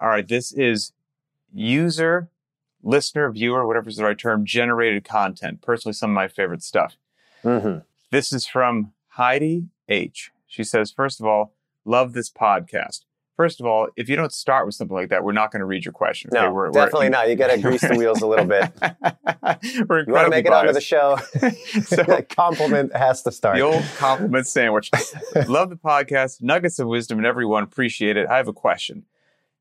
All 0.00 0.08
right, 0.08 0.26
this 0.26 0.52
is 0.52 0.92
user, 1.52 2.28
listener, 2.82 3.30
viewer, 3.30 3.66
whatever's 3.66 3.96
the 3.96 4.04
right 4.04 4.18
term, 4.18 4.44
generated 4.44 5.04
content. 5.04 5.60
Personally, 5.62 5.92
some 5.92 6.10
of 6.10 6.14
my 6.14 6.28
favorite 6.28 6.62
stuff. 6.62 6.96
Mm-hmm. 7.44 7.80
This 8.10 8.32
is 8.32 8.46
from 8.46 8.92
Heidi 9.08 9.68
H. 9.88 10.30
She 10.46 10.64
says, 10.64 10.90
first 10.90 11.20
of 11.20 11.26
all, 11.26 11.54
love 11.84 12.12
this 12.12 12.30
podcast. 12.30 13.04
First 13.36 13.60
of 13.60 13.66
all, 13.66 13.88
if 13.96 14.08
you 14.08 14.16
don't 14.16 14.32
start 14.32 14.66
with 14.66 14.74
something 14.74 14.96
like 14.96 15.10
that, 15.10 15.22
we're 15.22 15.30
not 15.30 15.52
going 15.52 15.60
to 15.60 15.66
read 15.66 15.84
your 15.84 15.92
question. 15.92 16.30
No, 16.32 16.50
we're, 16.50 16.70
definitely 16.70 17.06
we're, 17.06 17.10
not. 17.10 17.28
You 17.28 17.36
got 17.36 17.52
to 17.52 17.58
grease 17.62 17.82
the 17.82 17.94
wheels 17.94 18.20
a 18.20 18.26
little 18.26 18.44
bit. 18.44 18.72
we're 19.88 20.04
You 20.04 20.12
want 20.12 20.26
to 20.26 20.30
make 20.30 20.44
it 20.44 20.52
onto 20.52 20.72
the 20.72 20.80
show. 20.80 21.18
So- 21.84 22.22
compliment 22.28 22.96
has 22.96 23.22
to 23.22 23.30
start. 23.30 23.56
The 23.56 23.62
old 23.62 23.84
compliment 23.96 24.48
sandwich. 24.48 24.90
Love 25.46 25.70
the 25.70 25.76
podcast. 25.76 26.42
Nuggets 26.42 26.80
of 26.80 26.88
wisdom 26.88 27.18
and 27.18 27.26
everyone. 27.26 27.62
Appreciate 27.62 28.16
it. 28.16 28.26
I 28.28 28.38
have 28.38 28.48
a 28.48 28.52
question. 28.52 29.04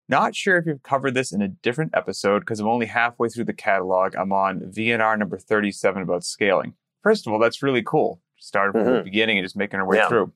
Not 0.10 0.36
sure 0.36 0.58
if 0.58 0.66
you've 0.66 0.84
covered 0.84 1.14
this 1.14 1.32
in 1.34 1.42
a 1.42 1.48
different 1.50 1.92
episode 1.94 2.40
because 2.40 2.60
I'm 2.60 2.68
only 2.68 2.86
halfway 2.86 3.28
through 3.30 3.44
the 3.46 3.54
catalog. 3.54 4.16
I'm 4.16 4.32
on 4.32 4.62
VNR 4.62 5.18
number 5.18 5.38
37 5.38 6.02
about 6.02 6.24
scaling. 6.24 6.74
First 7.04 7.28
of 7.28 7.34
all, 7.34 7.40
that's 7.40 7.62
really 7.62 7.84
cool. 7.84 8.22
Started 8.38 8.72
from 8.74 8.86
the 8.86 9.00
Mhm. 9.02 9.04
beginning 9.04 9.38
and 9.38 9.46
just 9.46 9.58
making 9.58 9.80
our 9.80 9.86
way 9.86 9.98
Yeah. 9.98 10.08
through. 10.08 10.34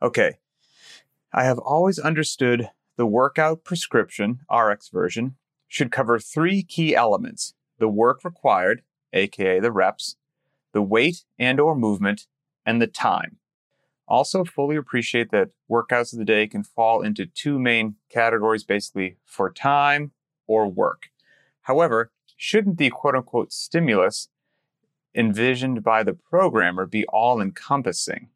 Okay. 0.00 0.38
I 1.32 1.44
have 1.44 1.58
always 1.58 1.98
understood 1.98 2.70
the 2.96 3.06
workout 3.06 3.64
prescription, 3.64 4.40
RX 4.48 4.88
version, 4.88 5.36
should 5.66 5.92
cover 5.92 6.18
three 6.18 6.62
key 6.62 6.94
elements 6.96 7.54
the 7.78 7.88
work 7.88 8.24
required, 8.24 8.82
aka 9.12 9.60
the 9.60 9.70
reps, 9.70 10.16
the 10.72 10.82
weight 10.82 11.24
and 11.38 11.60
or 11.60 11.74
movement, 11.76 12.26
and 12.64 12.80
the 12.80 12.86
time. 12.86 13.37
Also 14.08 14.42
fully 14.42 14.76
appreciate 14.76 15.30
that 15.30 15.50
workouts 15.70 16.12
of 16.14 16.18
the 16.18 16.24
day 16.24 16.46
can 16.46 16.64
fall 16.64 17.02
into 17.02 17.26
two 17.26 17.58
main 17.58 17.96
categories 18.08 18.64
basically 18.64 19.16
for 19.26 19.52
time 19.52 20.12
or 20.46 20.66
work. 20.66 21.10
However, 21.62 22.10
shouldn't 22.34 22.78
the 22.78 22.88
quote 22.88 23.14
unquote 23.14 23.52
stimulus 23.52 24.28
envisioned 25.14 25.82
by 25.82 26.02
the 26.02 26.14
programmer 26.14 26.86
be 26.86 27.04
all 27.06 27.40
encompassing? 27.40 28.30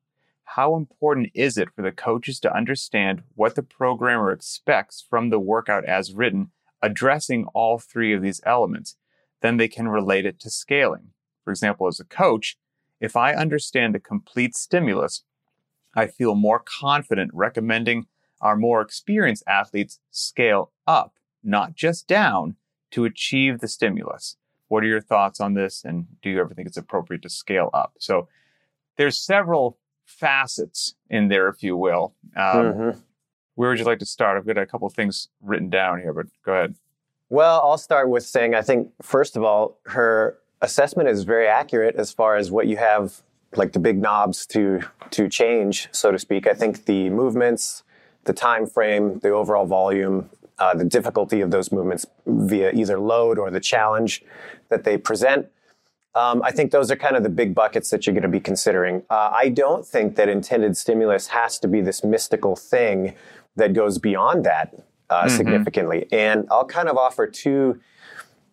How 0.45 0.77
important 0.77 1.31
is 1.33 1.56
it 1.56 1.70
for 1.75 1.81
the 1.81 1.93
coaches 1.93 2.39
to 2.41 2.55
understand 2.55 3.23
what 3.34 3.55
the 3.55 3.62
programmer 3.62 4.31
expects 4.31 5.03
from 5.09 5.31
the 5.31 5.39
workout 5.39 5.87
as 5.87 6.12
written, 6.12 6.50
addressing 6.83 7.47
all 7.55 7.78
three 7.78 8.12
of 8.12 8.20
these 8.20 8.43
elements? 8.45 8.97
Then 9.41 9.56
they 9.56 9.69
can 9.69 9.89
relate 9.89 10.27
it 10.27 10.39
to 10.41 10.50
scaling. 10.50 11.12
For 11.43 11.50
example, 11.50 11.87
as 11.87 11.98
a 11.98 12.05
coach, 12.05 12.59
if 13.00 13.17
I 13.17 13.33
understand 13.33 13.95
the 13.95 14.00
complete 14.00 14.55
stimulus, 14.55 15.25
I 15.95 16.07
feel 16.07 16.35
more 16.35 16.59
confident 16.59 17.31
recommending 17.35 18.07
our 18.41 18.57
more 18.57 18.81
experienced 18.81 19.45
athletes 19.47 20.01
scale 20.11 20.73
up, 20.87 21.15
not 21.45 21.75
just 21.75 22.07
down, 22.09 22.57
to 22.91 23.05
achieve 23.05 23.61
the 23.61 23.69
stimulus. 23.69 24.37
What 24.69 24.83
are 24.83 24.89
your 24.89 25.01
thoughts 25.01 25.41
on 25.41 25.55
this? 25.55 25.84
And 25.84 26.07
do 26.23 26.31
you 26.31 26.41
ever 26.41 26.55
think 26.55 26.67
it's 26.67 26.77
appropriate 26.77 27.23
to 27.23 27.29
scale 27.29 27.71
up? 27.73 27.95
So 27.99 28.29
there's 28.97 29.19
several 29.19 29.79
facets 30.05 30.95
in 31.09 31.29
there, 31.29 31.49
if 31.49 31.62
you 31.62 31.77
will. 31.77 32.15
Um, 32.37 32.73
Mhm. 32.75 33.03
Where 33.55 33.69
would 33.71 33.79
you 33.79 33.84
like 33.84 33.99
to 33.99 34.06
start? 34.06 34.37
I've 34.39 34.47
got 34.47 34.56
a 34.56 34.67
couple 34.67 34.87
of 34.87 34.95
things 34.95 35.29
written 35.43 35.69
down 35.69 36.01
here, 36.01 36.12
but 36.15 36.27
go 36.43 36.53
ahead. 36.55 36.75
Well, 37.29 37.61
I'll 37.61 37.79
start 37.79 38.09
with 38.09 38.25
saying 38.25 38.55
I 38.55 38.62
think, 38.62 38.93
first 39.03 39.37
of 39.37 39.43
all, 39.45 39.79
her 39.87 40.39
assessment 40.62 41.09
is 41.09 41.25
very 41.25 41.47
accurate 41.47 41.97
as 41.97 42.12
far 42.12 42.37
as 42.37 42.51
what 42.51 42.67
you 42.67 42.77
have, 42.79 43.23
like 43.56 43.72
the 43.72 43.78
big 43.78 44.00
knobs 44.00 44.47
to 44.47 44.83
to 45.11 45.28
change, 45.28 45.89
so 45.92 46.11
to 46.11 46.19
speak. 46.19 46.47
I 46.47 46.55
think 46.55 46.86
the 46.86 47.11
movements, 47.11 47.83
the 48.25 48.33
time 48.33 48.67
frame, 48.67 49.19
the 49.19 49.31
overall 49.31 49.67
volume, 49.67 50.31
uh, 50.59 50.75
the 50.75 50.84
difficulty 50.84 51.41
of 51.41 51.50
those 51.50 51.70
movements 51.70 52.06
via 52.27 52.70
either 52.72 52.98
load 52.98 53.39
or 53.39 53.50
the 53.50 53.61
challenge 53.61 54.22
that 54.69 54.84
they 54.84 54.97
present. 54.97 55.48
Um, 56.14 56.42
I 56.42 56.50
think 56.50 56.72
those 56.72 56.91
are 56.91 56.97
kind 56.97 57.17
of 57.17 57.22
the 57.22 57.31
big 57.31 57.55
buckets 57.55 57.89
that 57.91 58.06
you're 58.06 58.12
going 58.12 58.22
to 58.22 58.28
be 58.28 58.41
considering. 58.41 59.03
Uh, 59.09 59.32
I 59.34 59.49
don't 59.49 59.87
think 59.87 60.16
that 60.16 60.28
intended 60.28 60.77
stimulus 60.77 61.28
has 61.28 61.59
to 61.60 61.69
be 61.69 61.81
this 61.81 62.04
mystical 62.04 62.54
thing 62.54 63.15
that 63.56 63.72
goes 63.72 63.98
beyond 63.98 64.44
that 64.44 64.75
uh, 65.09 65.28
significantly. 65.28 66.06
And 66.12 66.47
I'll 66.50 66.66
kind 66.66 66.88
of 66.88 66.97
offer 66.97 67.27
two 67.27 67.81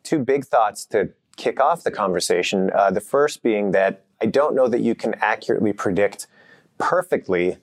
two 0.04 0.20
big 0.20 0.46
thoughts 0.46 0.86
to 0.86 1.10
kick 1.36 1.60
off 1.60 1.84
the 1.84 1.92
conversation. 1.92 2.72
Uh, 2.74 2.92
the 2.92 3.02
first 3.02 3.44
being 3.44 3.72
that 3.72 4.04
I 4.22 4.26
don't 4.26 4.56
know 4.56 4.68
that 4.68 4.82
you 4.82 4.96
can 4.96 5.16
accurately 5.16 5.74
predict 5.74 6.28
perfectly 6.78 7.58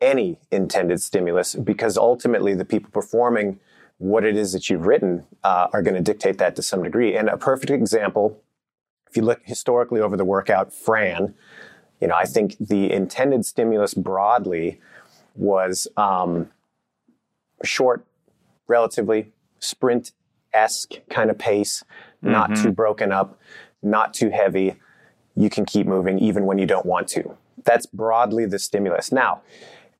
any 0.00 0.38
intended 0.50 1.00
stimulus 1.00 1.54
because 1.54 1.96
ultimately 1.96 2.54
the 2.54 2.64
people 2.64 2.90
performing 2.90 3.58
what 3.98 4.24
it 4.24 4.36
is 4.36 4.52
that 4.52 4.68
you've 4.68 4.86
written 4.86 5.24
uh, 5.44 5.68
are 5.72 5.80
going 5.82 5.94
to 5.94 6.02
dictate 6.02 6.38
that 6.38 6.56
to 6.56 6.62
some 6.62 6.82
degree. 6.82 7.16
And 7.16 7.28
a 7.28 7.36
perfect 7.38 7.70
example, 7.70 8.42
if 9.08 9.16
you 9.16 9.22
look 9.22 9.40
historically 9.44 10.00
over 10.00 10.16
the 10.16 10.24
workout, 10.24 10.72
Fran, 10.72 11.34
you 12.00 12.08
know, 12.08 12.14
I 12.14 12.24
think 12.24 12.56
the 12.58 12.92
intended 12.92 13.46
stimulus 13.46 13.94
broadly 13.94 14.80
was 15.36 15.88
um, 15.96 16.50
short, 17.62 18.04
relatively 18.66 19.32
sprint 19.58 20.12
esque 20.52 20.94
kind 21.08 21.30
of 21.30 21.38
pace, 21.38 21.82
not 22.20 22.50
Mhm. 22.50 22.62
too 22.62 22.72
broken 22.72 23.10
up, 23.12 23.38
not 23.82 24.12
too 24.12 24.30
heavy. 24.30 24.76
You 25.36 25.50
can 25.50 25.64
keep 25.64 25.86
moving 25.86 26.18
even 26.18 26.46
when 26.46 26.58
you 26.58 26.66
don't 26.66 26.86
want 26.86 27.08
to. 27.08 27.36
That's 27.64 27.86
broadly 27.86 28.46
the 28.46 28.58
stimulus. 28.58 29.10
Now, 29.10 29.42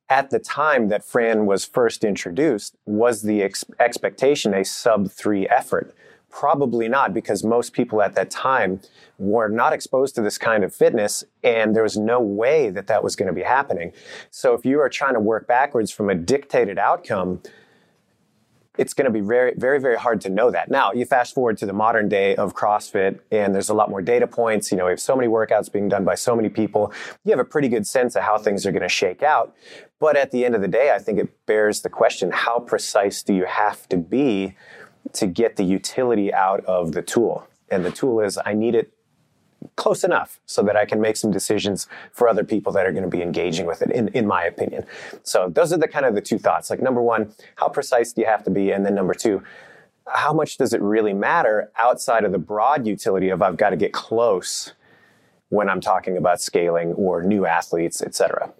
at 0.08 0.30
the 0.30 0.38
time 0.38 0.88
that 0.88 1.04
Fran 1.04 1.46
was 1.46 1.64
first 1.64 2.04
introduced, 2.04 2.76
was 2.84 3.22
the 3.22 3.42
ex- 3.42 3.64
expectation 3.80 4.52
a 4.54 4.64
sub 4.64 5.10
three 5.10 5.48
effort? 5.48 5.94
Probably 6.30 6.88
not, 6.88 7.14
because 7.14 7.44
most 7.44 7.72
people 7.72 8.02
at 8.02 8.14
that 8.16 8.30
time 8.30 8.80
were 9.18 9.48
not 9.48 9.72
exposed 9.72 10.16
to 10.16 10.20
this 10.20 10.36
kind 10.36 10.64
of 10.64 10.74
fitness, 10.74 11.22
and 11.44 11.74
there 11.74 11.84
was 11.84 11.96
no 11.96 12.20
way 12.20 12.70
that 12.70 12.88
that 12.88 13.04
was 13.04 13.14
going 13.14 13.28
to 13.28 13.32
be 13.32 13.44
happening. 13.44 13.92
So, 14.30 14.52
if 14.52 14.66
you 14.66 14.80
are 14.80 14.88
trying 14.88 15.14
to 15.14 15.20
work 15.20 15.46
backwards 15.46 15.92
from 15.92 16.10
a 16.10 16.14
dictated 16.14 16.76
outcome, 16.76 17.40
it's 18.76 18.92
going 18.92 19.04
to 19.04 19.10
be 19.10 19.20
very, 19.20 19.54
very, 19.56 19.80
very 19.80 19.96
hard 19.96 20.20
to 20.22 20.28
know 20.28 20.50
that. 20.50 20.70
Now, 20.70 20.92
you 20.92 21.04
fast 21.04 21.34
forward 21.34 21.58
to 21.58 21.66
the 21.66 21.72
modern 21.72 22.08
day 22.08 22.34
of 22.34 22.54
CrossFit, 22.54 23.20
and 23.30 23.54
there's 23.54 23.68
a 23.68 23.74
lot 23.74 23.88
more 23.88 24.02
data 24.02 24.26
points. 24.26 24.72
You 24.72 24.78
know, 24.78 24.86
we 24.86 24.90
have 24.90 25.00
so 25.00 25.14
many 25.14 25.28
workouts 25.28 25.72
being 25.72 25.88
done 25.88 26.04
by 26.04 26.16
so 26.16 26.34
many 26.34 26.48
people. 26.48 26.92
You 27.24 27.30
have 27.30 27.38
a 27.38 27.44
pretty 27.44 27.68
good 27.68 27.86
sense 27.86 28.16
of 28.16 28.22
how 28.22 28.38
things 28.38 28.66
are 28.66 28.72
going 28.72 28.82
to 28.82 28.88
shake 28.88 29.22
out. 29.22 29.54
But 30.00 30.16
at 30.16 30.32
the 30.32 30.44
end 30.44 30.54
of 30.54 30.60
the 30.60 30.68
day, 30.68 30.92
I 30.92 30.98
think 30.98 31.18
it 31.18 31.46
bears 31.46 31.82
the 31.82 31.88
question 31.88 32.30
how 32.32 32.58
precise 32.58 33.22
do 33.22 33.32
you 33.32 33.44
have 33.44 33.88
to 33.90 33.96
be 33.96 34.56
to 35.12 35.26
get 35.26 35.56
the 35.56 35.64
utility 35.64 36.34
out 36.34 36.64
of 36.64 36.92
the 36.92 37.02
tool? 37.02 37.46
And 37.70 37.84
the 37.84 37.92
tool 37.92 38.20
is 38.20 38.38
I 38.44 38.54
need 38.54 38.74
it 38.74 38.92
close 39.76 40.04
enough 40.04 40.40
so 40.46 40.62
that 40.62 40.76
I 40.76 40.84
can 40.84 41.00
make 41.00 41.16
some 41.16 41.30
decisions 41.30 41.88
for 42.12 42.28
other 42.28 42.44
people 42.44 42.72
that 42.72 42.86
are 42.86 42.92
going 42.92 43.04
to 43.04 43.10
be 43.10 43.22
engaging 43.22 43.66
with 43.66 43.82
it, 43.82 43.90
in, 43.90 44.08
in 44.08 44.26
my 44.26 44.44
opinion. 44.44 44.84
So 45.22 45.48
those 45.48 45.72
are 45.72 45.78
the 45.78 45.88
kind 45.88 46.06
of 46.06 46.14
the 46.14 46.20
two 46.20 46.38
thoughts. 46.38 46.70
Like 46.70 46.82
number 46.82 47.02
one, 47.02 47.32
how 47.56 47.68
precise 47.68 48.12
do 48.12 48.20
you 48.20 48.26
have 48.26 48.44
to 48.44 48.50
be? 48.50 48.70
And 48.70 48.84
then 48.84 48.94
number 48.94 49.14
two, 49.14 49.42
how 50.06 50.32
much 50.32 50.58
does 50.58 50.72
it 50.72 50.82
really 50.82 51.14
matter 51.14 51.70
outside 51.78 52.24
of 52.24 52.32
the 52.32 52.38
broad 52.38 52.86
utility 52.86 53.30
of 53.30 53.40
I've 53.42 53.56
got 53.56 53.70
to 53.70 53.76
get 53.76 53.92
close 53.92 54.74
when 55.48 55.68
I'm 55.68 55.80
talking 55.80 56.16
about 56.16 56.40
scaling 56.40 56.92
or 56.92 57.22
new 57.22 57.46
athletes, 57.46 58.02
et 58.02 58.14
cetera? 58.14 58.52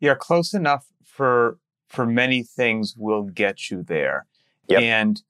Yeah, 0.00 0.14
close 0.14 0.52
enough 0.52 0.86
for 1.02 1.58
for 1.88 2.04
many 2.04 2.42
things 2.42 2.94
will 2.96 3.22
get 3.22 3.70
you 3.70 3.82
there. 3.82 4.26
Yep. 4.68 4.82
And 4.82 5.22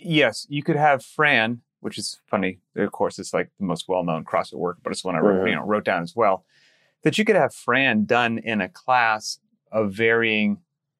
yes, 0.00 0.46
you 0.48 0.62
could 0.62 0.76
have 0.76 1.04
Fran, 1.04 1.60
which 1.82 1.98
is 1.98 2.20
funny. 2.30 2.58
Of 2.76 2.92
course, 2.92 3.18
it's 3.18 3.34
like 3.34 3.50
the 3.58 3.66
most 3.66 3.88
well-known 3.88 4.24
CrossFit 4.24 4.54
work, 4.58 4.78
but 4.82 4.92
it's 4.92 5.04
one 5.04 5.16
I 5.16 5.18
wrote, 5.18 5.42
Mhm. 5.44 5.48
you 5.50 5.54
know 5.56 5.62
wrote 5.66 5.84
down 5.84 6.02
as 6.02 6.14
well. 6.16 6.44
That 7.02 7.18
you 7.18 7.24
could 7.24 7.36
have 7.36 7.52
Fran 7.54 8.04
done 8.04 8.38
in 8.38 8.60
a 8.60 8.68
class 8.68 9.40
of 9.72 9.92
varying 9.92 10.58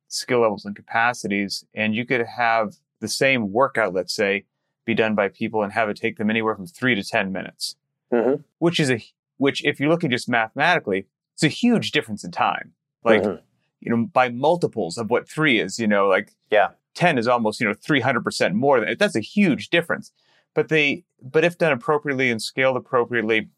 skill 0.08 0.40
levels 0.40 0.64
and 0.64 0.74
capacities, 0.76 1.64
and 1.74 1.94
you 1.94 2.04
could 2.04 2.26
have 2.26 2.74
the 3.00 3.08
same 3.08 3.52
workout, 3.52 3.94
let's 3.94 4.12
say, 4.14 4.44
be 4.84 4.94
done 4.94 5.14
by 5.14 5.28
people 5.28 5.62
and 5.62 5.72
have 5.72 5.88
it 5.88 5.96
take 5.96 6.16
them 6.18 6.28
anywhere 6.30 6.56
from 6.56 6.66
three 6.66 6.94
to 6.96 7.04
ten 7.04 7.30
minutes, 7.32 7.76
Mhm. 8.12 8.42
which 8.58 8.78
is 8.80 8.90
a 8.90 9.00
which, 9.38 9.64
if 9.64 9.80
you're 9.80 9.88
looking 9.88 10.10
just 10.10 10.28
mathematically, 10.28 11.06
it's 11.34 11.42
a 11.42 11.48
huge 11.48 11.90
difference 11.92 12.22
in 12.24 12.30
time. 12.30 12.74
Like 13.04 13.22
Mhm. 13.22 13.40
you 13.80 13.90
know, 13.90 14.06
by 14.06 14.28
multiples 14.28 14.96
of 14.98 15.10
what 15.10 15.28
three 15.28 15.58
is, 15.58 15.78
you 15.80 15.88
know, 15.88 16.06
like 16.06 16.32
Yeah. 16.50 16.70
10 16.94 17.18
is 17.18 17.26
almost, 17.26 17.60
you 17.60 17.66
know, 17.66 17.74
300% 17.74 18.54
more 18.54 18.78
than 18.78 18.96
that's 18.96 19.16
a 19.16 19.20
huge 19.20 19.70
difference. 19.70 20.12
But 20.54 20.68
they, 20.68 21.04
but 21.22 21.44
if 21.44 21.58
done 21.58 21.72
appropriately 21.72 22.30
and 22.30 22.40
scaled 22.40 22.76
appropriately, 22.76 23.48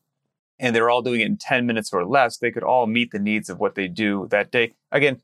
and 0.58 0.75
they're 0.75 0.91
all 0.91 1.02
doing 1.02 1.20
it 1.20 1.26
in 1.26 1.37
10 1.37 1.67
minutes 1.67 1.93
or 1.93 2.06
less, 2.06 2.38
they 2.38 2.50
could 2.50 2.62
all 2.62 2.87
meet 2.87 3.11
the 3.11 3.19
needs 3.19 3.50
of 3.50 3.58
what 3.58 3.75
they 3.75 3.88
do 3.88 4.29
that 4.31 4.52
day. 4.52 4.75
Again, 4.93 5.20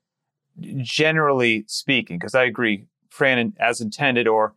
generally 0.78 1.64
speaking, 1.68 2.18
because 2.18 2.34
I 2.34 2.44
agree, 2.44 2.86
Fran, 3.08 3.54
as 3.60 3.80
intended, 3.80 4.26
or 4.26 4.54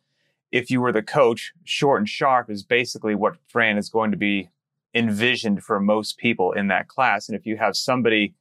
if 0.52 0.72
you 0.72 0.82
were 0.82 0.92
the 0.92 1.04
coach, 1.04 1.54
short 1.64 2.02
and 2.02 2.10
sharp 2.10 2.50
is 2.50 2.64
basically 2.64 3.16
what 3.16 3.38
Fran 3.48 3.78
is 3.78 3.90
going 3.90 4.12
to 4.12 4.18
be 4.18 4.50
envisioned 4.96 5.64
for 5.64 5.80
most 5.80 6.18
people 6.18 6.52
in 6.52 6.68
that 6.68 6.88
class. 6.88 7.28
And 7.28 7.38
if 7.38 7.46
you 7.46 7.58
have 7.58 7.76
somebody 7.76 8.34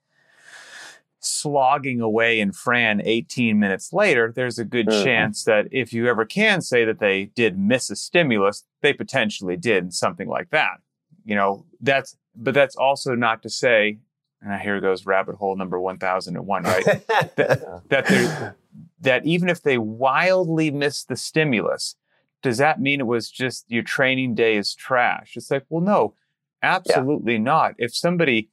slogging 1.25 2.01
away 2.01 2.41
in 2.41 2.53
Fran 2.53 3.01
18 3.05 3.59
minutes 3.59 3.93
later, 3.93 4.33
there's 4.35 4.59
a 4.59 4.65
good 4.65 4.89
Mhm. 4.89 5.05
chance 5.05 5.45
that 5.45 5.69
if 5.71 5.93
you 5.93 6.09
ever 6.09 6.25
can 6.25 6.61
say 6.61 6.85
that 6.85 6.99
they 6.99 7.27
did 7.27 7.59
miss 7.59 7.91
a 7.91 7.97
stimulus, 7.97 8.65
they 8.81 8.93
potentially 8.93 9.57
did 9.57 9.95
something 9.95 10.29
like 10.29 10.51
that. 10.51 10.79
You 11.25 11.37
know, 11.37 11.65
that's, 11.81 12.17
but 12.35 12.55
that's 12.55 12.75
also 12.77 13.15
not 13.15 13.43
to 13.43 13.49
say, 13.51 13.99
and 14.41 14.61
here 14.61 14.81
goes 14.81 15.07
rabbit 15.07 15.37
hole 15.37 15.55
number 15.55 15.79
1001, 15.81 16.65
right? 16.65 16.85
that 17.37 18.07
there, 18.09 18.57
that 19.01 19.25
even 19.25 19.49
if 19.49 19.63
they 19.63 19.79
wildly 19.79 20.71
missed 20.73 21.07
the 21.09 21.17
stimulus, 21.17 21.95
does 22.43 22.59
that 22.59 22.81
mean 22.81 22.99
it 22.99 23.07
was 23.07 23.31
just 23.31 23.71
your 23.71 23.85
training 23.85 24.35
day 24.35 24.57
is 24.57 24.75
trash? 24.75 25.35
It's 25.37 25.51
like, 25.53 25.65
well, 25.69 25.81
no, 25.83 26.15
absolutely 26.63 27.39
not. 27.39 27.75
If 27.79 27.95
somebody 27.95 28.49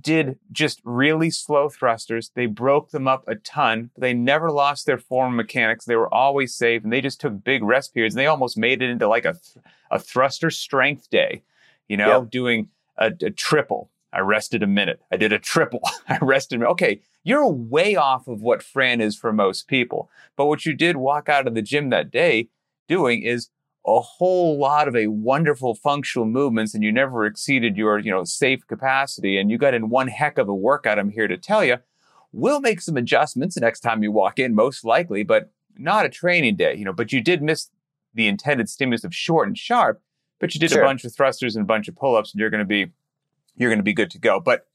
did 0.00 0.38
just 0.50 0.80
really 0.84 1.30
slow 1.30 1.68
thrusters, 1.68 2.30
they 2.34 2.46
broke 2.46 2.90
them 2.90 3.06
up 3.06 3.24
a 3.28 3.34
ton, 3.36 3.90
they 3.96 4.12
never 4.14 4.50
lost 4.50 4.86
their 4.86 4.98
form 4.98 5.36
mechanics. 5.36 5.84
They 5.84 5.96
were 5.96 6.12
always 6.12 6.54
safe, 6.54 6.82
and 6.82 6.92
they 6.92 7.00
just 7.00 7.20
took 7.20 7.44
big 7.44 7.62
rest 7.62 7.94
periods. 7.94 8.14
And 8.14 8.20
they 8.20 8.26
almost 8.26 8.56
made 8.56 8.82
it 8.82 8.90
into 8.90 9.08
like 9.08 9.24
a 9.24 9.32
th- 9.34 9.64
a 9.90 9.98
thruster 9.98 10.50
strength 10.50 11.10
day, 11.10 11.42
you 11.88 11.96
know, 11.96 12.20
Yep. 12.22 12.30
doing 12.30 12.68
a, 12.96 13.12
a 13.22 13.30
triple. 13.30 13.90
I 14.12 14.20
rested 14.20 14.62
a 14.62 14.66
minute. 14.66 15.00
I 15.10 15.16
did 15.16 15.32
a 15.32 15.38
triple. 15.38 15.80
I 16.08 16.18
rested. 16.22 16.62
Okay, 16.62 17.00
you're 17.24 17.46
way 17.48 17.94
off 17.96 18.26
of 18.28 18.42
what 18.42 18.62
Fran 18.62 19.00
is 19.00 19.16
for 19.16 19.32
most 19.32 19.68
people. 19.68 20.10
But 20.36 20.46
what 20.46 20.66
you 20.66 20.74
did 20.74 20.96
walk 20.96 21.28
out 21.28 21.46
of 21.46 21.54
the 21.54 21.62
gym 21.62 21.90
that 21.90 22.10
day 22.10 22.48
doing 22.88 23.22
is 23.22 23.48
a 23.86 24.00
whole 24.00 24.58
lot 24.58 24.86
of 24.86 24.94
a 24.94 25.08
wonderful 25.08 25.74
functional 25.74 26.26
movements 26.26 26.74
and 26.74 26.84
you 26.84 26.92
never 26.92 27.26
exceeded 27.26 27.76
your, 27.76 27.98
you 27.98 28.10
know, 28.10 28.22
safe 28.24 28.66
capacity 28.66 29.38
and 29.38 29.50
you 29.50 29.58
got 29.58 29.74
in 29.74 29.88
one 29.88 30.08
heck 30.08 30.38
of 30.38 30.48
a 30.48 30.54
workout. 30.54 30.98
I'm 30.98 31.10
here 31.10 31.26
to 31.26 31.36
tell 31.36 31.64
you, 31.64 31.78
we'll 32.32 32.60
make 32.60 32.80
some 32.80 32.96
adjustments 32.96 33.56
the 33.56 33.60
next 33.60 33.80
time 33.80 34.02
you 34.02 34.12
walk 34.12 34.38
in, 34.38 34.54
most 34.54 34.84
likely, 34.84 35.24
but 35.24 35.50
not 35.76 36.06
a 36.06 36.08
training 36.08 36.56
day, 36.56 36.74
you 36.76 36.84
know, 36.84 36.92
but 36.92 37.12
you 37.12 37.20
did 37.20 37.42
miss 37.42 37.70
the 38.14 38.28
intended 38.28 38.68
stimulus 38.68 39.04
of 39.04 39.14
short 39.14 39.48
and 39.48 39.58
sharp, 39.58 40.00
but 40.38 40.54
you 40.54 40.60
did 40.60 40.70
Sure. 40.70 40.82
a 40.82 40.86
bunch 40.86 41.04
of 41.04 41.12
thrusters 41.12 41.56
and 41.56 41.64
a 41.64 41.66
bunch 41.66 41.88
of 41.88 41.96
pull-ups 41.96 42.32
and 42.32 42.40
you're 42.40 42.50
going 42.50 42.60
to 42.60 42.64
be, 42.64 42.92
you're 43.56 43.70
going 43.70 43.78
to 43.78 43.84
be 43.84 43.94
good 43.94 44.10
to 44.10 44.18
go. 44.18 44.38
But 44.38 44.66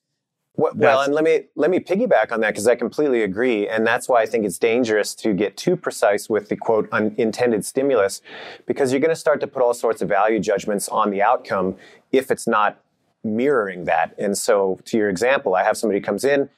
Well, 0.58 0.74
well, 0.76 1.02
and 1.02 1.14
let 1.14 1.24
me 1.24 1.44
let 1.56 1.70
me 1.70 1.80
piggyback 1.80 2.32
on 2.32 2.42
that 2.42 2.50
because 2.50 2.68
I 2.68 2.76
completely 2.76 3.22
agree, 3.22 3.68
and 3.68 3.86
that's 3.86 4.10
why 4.10 4.24
I 4.24 4.26
think 4.26 4.44
it's 4.44 4.58
dangerous 4.58 5.14
to 5.16 5.34
get 5.34 5.56
too 5.56 5.76
precise 5.76 6.30
with 6.30 6.50
the 6.50 6.58
quote 6.58 6.90
unintended 6.92 7.64
stimulus, 7.64 8.22
because 8.66 8.92
you're 8.92 9.00
going 9.00 9.10
to 9.10 9.16
start 9.16 9.40
to 9.42 9.48
put 9.48 9.62
all 9.62 9.76
sorts 9.76 10.02
of 10.02 10.10
value 10.10 10.40
judgments 10.40 10.90
on 10.90 11.12
the 11.12 11.22
outcome 11.22 11.76
if 12.12 12.32
it's 12.32 12.48
not 12.48 12.82
mirroring 13.24 13.86
that. 13.86 14.16
And 14.18 14.36
so, 14.36 14.80
to 14.86 14.98
your 14.98 15.10
example, 15.10 15.56
I 15.56 15.64
have 15.64 15.78
somebody 15.78 16.02
comes 16.02 16.26
in, 16.26 16.50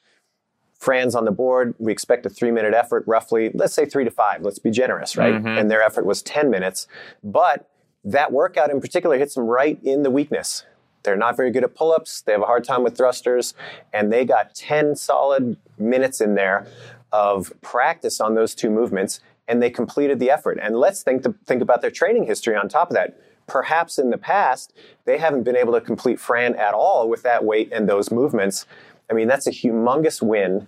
Fran's 0.78 1.14
on 1.14 1.26
the 1.26 1.32
board. 1.32 1.76
We 1.78 1.92
expect 1.92 2.26
a 2.26 2.30
three 2.30 2.52
minute 2.52 2.74
effort, 2.74 3.04
roughly. 3.06 3.52
Let's 3.54 3.74
say 3.74 3.86
three 3.86 4.06
to 4.06 4.12
five. 4.12 4.44
Let's 4.44 4.60
be 4.60 4.72
generous, 4.72 5.18
right? 5.18 5.34
Mhm. 5.36 5.60
And 5.60 5.70
their 5.70 5.84
effort 5.84 6.06
was 6.06 6.22
ten 6.22 6.50
minutes, 6.50 6.88
but 7.22 7.70
that 8.06 8.32
workout 8.32 8.72
in 8.72 8.80
particular 8.80 9.18
hits 9.18 9.36
them 9.36 9.46
right 9.46 9.78
in 9.84 10.04
the 10.04 10.10
weakness. 10.10 10.64
They're 11.04 11.16
not 11.16 11.38
very 11.38 11.52
good 11.52 11.64
at 11.64 11.76
pull 11.76 11.92
ups. 11.92 12.22
They 12.22 12.32
have 12.32 12.42
a 12.42 12.46
hard 12.46 12.64
time 12.64 12.84
with 12.84 12.98
thrusters. 12.98 13.54
And 13.94 14.12
they 14.12 14.26
got 14.26 14.56
10 14.56 14.96
solid 14.96 15.58
minutes 15.78 16.22
in 16.22 16.36
there 16.36 16.68
of 17.12 17.54
practice 17.62 18.20
on 18.20 18.36
those 18.36 18.54
two 18.54 18.70
movements. 18.70 19.22
And 19.48 19.62
they 19.62 19.70
completed 19.70 20.20
the 20.20 20.30
effort. 20.30 20.60
And 20.62 20.76
let's 20.76 21.02
think, 21.02 21.26
think 21.46 21.62
about 21.62 21.82
their 21.82 21.92
training 21.92 22.26
history 22.26 22.56
on 22.56 22.70
top 22.70 22.90
of 22.90 22.96
that. 22.96 23.20
Perhaps 23.48 23.98
in 23.98 24.12
the 24.12 24.18
past, 24.18 24.74
they 25.06 25.18
haven't 25.18 25.44
been 25.44 25.56
able 25.56 25.74
to 25.74 25.82
complete 25.82 26.20
Fran 26.20 26.54
at 26.56 26.74
all 26.76 27.10
with 27.10 27.24
that 27.24 27.44
weight 27.44 27.70
and 27.72 27.90
those 27.90 28.12
movements. 28.12 28.68
I 29.10 29.14
mean, 29.14 29.28
that's 29.28 29.48
a 29.48 29.52
humongous 29.52 30.22
win, 30.22 30.68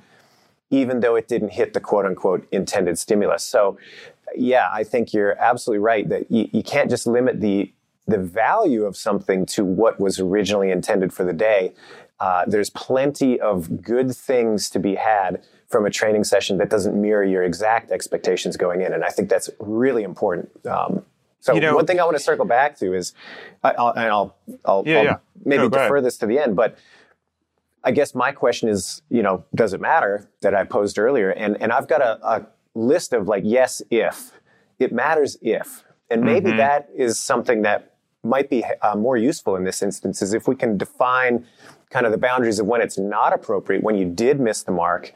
even 0.72 1.02
though 1.02 1.16
it 1.16 1.28
didn't 1.28 1.50
hit 1.50 1.74
the 1.74 1.80
quote 1.80 2.08
unquote 2.08 2.48
intended 2.52 2.98
stimulus. 2.98 3.44
So, 3.44 3.78
yeah, 4.36 4.70
I 4.72 4.84
think 4.84 5.14
you're 5.14 5.38
absolutely 5.40 5.84
right 5.84 6.10
that 6.10 6.32
you, 6.32 6.50
you 6.52 6.64
can't 6.64 6.90
just 6.90 7.06
limit 7.06 7.40
the 7.40 7.72
the 8.12 8.18
value 8.20 8.86
of 8.86 8.96
something 8.98 9.46
to 9.48 9.64
what 9.66 10.00
was 10.00 10.20
originally 10.20 10.72
intended 10.72 11.12
for 11.14 11.24
the 11.24 11.34
day. 11.34 11.74
Uh, 12.20 12.46
there's 12.46 12.70
plenty 12.70 13.40
of 13.40 13.82
good 13.82 14.16
things 14.16 14.70
to 14.70 14.80
be 14.80 14.96
had 14.96 15.44
from 15.70 15.86
a 15.86 15.90
training 15.90 16.24
session 16.24 16.58
that 16.58 16.70
doesn't 16.70 17.00
mirror 17.00 17.24
your 17.24 17.44
exact 17.44 17.92
expectations 17.92 18.58
going 18.58 18.82
in, 18.82 18.94
and 18.94 19.04
I 19.04 19.10
think 19.10 19.30
that's 19.30 19.50
really 19.60 20.04
important. 20.04 20.50
Um, 20.66 21.04
so 21.40 21.54
You 21.54 21.62
know- 21.62 21.76
one 21.76 21.88
thing 21.88 22.00
I 22.00 22.04
want 22.04 22.18
to 22.18 22.24
circle 22.24 22.46
back 22.46 22.76
to 22.78 22.94
is, 22.94 23.14
I- 23.64 23.74
I'll, 23.74 23.90
and 23.90 24.10
I'll, 24.10 24.36
I'll, 24.66 24.84
Yeah, 24.86 24.98
I'll 25.00 25.04
yeah. 25.06 25.16
maybe 25.44 25.64
No, 25.64 25.70
defer 25.70 25.96
ahead. 25.96 26.06
this 26.06 26.18
to 26.20 26.28
the 26.28 26.38
end, 26.38 26.56
but 26.56 26.78
I 27.84 27.92
guess 27.92 28.14
my 28.14 28.32
question 28.32 28.70
is, 28.70 29.02
you 29.10 29.24
know, 29.24 29.44
does 29.56 29.74
it 29.74 29.82
matter 29.82 30.30
that 30.42 30.54
I 30.54 30.64
posed 30.66 31.00
earlier? 31.00 31.32
And 31.32 31.60
and 31.60 31.72
I've 31.72 31.88
got 31.88 32.02
a, 32.02 32.20
a 32.24 32.46
list 32.76 33.12
of 33.14 33.28
like 33.28 33.42
yes 33.44 33.82
if 33.90 34.32
it 34.78 34.92
matters 34.94 35.36
if, 35.42 35.84
and 36.12 36.22
maybe 36.24 36.52
Mhm. 36.52 36.58
that 36.58 36.90
is 36.96 37.18
something 37.20 37.64
that 37.64 37.91
might 38.24 38.50
be 38.50 38.64
uh, 38.82 38.96
more 38.96 39.18
useful 39.18 39.56
in 39.56 39.64
this 39.64 39.82
instance 39.82 40.22
is 40.22 40.34
if 40.34 40.48
we 40.48 40.56
can 40.56 40.78
define 40.78 41.46
kind 41.90 42.06
of 42.06 42.12
the 42.12 42.18
boundaries 42.18 42.60
of 42.60 42.68
when 42.68 42.82
it's 42.82 42.98
not 42.98 43.34
appropriate 43.34 43.84
when 43.84 43.98
you 43.98 44.06
did 44.06 44.40
miss 44.40 44.64
the 44.64 44.72
mark. 44.72 45.14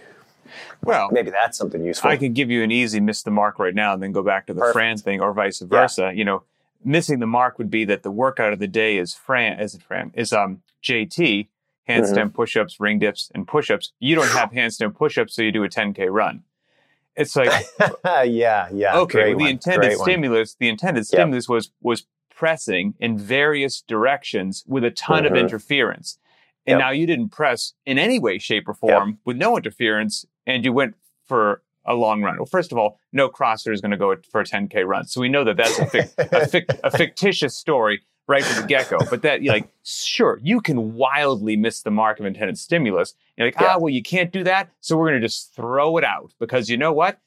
well, 0.83 1.09
Maybe 1.11 1.31
that's 1.31 1.57
something 1.57 1.83
useful. 1.83 2.09
I 2.09 2.17
can 2.17 2.33
give 2.33 2.49
you 2.49 2.63
an 2.63 2.71
easy 2.71 2.99
miss 2.99 3.23
the 3.23 3.31
mark 3.31 3.59
right 3.59 3.75
now 3.75 3.93
and 3.93 4.03
then 4.03 4.11
go 4.11 4.23
back 4.23 4.47
to 4.47 4.53
the 4.53 4.59
Perfect. 4.59 4.73
Fran 4.73 4.97
thing 4.97 5.21
or 5.21 5.33
vice 5.33 5.59
versa. 5.59 6.11
You 6.13 6.25
know, 6.25 6.43
missing 6.83 7.19
the 7.19 7.27
mark 7.27 7.57
would 7.57 7.71
be 7.71 7.85
that 7.85 8.03
the 8.03 8.11
workout 8.11 8.53
of 8.53 8.59
the 8.59 8.67
day 8.67 8.97
is 8.97 9.13
Fran, 9.13 9.59
is 9.59 9.75
it 9.75 9.81
Fran, 9.83 10.11
is 10.13 10.33
um 10.33 10.61
JT, 10.83 11.47
handstand 11.89 12.33
push-ups, 12.33 12.79
ring 12.79 12.99
dips, 12.99 13.31
and 13.33 13.47
push-ups. 13.47 13.93
You 13.99 14.15
don't 14.15 14.29
have 14.29 14.51
handstand 14.53 14.95
push-ups, 14.95 15.35
so 15.35 15.41
you 15.41 15.51
do 15.51 15.63
a 15.63 15.69
10K 15.69 16.11
run. 16.11 16.43
It's 17.15 17.35
like, 17.35 17.49
yeah, 18.25 18.67
yeah. 18.73 18.97
okay, 18.97 19.33
well, 19.33 19.45
the 19.45 19.51
intended 19.51 19.87
great 19.87 19.97
one. 19.99 20.05
stimulus, 20.05 20.55
the 20.59 20.67
intended 20.67 21.07
stimulus 21.07 21.47
was 21.47 21.71
was 21.81 22.05
pressing 22.35 22.93
in 22.99 23.17
various 23.17 23.81
directions 23.81 24.63
with 24.67 24.83
a 24.83 24.91
ton 24.91 25.25
of 25.25 25.31
Mhm. 25.31 25.39
interference. 25.39 26.19
And 26.67 26.73
Yep. 26.73 26.79
now 26.79 26.89
you 26.91 27.07
didn't 27.07 27.29
press 27.29 27.73
in 27.85 27.97
any 27.97 28.19
way, 28.19 28.37
shape, 28.39 28.67
or 28.67 28.73
form 28.73 29.19
with 29.23 29.37
no 29.37 29.55
interference, 29.55 30.25
and 30.45 30.65
you 30.65 30.73
went 30.73 30.95
for 31.25 31.61
a 31.85 31.93
long 31.93 32.21
run. 32.23 32.35
Well, 32.37 32.45
first 32.47 32.71
of 32.71 32.77
all, 32.77 32.99
no 33.13 33.29
crosser 33.29 33.71
is 33.71 33.79
going 33.79 33.91
to 33.91 33.97
go 33.97 34.15
for 34.31 34.41
a 34.41 34.45
10k 34.45 34.83
run, 34.83 35.05
so 35.05 35.21
we 35.21 35.29
know 35.29 35.43
that 35.43 35.55
that's 35.57 35.77
a, 35.79 35.85
fic- 35.85 36.13
a, 36.17 36.47
fic- 36.47 36.79
a 36.83 36.91
fictitious 36.97 37.55
story 37.55 38.01
right 38.27 38.43
from 38.43 38.63
the 38.63 38.67
get 38.67 38.89
go. 38.89 38.97
But 39.09 39.21
that, 39.21 39.43
you're 39.43 39.53
like, 39.53 39.69
sure, 39.83 40.39
you 40.41 40.59
can 40.59 40.95
wildly 40.95 41.55
miss 41.55 41.83
the 41.83 41.91
mark 41.91 42.19
of 42.19 42.25
intended 42.25 42.57
stimulus. 42.57 43.13
You're 43.37 43.47
like, 43.47 43.61
Yeah. 43.61 43.75
ah, 43.75 43.77
well, 43.79 43.89
you 43.93 44.01
can't 44.01 44.31
do 44.31 44.43
that, 44.45 44.69
so 44.81 44.97
we're 44.97 45.09
going 45.09 45.21
to 45.21 45.27
just 45.27 45.53
throw 45.55 45.95
it 45.97 46.03
out 46.03 46.33
because 46.39 46.67
you 46.69 46.77
know 46.77 46.91
what? 46.91 47.19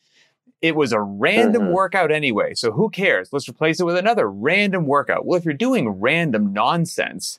It 0.60 0.74
was 0.74 0.92
a 0.92 1.00
random 1.00 1.62
Mhm. 1.62 1.72
workout 1.72 2.10
anyway, 2.10 2.54
so 2.54 2.72
who 2.72 2.90
cares? 2.90 3.32
Let's 3.32 3.48
replace 3.48 3.78
it 3.80 3.84
with 3.84 3.96
another 3.96 4.28
random 4.30 4.86
workout. 4.86 5.24
Well, 5.24 5.38
if 5.38 5.44
you're 5.44 5.54
doing 5.54 5.88
random 5.88 6.52
nonsense, 6.52 7.38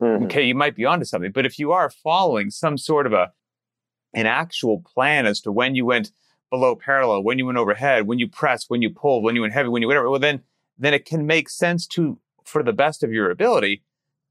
Mhm. 0.00 0.24
okay, 0.24 0.44
you 0.44 0.54
might 0.54 0.76
be 0.76 0.84
onto 0.84 1.04
something. 1.04 1.32
But 1.32 1.46
if 1.46 1.58
you 1.58 1.72
are 1.72 1.90
following 1.90 2.50
some 2.50 2.78
sort 2.78 3.06
of 3.06 3.12
a 3.12 3.32
an 4.12 4.26
actual 4.26 4.80
plan 4.80 5.24
as 5.24 5.40
to 5.40 5.52
when 5.52 5.76
you 5.76 5.86
went 5.86 6.10
below 6.50 6.74
parallel, 6.74 7.22
when 7.22 7.38
you 7.38 7.46
went 7.46 7.58
overhead, 7.58 8.08
when 8.08 8.18
you 8.18 8.26
pressed, 8.28 8.68
when 8.68 8.82
you 8.82 8.90
pulled, 8.90 9.22
when 9.22 9.36
you 9.36 9.40
went 9.42 9.52
heavy, 9.52 9.68
when 9.68 9.82
you 9.82 9.88
whatever, 9.88 10.10
well 10.10 10.18
then 10.18 10.42
then 10.78 10.94
it 10.94 11.04
can 11.04 11.26
make 11.26 11.48
sense 11.48 11.86
to 11.86 12.18
for 12.44 12.62
the 12.62 12.72
best 12.72 13.02
of 13.04 13.12
your 13.12 13.30
ability 13.30 13.82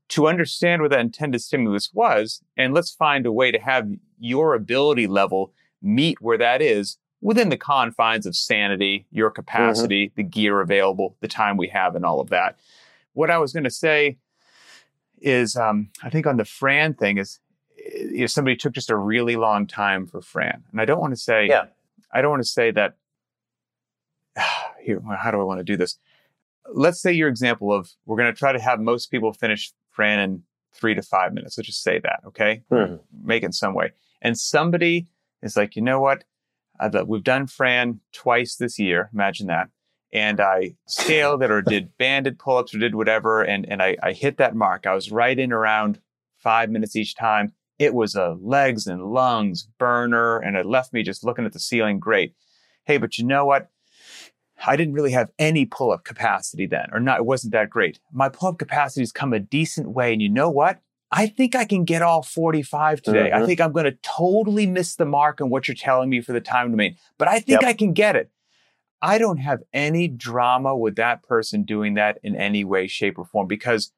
to 0.09 0.27
understand 0.27 0.81
what 0.81 0.91
that 0.91 0.99
intended 0.99 1.39
stimulus 1.41 1.93
was, 1.93 2.41
and 2.57 2.73
let's 2.73 2.91
find 2.91 3.25
a 3.25 3.31
way 3.31 3.51
to 3.51 3.59
have 3.59 3.87
your 4.19 4.53
ability 4.53 5.07
level 5.07 5.53
meet 5.81 6.19
where 6.19 6.37
that 6.37 6.61
is 6.61 6.97
within 7.21 7.49
the 7.49 7.57
confines 7.57 8.25
of 8.25 8.35
sanity, 8.35 9.05
your 9.11 9.29
capacity, 9.29 10.11
the 10.15 10.23
gear 10.23 10.61
available, 10.61 11.15
the 11.19 11.27
time 11.27 11.57
we 11.57 11.67
have, 11.67 11.95
and 11.95 12.05
all 12.05 12.19
of 12.19 12.29
that. 12.29 12.57
What 13.13 13.29
I 13.29 13.37
was 13.37 13.51
going 13.53 13.63
to 13.65 13.69
say 13.69 14.17
is, 15.21 15.55
um, 15.55 15.89
I 16.03 16.09
think 16.09 16.25
on 16.25 16.37
the 16.37 16.45
Fran 16.45 16.93
thing 16.93 17.17
is, 17.17 17.39
if 17.75 18.31
somebody 18.31 18.55
took 18.55 18.73
just 18.73 18.89
a 18.89 18.95
really 18.95 19.35
long 19.35 19.67
time 19.67 20.05
for 20.05 20.21
Fran, 20.21 20.63
and 20.71 20.79
I 20.81 20.85
don't 20.85 20.99
want 20.99 21.13
to 21.13 21.19
say, 21.19 21.47
Yeah. 21.47 21.65
I 22.11 22.21
don't 22.21 22.31
want 22.31 22.43
to 22.43 22.49
say 22.49 22.71
that. 22.71 22.95
Here, 24.81 25.01
how 25.17 25.31
do 25.31 25.39
I 25.39 25.43
want 25.43 25.59
to 25.59 25.63
do 25.63 25.75
this? 25.77 25.97
Let's 26.71 27.01
say 27.01 27.11
your 27.11 27.27
example 27.27 27.73
of 27.73 27.91
we're 28.05 28.17
going 28.17 28.33
to 28.33 28.37
try 28.37 28.51
to 28.51 28.59
have 28.59 28.79
most 28.79 29.11
people 29.11 29.33
finish 29.33 29.73
Fran 29.91 30.19
in 30.19 30.43
three 30.73 30.95
to 30.95 31.01
five 31.01 31.33
minutes. 31.33 31.57
Let's 31.57 31.67
just 31.67 31.83
say 31.83 31.99
that, 31.99 32.21
okay? 32.27 32.63
Mhm. 32.71 32.99
Make 33.23 33.43
it 33.43 33.47
in 33.47 33.51
some 33.53 33.73
way. 33.73 33.91
And 34.21 34.37
somebody 34.37 35.07
is 35.41 35.57
like, 35.57 35.75
you 35.75 35.81
know 35.81 35.99
what? 35.99 36.23
Uh, 36.79 37.03
we've 37.05 37.23
done 37.23 37.47
Fran 37.47 37.99
twice 38.13 38.55
this 38.55 38.79
year. 38.79 39.09
Imagine 39.13 39.47
that. 39.47 39.69
And 40.11 40.39
I 40.39 40.75
scaled 40.87 41.43
it 41.43 41.51
or 41.51 41.61
did 41.61 41.95
banded 41.97 42.39
pull 42.39 42.57
ups 42.57 42.73
or 42.73 42.79
did 42.79 42.95
whatever. 42.95 43.43
And, 43.43 43.67
and 43.69 43.81
I, 43.81 43.97
I 44.01 44.13
hit 44.13 44.37
that 44.37 44.55
mark. 44.55 44.87
I 44.87 44.95
was 44.95 45.11
right 45.11 45.37
in 45.37 45.51
around 45.51 45.99
five 46.37 46.69
minutes 46.69 46.95
each 46.95 47.15
time. 47.15 47.53
It 47.77 47.93
was 47.93 48.15
a 48.15 48.37
legs 48.41 48.87
and 48.87 49.11
lungs 49.11 49.67
burner. 49.77 50.39
And 50.39 50.57
it 50.57 50.65
left 50.65 50.93
me 50.93 51.03
just 51.03 51.23
looking 51.23 51.45
at 51.45 51.53
the 51.53 51.59
ceiling. 51.59 51.99
Great. 51.99 52.33
Hey, 52.85 52.97
but 52.97 53.17
you 53.17 53.25
know 53.25 53.45
what? 53.45 53.69
I 54.65 54.75
didn't 54.75 54.93
really 54.93 55.11
have 55.11 55.31
any 55.39 55.65
pull 55.65 55.91
up 55.91 56.03
capacity 56.03 56.65
then, 56.65 56.89
or 56.91 56.99
not. 56.99 57.19
It 57.19 57.25
wasn't 57.25 57.53
that 57.53 57.69
great. 57.69 57.99
My 58.11 58.29
pull 58.29 58.49
up 58.49 58.59
capacity 58.59 59.01
has 59.01 59.11
come 59.11 59.31
a 59.31 59.39
decent 59.39 59.89
way. 59.89 60.11
And 60.11 60.21
you 60.21 60.29
know 60.29 60.49
what? 60.49 60.81
I 61.11 61.27
think 61.27 61.55
I 61.55 61.65
can 61.65 61.85
get 61.85 62.01
all 62.01 62.21
45 62.21 63.01
today. 63.01 63.31
I 63.31 63.39
Mhm. 63.39 63.45
think 63.45 63.61
I'm 63.61 63.71
going 63.71 63.85
to 63.85 63.97
totally 64.03 64.67
miss 64.67 64.95
the 64.95 65.05
mark 65.05 65.41
on 65.41 65.49
what 65.49 65.67
you're 65.67 65.75
telling 65.75 66.09
me 66.09 66.21
for 66.21 66.33
the 66.33 66.41
time 66.41 66.69
domain, 66.71 66.97
but 67.17 67.27
I 67.27 67.39
think 67.39 67.61
Yep. 67.61 67.63
I 67.63 67.73
can 67.73 67.93
get 67.93 68.15
it. 68.15 68.29
I 69.01 69.17
don't 69.17 69.37
have 69.37 69.63
any 69.73 70.07
drama 70.07 70.75
with 70.75 70.95
that 70.97 71.23
person 71.23 71.63
doing 71.63 71.93
that 71.95 72.19
in 72.21 72.35
any 72.35 72.63
way, 72.63 72.87
shape, 72.87 73.17
or 73.17 73.25
form 73.25 73.47
because 73.47 73.91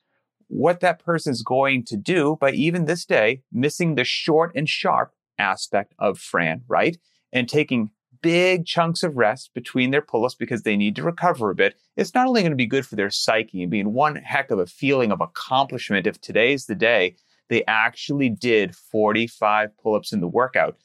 what 0.48 0.80
that 0.82 1.00
person's 1.03 1.44
going 1.44 1.84
to 1.86 1.98
do 1.98 2.38
by 2.39 2.51
even 2.51 2.86
this 2.86 3.06
day, 3.06 3.41
missing 3.51 3.96
the 3.96 4.03
short 4.03 4.51
and 4.56 4.70
sharp 4.70 5.13
aspect 5.39 5.94
of 5.98 6.20
Fran, 6.20 6.63
right? 6.68 6.98
And 7.34 7.50
taking 7.50 7.91
big 8.21 8.65
chunks 8.65 9.03
of 9.03 9.17
rest 9.17 9.51
between 9.53 9.91
their 9.91 10.01
pull 10.01 10.25
ups 10.25 10.35
because 10.35 10.63
they 10.63 10.75
need 10.77 10.95
to 10.95 11.03
recover 11.03 11.49
a 11.49 11.55
bit, 11.55 11.75
it's 11.97 12.13
not 12.13 12.27
only 12.27 12.41
going 12.41 12.51
to 12.51 12.55
be 12.55 12.65
good 12.65 12.85
for 12.85 12.95
their 12.95 13.09
psyche 13.09 13.61
and 13.61 13.71
being 13.71 13.93
one 13.93 14.15
heck 14.15 14.51
of 14.51 14.59
a 14.59 14.65
feeling 14.65 15.11
of 15.11 15.21
accomplishment 15.21 16.07
if 16.07 16.19
today's 16.21 16.65
the 16.65 16.75
day 16.75 17.15
they 17.49 17.65
actually 17.65 18.29
did 18.29 18.75
45 18.75 19.77
pull 19.77 19.95
ups 19.95 20.13
in 20.13 20.21
the 20.21 20.27
workout. 20.27 20.77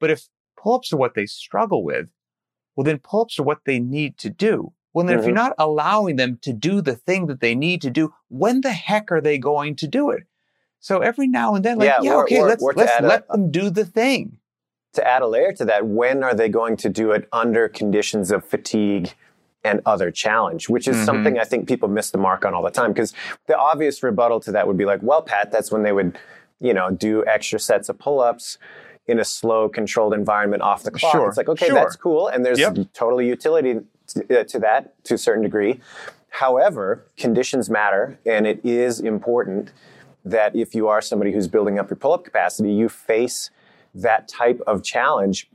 But 0.00 0.10
if 0.10 0.26
pull 0.56 0.74
ups 0.74 0.92
are 0.92 0.96
what 0.96 1.14
they 1.14 1.26
struggle 1.26 1.84
with, 1.84 2.08
well, 2.76 2.84
then 2.84 2.98
pull 2.98 3.22
ups 3.22 3.38
are 3.38 3.42
what 3.42 3.60
they 3.66 3.78
need 3.78 4.16
to 4.18 4.30
do. 4.30 4.72
Well, 4.94 5.04
then 5.06 5.18
if 5.18 5.24
you're 5.26 5.32
Mhm. 5.32 5.48
not 5.48 5.54
allowing 5.58 6.16
them 6.16 6.38
to 6.42 6.52
do 6.52 6.80
the 6.80 6.94
thing 6.96 7.26
that 7.26 7.40
they 7.40 7.54
need 7.54 7.82
to 7.82 7.90
do, 7.90 8.14
when 8.28 8.60
the 8.62 8.72
heck 8.72 9.10
are 9.12 9.20
they 9.20 9.38
going 9.38 9.76
to 9.76 9.86
do 9.88 10.10
it? 10.10 10.22
So 10.80 11.00
every 11.00 11.26
now 11.26 11.54
and 11.54 11.64
then, 11.64 11.78
like, 11.78 11.86
Yeah, 11.86 11.98
yeah, 12.02 12.14
or- 12.14 12.24
okay, 12.24 12.40
or- 12.40 12.48
let's, 12.48 12.62
or 12.62 12.72
let's 12.76 12.92
add 12.92 13.04
a- 13.04 13.08
let 13.08 13.28
them 13.28 13.50
do 13.50 13.70
the 13.70 13.84
thing. 13.84 14.38
To 14.94 15.06
add 15.06 15.22
a 15.22 15.26
layer 15.26 15.52
to 15.52 15.64
that, 15.66 15.86
when 15.86 16.22
are 16.22 16.34
they 16.34 16.48
going 16.48 16.76
to 16.78 16.88
do 16.88 17.10
it 17.10 17.28
under 17.32 17.68
conditions 17.68 18.30
of 18.30 18.44
fatigue 18.44 19.14
and 19.64 19.80
other 19.86 20.10
challenge, 20.10 20.68
which 20.68 20.86
is 20.86 20.96
Mhm. 20.96 21.04
something 21.04 21.38
I 21.38 21.44
think 21.44 21.66
people 21.66 21.88
miss 21.88 22.10
the 22.10 22.18
mark 22.18 22.44
on 22.44 22.54
all 22.54 22.62
the 22.62 22.70
time. 22.70 22.92
Because 22.92 23.12
the 23.46 23.56
obvious 23.56 24.02
rebuttal 24.02 24.38
to 24.40 24.52
that 24.52 24.66
would 24.66 24.76
be 24.76 24.84
like, 24.84 25.00
well, 25.02 25.22
Pat, 25.22 25.50
that's 25.50 25.72
when 25.72 25.82
they 25.82 25.92
would, 25.92 26.16
you 26.60 26.72
know, 26.74 26.90
do 26.90 27.24
extra 27.26 27.58
sets 27.58 27.88
of 27.88 27.98
pull 27.98 28.20
ups 28.20 28.58
in 29.06 29.18
a 29.18 29.24
slow, 29.24 29.68
controlled 29.68 30.14
environment 30.14 30.62
off 30.62 30.82
the 30.84 30.90
clock. 30.90 31.12
Sure, 31.12 31.28
It's 31.28 31.36
like, 31.36 31.48
okay, 31.48 31.66
sure. 31.66 31.74
that's 31.74 31.96
cool. 31.96 32.28
And 32.28 32.44
there's 32.44 32.58
Yep. 32.60 32.76
totally 32.92 33.26
utility 33.26 33.80
to, 34.08 34.40
uh, 34.40 34.44
to 34.44 34.58
that 34.60 35.02
to 35.04 35.14
a 35.14 35.18
certain 35.18 35.42
degree. 35.42 35.80
However, 36.28 37.04
conditions 37.16 37.68
matter, 37.68 38.18
and 38.26 38.46
it 38.46 38.60
is 38.64 39.00
important 39.00 39.72
that 40.24 40.54
if 40.54 40.74
you 40.74 40.88
are 40.88 41.00
somebody 41.00 41.32
who's 41.32 41.48
building 41.48 41.78
up 41.78 41.90
your 41.90 41.96
pull 41.96 42.12
up 42.12 42.24
capacity, 42.24 42.70
you 42.72 42.88
face 42.88 43.50
that 43.94 44.28
type 44.28 44.60
of 44.66 44.82
challenge 44.82 45.48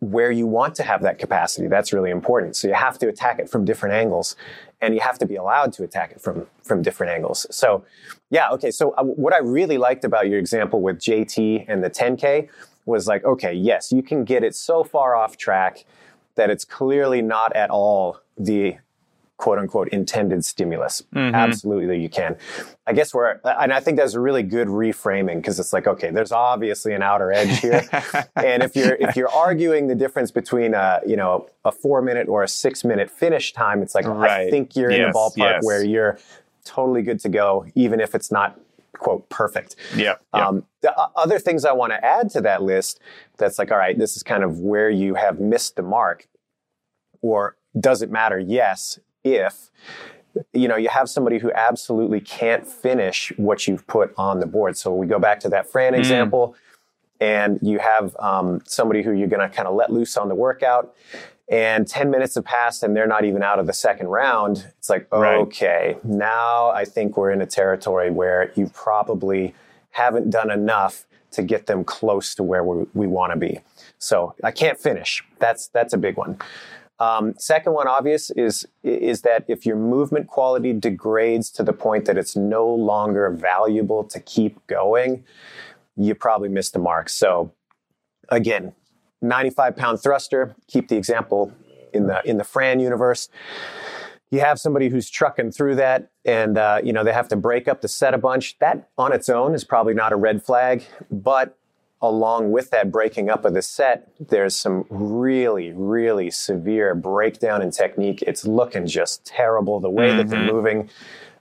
where 0.00 0.30
you 0.30 0.46
want 0.46 0.74
to 0.74 0.82
have 0.82 1.02
that 1.02 1.18
capacity. 1.18 1.68
That's 1.68 1.92
really 1.92 2.10
important. 2.10 2.56
So 2.56 2.68
you 2.68 2.74
have 2.74 2.98
to 2.98 3.08
attack 3.08 3.38
it 3.38 3.50
from 3.50 3.64
different 3.64 3.94
angles 3.94 4.34
and 4.80 4.94
you 4.94 5.00
have 5.00 5.18
to 5.18 5.26
be 5.26 5.36
allowed 5.36 5.74
to 5.74 5.84
attack 5.84 6.12
it 6.12 6.20
from 6.20 6.46
from 6.62 6.82
different 6.82 7.12
angles. 7.12 7.46
So 7.50 7.84
yeah, 8.30 8.48
okay. 8.52 8.70
So 8.70 8.92
uh, 8.92 9.04
what 9.04 9.34
I 9.34 9.38
really 9.38 9.76
liked 9.76 10.04
about 10.04 10.28
your 10.28 10.38
example 10.38 10.80
with 10.80 10.98
JT 10.98 11.66
and 11.68 11.84
the 11.84 11.90
10K 11.90 12.48
was 12.86 13.06
like, 13.06 13.24
okay, 13.24 13.52
yes, 13.52 13.92
you 13.92 14.02
can 14.02 14.24
get 14.24 14.42
it 14.42 14.54
so 14.54 14.82
far 14.82 15.14
off 15.14 15.36
track 15.36 15.84
that 16.36 16.48
it's 16.48 16.64
clearly 16.64 17.20
not 17.20 17.54
at 17.54 17.68
all 17.70 18.20
the 18.38 18.76
quote 19.40 19.58
unquote 19.58 19.88
intended 19.88 20.44
stimulus. 20.44 21.02
Mhm. 21.14 21.32
Absolutely, 21.34 21.98
you 21.98 22.10
can. 22.10 22.36
I 22.86 22.92
guess 22.92 23.14
we're, 23.14 23.40
and 23.42 23.72
I 23.72 23.80
think 23.80 23.96
that's 23.96 24.12
a 24.12 24.20
really 24.20 24.42
good 24.42 24.68
reframing 24.68 25.36
because 25.36 25.58
it's 25.58 25.72
like, 25.72 25.86
okay, 25.86 26.10
there's 26.10 26.30
obviously 26.30 26.92
an 26.92 27.02
outer 27.02 27.32
edge 27.32 27.58
here. 27.60 27.82
and 28.36 28.62
if 28.62 28.76
you're 28.76 28.96
if 29.00 29.16
you're 29.16 29.30
arguing 29.30 29.86
the 29.88 29.94
difference 29.94 30.30
between 30.30 30.74
a 30.74 31.00
you 31.06 31.16
know 31.16 31.48
a 31.64 31.72
four 31.72 32.02
minute 32.02 32.28
or 32.28 32.42
a 32.42 32.48
six 32.48 32.84
minute 32.84 33.10
finish 33.10 33.54
time, 33.54 33.80
it's 33.82 33.94
like 33.94 34.04
I 34.04 34.50
think 34.50 34.76
you're 34.76 34.90
in 34.90 35.00
Yes, 35.00 35.14
the 35.14 35.18
ballpark 35.18 35.52
yes. 35.54 35.64
where 35.64 35.82
you're 35.82 36.18
totally 36.66 37.00
good 37.00 37.18
to 37.20 37.30
go, 37.30 37.64
even 37.74 37.98
if 37.98 38.14
it's 38.14 38.30
not 38.30 38.60
quote 38.98 39.26
perfect. 39.30 39.76
yeah. 39.96 40.16
yeah. 40.34 40.48
Um, 40.48 40.66
the 40.82 40.92
other 41.16 41.38
things 41.38 41.64
I 41.64 41.72
want 41.72 41.94
to 41.94 42.04
add 42.04 42.28
to 42.30 42.42
that 42.42 42.62
list 42.62 43.00
that's 43.38 43.58
like, 43.58 43.72
all 43.72 43.78
right, 43.78 43.96
this 43.98 44.16
is 44.16 44.22
kind 44.22 44.44
of 44.44 44.58
where 44.58 44.90
you 44.90 45.14
have 45.14 45.40
missed 45.40 45.76
the 45.76 45.82
mark, 45.82 46.28
or 47.22 47.56
does 47.78 48.02
it 48.02 48.10
matter? 48.10 48.38
Yes, 48.38 48.98
if 49.24 49.70
you 50.52 50.68
know 50.68 50.76
you 50.76 50.88
have 50.88 51.08
somebody 51.08 51.38
who 51.38 51.50
absolutely 51.52 52.20
can't 52.20 52.66
finish 52.66 53.32
what 53.36 53.66
you've 53.66 53.86
put 53.86 54.14
on 54.16 54.40
the 54.40 54.46
board. 54.46 54.76
So 54.76 54.94
we 54.94 55.06
go 55.06 55.18
back 55.18 55.40
to 55.40 55.48
that 55.50 55.70
Fran 55.70 55.94
example, 55.94 56.54
and 57.20 57.58
you 57.62 57.78
have 57.80 58.16
um, 58.18 58.60
somebody 58.64 59.02
who 59.02 59.12
you're 59.12 59.28
going 59.28 59.48
to 59.48 59.54
kind 59.54 59.66
of 59.68 59.74
let 59.74 59.92
loose 59.92 60.16
on 60.16 60.28
the 60.28 60.34
workout. 60.34 60.94
And 61.50 61.88
10 61.88 62.12
minutes 62.12 62.36
have 62.36 62.44
passed 62.44 62.84
and 62.84 62.94
they're 62.94 63.08
not 63.08 63.24
even 63.24 63.42
out 63.42 63.58
of 63.58 63.66
the 63.66 63.72
second 63.72 64.06
round. 64.06 64.68
It's 64.78 64.88
like, 64.88 65.08
Right. 65.10 65.34
okay, 65.38 65.96
now 66.04 66.68
I 66.70 66.84
think 66.84 67.16
we're 67.16 67.32
in 67.32 67.40
a 67.42 67.46
territory 67.46 68.08
where 68.08 68.52
you 68.54 68.70
probably 68.72 69.52
haven't 69.90 70.30
done 70.30 70.48
enough 70.52 71.06
to 71.32 71.42
get 71.42 71.66
them 71.66 71.82
close 71.82 72.36
to 72.36 72.44
where 72.44 72.62
we, 72.62 72.86
we 72.94 73.08
want 73.08 73.32
to 73.32 73.36
be. 73.36 73.58
So 73.98 74.36
I 74.44 74.52
can't 74.52 74.78
finish. 74.78 75.24
That's 75.40 75.66
that's 75.68 75.92
a 75.92 75.98
big 75.98 76.16
one. 76.16 76.38
Um, 77.00 77.34
second 77.38 77.72
one, 77.72 77.88
obvious, 77.88 78.30
is 78.30 78.68
is 78.82 79.22
that 79.22 79.44
if 79.48 79.64
your 79.64 79.76
movement 79.76 80.26
quality 80.28 80.74
degrades 80.74 81.50
to 81.52 81.62
the 81.62 81.72
point 81.72 82.04
that 82.04 82.18
it's 82.18 82.36
no 82.36 82.68
longer 82.68 83.30
valuable 83.30 84.04
to 84.04 84.20
keep 84.20 84.64
going, 84.66 85.24
you 85.96 86.14
probably 86.14 86.50
missed 86.50 86.74
the 86.74 86.78
mark. 86.78 87.08
So 87.08 87.52
again, 88.28 88.74
95 89.22 89.76
pound 89.76 90.00
thruster. 90.00 90.54
Keep 90.68 90.88
the 90.88 90.96
example 90.96 91.52
in 91.94 92.06
the 92.06 92.20
in 92.28 92.36
the 92.36 92.44
Fran 92.44 92.80
universe. 92.80 93.30
You 94.30 94.40
have 94.40 94.60
somebody 94.60 94.90
who's 94.90 95.10
trucking 95.10 95.50
through 95.52 95.76
that, 95.76 96.10
and 96.24 96.56
uh, 96.56 96.80
you 96.84 96.92
know 96.92 97.02
they 97.02 97.14
have 97.14 97.28
to 97.28 97.36
break 97.36 97.66
up 97.66 97.80
the 97.80 97.88
set 97.88 98.12
a 98.12 98.18
bunch. 98.18 98.58
That 98.58 98.90
on 98.98 99.12
its 99.12 99.28
own 99.28 99.54
is 99.54 99.64
probably 99.64 99.94
not 99.94 100.12
a 100.12 100.16
red 100.16 100.42
flag, 100.42 100.84
but 101.10 101.56
along 102.02 102.50
with 102.50 102.70
that 102.70 102.90
breaking 102.90 103.28
up 103.28 103.44
of 103.44 103.52
the 103.54 103.62
set, 103.62 104.08
there's 104.18 104.56
some 104.56 104.84
really, 104.88 105.72
really 105.72 106.30
severe 106.30 106.94
breakdown 106.94 107.60
in 107.62 107.70
technique. 107.70 108.22
It's 108.26 108.46
looking 108.46 108.86
just 108.86 109.24
terrible. 109.24 109.80
The 109.80 109.90
way 109.90 110.16
that 110.16 110.28
they're 110.28 110.38
Mhm. 110.40 110.52
moving 110.52 110.90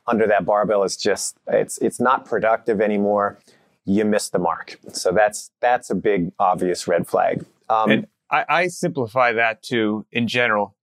under 0.07 0.25
that 0.27 0.43
barbell 0.45 0.83
is 0.83 0.97
just 0.97 1.37
it's 1.47 1.77
it's 1.79 1.99
not 1.99 2.25
productive 2.25 2.81
anymore. 2.81 3.37
You 3.85 4.05
missed 4.05 4.31
the 4.33 4.39
mark. 4.39 4.77
So 4.91 5.11
that's 5.11 5.51
that's 5.61 5.89
a 5.89 5.95
big 5.95 6.31
obvious 6.39 6.87
red 6.87 7.07
flag. 7.07 7.45
Um, 7.69 7.91
and 7.91 8.07
I, 8.31 8.45
I 8.49 8.67
simplify 8.67 9.31
that 9.33 9.61
to, 9.63 10.05
in 10.11 10.27
general, 10.27 10.75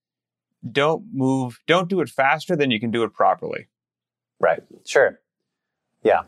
don't 0.70 1.04
move, 1.12 1.60
don't 1.66 1.88
do 1.88 2.00
it 2.00 2.08
faster 2.08 2.56
than 2.56 2.70
you 2.70 2.80
can 2.80 2.90
do 2.90 3.02
it 3.04 3.12
properly. 3.12 3.68
Right. 4.40 4.62
Sure. 4.84 5.20
Yeah. 6.02 6.22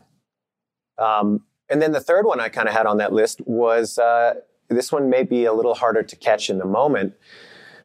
Um, 0.97 1.43
and 1.69 1.81
then 1.81 1.91
the 1.91 1.99
third 1.99 2.25
one 2.25 2.39
I 2.39 2.49
kind 2.49 2.67
of 2.67 2.73
had 2.73 2.85
on 2.85 2.97
that 2.97 3.13
list 3.13 3.41
was 3.45 3.97
uh, 3.97 4.35
this 4.69 4.91
one 4.91 5.09
may 5.09 5.23
be 5.23 5.45
a 5.45 5.53
little 5.53 5.75
harder 5.75 6.03
to 6.03 6.15
catch 6.15 6.49
in 6.49 6.57
the 6.57 6.65
moment, 6.65 7.13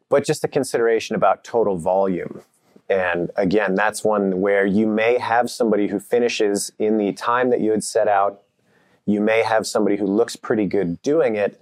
but 0.09 0.25
just 0.25 0.43
a 0.43 0.47
consideration 0.47 1.15
about 1.15 1.43
total 1.43 1.77
volume. 1.77 2.41
And 2.89 3.31
again, 3.35 3.75
that's 3.75 4.03
one 4.03 4.41
where 4.41 4.65
you 4.65 4.85
may 4.85 5.17
have 5.17 5.49
somebody 5.49 5.87
who 5.87 5.99
finishes 5.99 6.71
in 6.77 6.97
the 6.97 7.13
time 7.13 7.49
that 7.49 7.59
you 7.59 7.71
had 7.71 7.83
set 7.83 8.07
out. 8.07 8.41
You 9.05 9.21
may 9.21 9.41
have 9.41 9.65
somebody 9.65 9.97
who 9.97 10.05
looks 10.05 10.35
pretty 10.35 10.65
good 10.65 11.01
doing 11.01 11.35
it, 11.35 11.59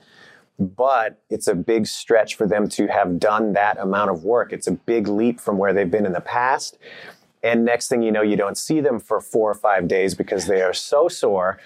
but 0.60 1.22
it's 1.30 1.48
a 1.48 1.56
big 1.56 1.88
stretch 1.88 2.36
for 2.36 2.46
them 2.46 2.68
to 2.70 2.88
have 2.88 3.20
done 3.20 3.54
that 3.54 3.78
amount 3.80 4.12
of 4.12 4.24
work. 4.24 4.52
It's 4.52 4.68
a 4.68 4.72
big 4.72 5.08
leap 5.08 5.40
from 5.40 5.58
where 5.58 5.74
they've 5.74 5.90
been 5.90 6.06
in 6.06 6.14
the 6.14 6.22
past. 6.22 6.78
And 7.42 7.66
next 7.66 7.90
thing 7.90 8.02
you 8.02 8.12
know, 8.12 8.22
you 8.22 8.38
don't 8.38 8.58
see 8.58 8.80
them 8.80 9.00
for 9.00 9.20
four 9.20 9.52
or 9.52 9.56
five 9.56 9.88
days 9.88 10.16
because 10.16 10.48
they 10.48 10.62
are 10.62 10.74
so 10.74 11.10
sore 11.10 11.60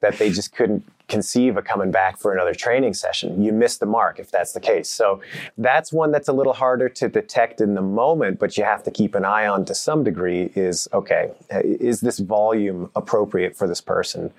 that 0.00 0.18
they 0.18 0.30
just 0.30 0.54
couldn't 0.54 0.86
conceive 1.08 1.56
of 1.56 1.64
coming 1.64 1.90
back 1.90 2.18
for 2.18 2.32
another 2.32 2.54
training 2.54 2.94
session. 2.94 3.42
You 3.42 3.52
missed 3.52 3.80
the 3.80 3.86
mark 3.86 4.18
if 4.18 4.30
that's 4.30 4.52
the 4.52 4.60
case. 4.60 4.88
So 4.88 5.20
that's 5.58 5.92
one 5.92 6.12
that's 6.12 6.28
a 6.28 6.32
little 6.32 6.52
harder 6.52 6.88
to 6.88 7.08
detect 7.08 7.60
in 7.60 7.74
the 7.74 7.82
moment, 7.82 8.38
but 8.38 8.56
you 8.56 8.64
have 8.64 8.82
to 8.84 8.90
keep 8.90 9.14
an 9.14 9.24
eye 9.24 9.46
on 9.46 9.64
to 9.66 9.74
some 9.74 10.04
degree 10.04 10.50
is 10.54 10.88
okay, 10.92 11.32
is 11.50 12.00
this 12.00 12.18
volume 12.18 12.90
appropriate 12.94 13.56
for 13.56 13.66
this 13.66 13.80
person 13.80 14.32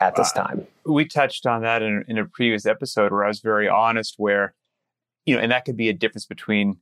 at 0.00 0.16
this 0.16 0.32
time? 0.32 0.66
we 0.86 1.04
touched 1.04 1.46
on 1.46 1.62
that 1.62 1.82
in, 1.82 2.04
in 2.08 2.18
a 2.18 2.24
previous 2.24 2.66
episode 2.66 3.12
where 3.12 3.24
I 3.24 3.28
was 3.28 3.40
very 3.40 3.68
honest, 3.68 4.14
where, 4.18 4.54
you 5.24 5.34
know, 5.34 5.42
and 5.42 5.52
that 5.52 5.64
could 5.64 5.76
be 5.76 5.88
a 5.88 5.92
difference 5.92 6.26
between, 6.26 6.78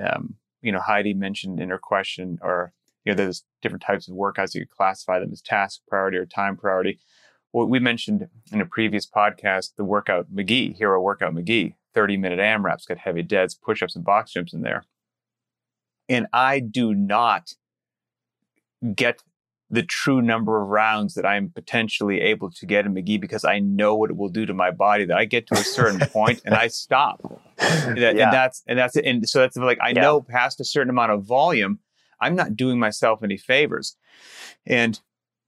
um, 0.00 0.34
you 0.60 0.72
know, 0.72 0.80
Heidi 0.80 1.14
mentioned 1.14 1.60
in 1.60 1.70
her 1.70 1.78
question, 1.78 2.38
or, 2.42 2.72
you 3.04 3.12
know, 3.12 3.16
there's 3.16 3.44
different 3.62 3.82
types 3.82 4.08
of 4.08 4.14
workouts. 4.14 4.54
You 4.54 4.62
could 4.62 4.70
classify 4.70 5.18
them 5.18 5.32
as 5.32 5.40
task 5.40 5.80
priority 5.88 6.18
or 6.18 6.26
time 6.26 6.56
priority. 6.56 6.98
What 7.52 7.68
we 7.68 7.78
mentioned 7.78 8.28
in 8.52 8.60
a 8.60 8.66
previous 8.66 9.06
podcast, 9.08 9.76
the 9.76 9.84
workout 9.84 10.32
McGhee, 10.32 10.74
Hero 10.76 11.00
Workout 11.00 11.34
McGhee, 11.34 11.74
30 11.94 12.16
minute 12.18 12.38
AMRAPs, 12.38 12.86
got 12.86 12.98
heavy 12.98 13.22
deads, 13.22 13.54
push 13.54 13.82
ups, 13.82 13.96
and 13.96 14.04
box 14.04 14.32
jumps 14.32 14.52
in 14.52 14.62
there. 14.62 14.84
And 16.08 16.26
I 16.32 16.60
do 16.60 16.94
not 16.94 17.52
get 18.94 19.22
the 19.70 19.82
true 19.82 20.22
number 20.22 20.62
of 20.62 20.68
rounds 20.68 21.12
that 21.14 21.26
I'm 21.26 21.50
potentially 21.50 22.20
able 22.22 22.50
to 22.52 22.64
get 22.66 22.86
in 22.86 22.94
McGhee 22.94 23.20
because 23.20 23.44
I 23.44 23.58
know 23.58 23.94
what 23.96 24.08
it 24.10 24.16
will 24.16 24.30
do 24.30 24.46
to 24.46 24.54
my 24.54 24.70
body. 24.70 25.04
That 25.04 25.18
I 25.18 25.24
get 25.26 25.46
to 25.48 25.54
a 25.54 25.58
certain 25.64 26.00
point 26.12 26.40
and 26.44 26.54
I 26.54 26.68
stop. 26.68 27.20
That- 27.58 27.96
Yeah. 28.16 28.24
And 28.24 28.32
that's 28.32 28.62
and 28.66 28.78
that's 28.78 28.96
it. 28.96 29.04
And 29.04 29.28
so 29.28 29.40
that's 29.40 29.56
like 29.56 29.78
I 29.82 29.88
Yeah. 29.90 30.02
know 30.02 30.20
past 30.22 30.60
a 30.60 30.64
certain 30.64 30.90
amount 30.90 31.12
of 31.12 31.24
volume, 31.24 31.80
I'm 32.20 32.34
not 32.34 32.56
doing 32.56 32.78
myself 32.78 33.22
any 33.22 33.36
favors. 33.36 33.96
And 34.66 34.98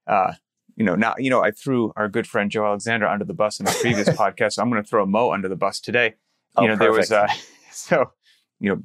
uh, 0.07 0.35
you 0.77 0.85
know, 0.85 0.95
now, 0.95 1.15
you 1.19 1.31
know, 1.31 1.43
I 1.43 1.51
threw 1.51 1.93
our 1.97 2.09
good 2.09 2.27
friend 2.27 2.51
Joe 2.51 2.67
Alexander 2.67 3.07
under 3.07 3.25
the 3.25 3.35
bus 3.35 3.61
in 3.61 3.67
the 3.67 3.77
previous 3.81 4.09
podcast. 4.23 4.53
So 4.55 4.63
I'm 4.63 4.71
going 4.71 4.83
to 4.83 4.89
throw 4.89 5.05
Mo 5.07 5.33
under 5.33 5.49
the 5.49 5.57
bus 5.57 5.81
today. 5.81 6.15
Oh, 6.57 6.63
you 6.63 6.69
know, 6.69 6.77
there 6.77 6.93
was, 6.93 7.13
uh, 7.13 7.29
so, 7.73 8.11
you 8.59 8.71
know, 8.71 8.83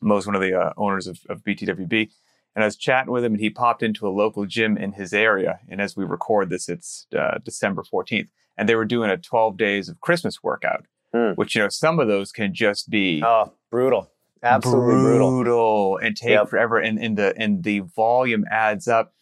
Mo's 0.00 0.26
one 0.26 0.34
of 0.34 0.42
the 0.42 0.58
uh, 0.58 0.72
owners 0.76 1.06
of, 1.06 1.18
of 1.28 1.42
BTWB. 1.42 2.10
And 2.54 2.62
I 2.62 2.66
was 2.66 2.76
chatting 2.76 3.12
with 3.12 3.24
him 3.24 3.32
and 3.34 3.40
he 3.40 3.50
popped 3.50 3.82
into 3.82 4.06
a 4.06 4.10
local 4.10 4.46
gym 4.46 4.76
in 4.78 4.92
his 4.92 5.12
area. 5.12 5.60
And 5.68 5.80
as 5.80 5.96
we 5.96 6.04
record 6.04 6.48
this, 6.50 6.68
it's 6.68 7.06
uh, 7.16 7.38
December 7.44 7.82
14th. 7.82 8.28
And 8.56 8.68
they 8.68 8.74
were 8.74 8.86
doing 8.86 9.10
a 9.10 9.16
12 9.18 9.56
days 9.58 9.88
of 9.90 10.00
Christmas 10.00 10.42
workout, 10.42 10.86
Hmm. 11.12 11.32
which, 11.32 11.54
you 11.54 11.60
know, 11.62 11.68
some 11.68 12.00
of 12.00 12.08
those 12.08 12.32
can 12.32 12.54
just 12.54 12.88
be 12.90 13.22
Oh, 13.24 13.52
brutal. 13.70 14.10
Absolutely 14.42 14.94
brutal. 14.94 15.30
brutal 15.30 15.96
and 15.98 16.16
take 16.16 16.30
Yep. 16.30 16.48
forever 16.48 16.78
and, 16.78 16.98
and 16.98 17.16
the 17.16 17.34
and 17.36 17.62
the 17.64 17.80
volume 17.80 18.44
adds 18.50 18.86
up 18.86 19.12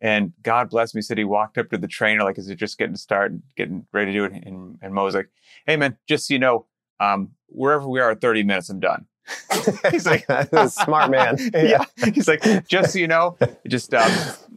and 0.00 0.32
god 0.42 0.70
bless 0.70 0.94
me 0.94 1.02
said 1.02 1.18
he 1.18 1.24
walked 1.24 1.58
up 1.58 1.68
to 1.70 1.78
the 1.78 1.88
trainer 1.88 2.22
like 2.22 2.38
is 2.38 2.48
it 2.48 2.56
just 2.56 2.78
getting 2.78 2.96
started 2.96 3.42
getting 3.56 3.86
ready 3.92 4.12
to 4.12 4.18
do 4.18 4.24
it? 4.24 4.32
And, 4.44 4.78
and 4.80 4.94
mo 4.94 5.04
was 5.04 5.14
like 5.14 5.28
hey 5.66 5.76
man 5.76 5.96
just 6.08 6.28
so 6.28 6.34
you 6.34 6.38
know 6.38 6.66
um 7.00 7.30
wherever 7.46 7.88
we 7.88 8.00
are 8.00 8.12
at 8.12 8.20
30 8.20 8.44
minutes 8.44 8.70
i'm 8.70 8.80
done 8.80 9.06
He's 9.90 10.06
like- 10.06 10.26
smart 10.70 11.10
man. 11.10 11.36
yeah 11.54 11.84
he's 12.12 12.28
like 12.28 12.42
just 12.68 12.92
so 12.92 12.98
you 12.98 13.06
know 13.08 13.36
just 13.66 13.92
um 13.94 14.10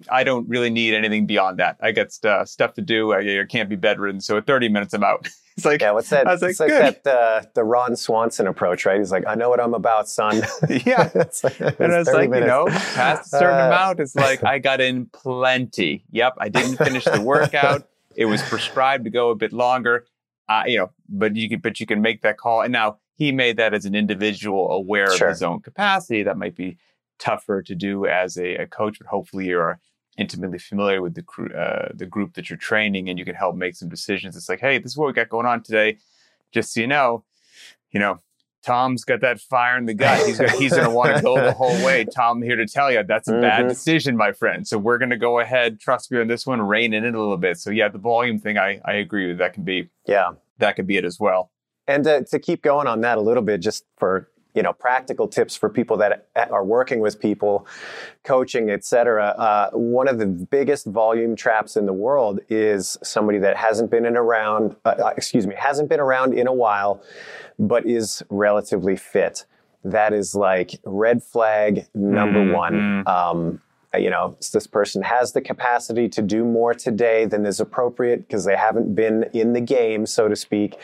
i 0.10 0.24
don't 0.24 0.48
really 0.48 0.70
need 0.70 0.94
anything 0.94 1.26
beyond 1.26 1.60
that 1.60 1.78
i 1.82 1.92
got 1.92 2.12
st- 2.12 2.48
stuff 2.48 2.74
to 2.74 2.82
do 2.82 3.12
I, 3.14 3.42
I 3.42 3.46
can't 3.48 3.70
be 3.70 3.76
bedridden 3.76 4.22
so 4.22 4.38
at 4.38 4.46
30 4.48 4.70
minutes 4.70 4.94
i'm 4.94 5.04
out 5.04 5.28
it's 5.58 5.66
like 5.66 5.82
Yeah, 5.82 5.92
what's 5.92 6.10
that? 6.10 6.28
I 6.28 6.32
was 6.32 6.42
like, 6.42 6.52
it's 6.52 6.60
like 6.60 6.70
good. 6.70 7.00
that 7.04 7.08
uh, 7.08 7.42
the 7.56 7.64
Ron 7.66 7.96
Swanson 7.98 8.48
approach, 8.48 8.86
right? 8.86 8.98
He's 9.00 9.12
like, 9.12 9.26
I 9.28 9.36
know 9.36 9.50
what 9.50 9.60
I'm 9.60 9.74
about, 9.74 10.08
son. 10.08 10.38
yeah 10.86 11.10
It's 11.14 11.44
like- 11.44 11.60
And 11.60 11.70
it's 11.80 11.82
I 11.82 11.98
was 12.00 12.08
like, 12.14 12.30
minutes. 12.30 12.46
you 12.46 12.48
know, 12.48 12.66
past 12.68 13.34
a 13.34 13.38
certain 13.38 13.60
Uh, 13.60 13.68
amount, 13.68 14.00
it's 14.00 14.16
like 14.16 14.44
I 14.46 14.60
got 14.60 14.80
in 14.80 15.08
plenty. 15.08 16.06
Yep, 16.12 16.36
I 16.38 16.48
didn't 16.50 16.78
finish 16.78 17.04
the 17.04 17.20
workout. 17.22 17.86
It 18.16 18.26
was 18.26 18.42
prescribed 18.44 19.04
to 19.04 19.10
go 19.10 19.30
a 19.30 19.36
bit 19.36 19.52
longer. 19.52 20.06
Uh, 20.48 20.64
you 20.68 20.78
know, 20.78 20.90
but 21.10 21.36
you 21.36 21.50
can 21.50 21.60
but 21.60 21.80
you 21.82 21.86
can 21.86 22.02
make 22.02 22.22
that 22.22 22.38
call. 22.38 22.62
And 22.62 22.72
now 22.72 22.98
he 23.22 23.32
made 23.32 23.56
that 23.58 23.72
as 23.78 23.86
an 23.86 23.94
individual 23.94 24.72
aware 24.72 25.12
Sure. 25.16 25.28
of 25.28 25.34
his 25.36 25.44
own 25.44 25.60
capacity. 25.62 26.24
That 26.24 26.38
might 26.44 26.56
be 26.56 26.78
tougher 27.20 27.62
to 27.62 27.76
do 27.76 28.08
as 28.08 28.36
a, 28.38 28.56
a 28.64 28.66
coach, 28.68 28.98
but 29.00 29.08
hopefully 29.08 29.46
you're 29.46 29.80
intimately 30.18 30.58
familiar 30.58 31.02
with 31.04 31.14
the 31.14 31.22
cru- 31.22 31.54
uh, 31.54 31.90
the 31.94 32.08
group 32.08 32.34
that 32.34 32.50
you're 32.50 32.58
training, 32.58 33.10
and 33.10 33.20
you 33.20 33.26
can 33.26 33.36
help 33.36 33.56
make 33.56 33.76
some 33.76 33.90
decisions. 33.90 34.36
It's 34.36 34.50
like, 34.50 34.60
hey, 34.60 34.80
this 34.80 34.92
is 34.94 34.98
what 34.98 35.06
we 35.08 35.14
got 35.14 35.30
going 35.30 35.46
on 35.46 35.62
today. 35.62 35.98
Just 36.52 36.74
so 36.74 36.80
you 36.82 36.88
know, 36.88 37.24
you 37.92 38.00
know, 38.00 38.20
Tom's 38.64 39.04
got 39.04 39.22
that 39.22 39.40
fire 39.40 39.78
in 39.78 39.86
the 39.86 39.94
gut. 39.94 40.26
He's 40.26 40.40
gonna, 40.40 40.52
he's 40.58 40.72
going 40.72 40.84
to 40.86 40.90
want 40.90 41.16
to 41.16 41.22
go 41.22 41.36
the 41.40 41.52
whole 41.54 41.78
way. 41.86 42.04
Tom, 42.16 42.42
here 42.42 42.56
to 42.56 42.66
tell 42.66 42.92
you 42.92 43.04
that's 43.04 43.28
a 43.28 43.40
bad 43.40 43.66
Mhm. 43.66 43.70
decision, 43.70 44.18
my 44.18 44.32
friend. 44.32 44.68
So 44.68 44.78
we're 44.80 44.98
going 44.98 45.10
to 45.12 45.18
go 45.30 45.40
ahead, 45.40 45.80
trust 45.80 46.12
me 46.12 46.20
on 46.20 46.28
this 46.28 46.48
one, 46.48 46.60
rein 46.62 46.92
in 46.94 47.04
it 47.06 47.14
a 47.14 47.20
little 47.20 47.38
bit. 47.38 47.58
So 47.60 47.70
yeah, 47.70 47.88
the 47.88 48.00
volume 48.00 48.40
thing, 48.40 48.58
I 48.58 48.82
I 48.84 48.94
agree 48.94 49.28
with. 49.28 49.38
That 49.38 49.54
can 49.54 49.64
be 49.64 49.90
Yeah. 50.08 50.32
that 50.58 50.76
could 50.76 50.88
be 50.88 50.98
it 50.98 51.06
as 51.06 51.20
well. 51.20 51.51
And 51.92 52.04
to, 52.06 52.24
to 52.24 52.40
keep 52.40 52.62
going 52.62 52.88
on 52.88 53.02
that 53.02 53.18
a 53.18 53.22
little 53.22 53.44
bit, 53.44 53.60
just 53.62 53.86
for 53.98 54.30
you 54.54 54.62
know 54.64 54.74
practical 54.74 55.28
tips 55.28 55.56
for 55.56 55.70
people 55.70 55.98
that 55.98 56.28
are 56.36 56.64
working 56.64 57.00
with 57.00 57.20
people, 57.20 57.66
coaching, 58.24 58.70
etc. 58.70 59.28
Uh, 59.38 59.70
one 59.72 60.08
of 60.08 60.18
the 60.20 60.26
biggest 60.26 60.86
volume 60.86 61.36
traps 61.36 61.76
in 61.78 61.86
the 61.86 61.94
world 61.94 62.40
is 62.50 62.98
somebody 63.04 63.40
that 63.40 63.56
hasn't 63.58 63.92
been 63.92 64.06
in 64.06 64.18
around, 64.18 64.76
uh, 64.86 64.90
uh, 64.90 65.14
excuse 65.18 65.46
me, 65.48 65.56
hasn't 65.58 65.90
been 65.90 66.00
around 66.00 66.34
in 66.34 66.48
a 66.48 66.54
while, 66.54 67.02
but 67.60 67.86
is 67.86 68.24
relatively 68.30 68.96
fit. 68.96 69.46
That 69.84 70.14
is 70.14 70.36
like 70.36 70.72
red 70.86 71.24
flag 71.24 71.88
number 71.94 72.40
Mhm. 72.40 72.54
one. 72.54 73.04
Um, 73.08 73.62
you 73.98 74.10
know, 74.10 74.38
this 74.54 74.68
person 74.68 75.02
has 75.02 75.34
the 75.34 75.42
capacity 75.42 76.08
to 76.10 76.22
do 76.22 76.46
more 76.46 76.74
today 76.74 77.26
than 77.26 77.46
is 77.46 77.60
appropriate 77.60 78.20
because 78.28 78.46
they 78.46 78.56
haven't 78.56 78.96
been 78.96 79.24
in 79.34 79.52
the 79.54 79.60
game, 79.60 80.06
so 80.06 80.30
to 80.30 80.36
speak. 80.36 80.78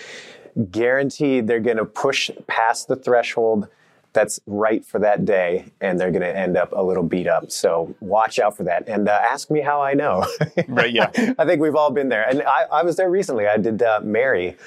Guaranteed 0.71 1.47
they're 1.47 1.59
going 1.59 1.77
to 1.77 1.85
push 1.85 2.29
past 2.47 2.87
the 2.87 2.95
threshold 2.95 3.67
that's 4.13 4.39
right 4.47 4.83
for 4.83 4.97
that 4.99 5.25
day 5.25 5.65
and 5.79 5.99
they're 5.99 6.09
going 6.09 6.23
to 6.23 6.35
end 6.35 6.57
up 6.57 6.71
a 6.71 6.81
little 6.81 7.03
beat 7.03 7.27
up. 7.27 7.51
So 7.51 7.95
watch 7.99 8.39
out 8.39 8.57
for 8.57 8.63
that. 8.63 8.87
And 8.87 9.07
uh, 9.07 9.11
ask 9.11 9.51
me 9.51 9.61
how 9.61 9.81
I 9.81 9.93
know. 9.93 10.25
Right, 10.67 10.91
yeah. 10.91 11.11
I 11.37 11.45
think 11.45 11.61
we've 11.61 11.75
all 11.75 11.91
been 11.91 12.09
there. 12.09 12.27
And 12.27 12.41
I, 12.41 12.63
I 12.71 12.83
was 12.83 12.95
there 12.95 13.09
recently. 13.11 13.45
I 13.45 13.57
did 13.57 13.81
uh, 13.83 13.99
Mary. 14.03 14.57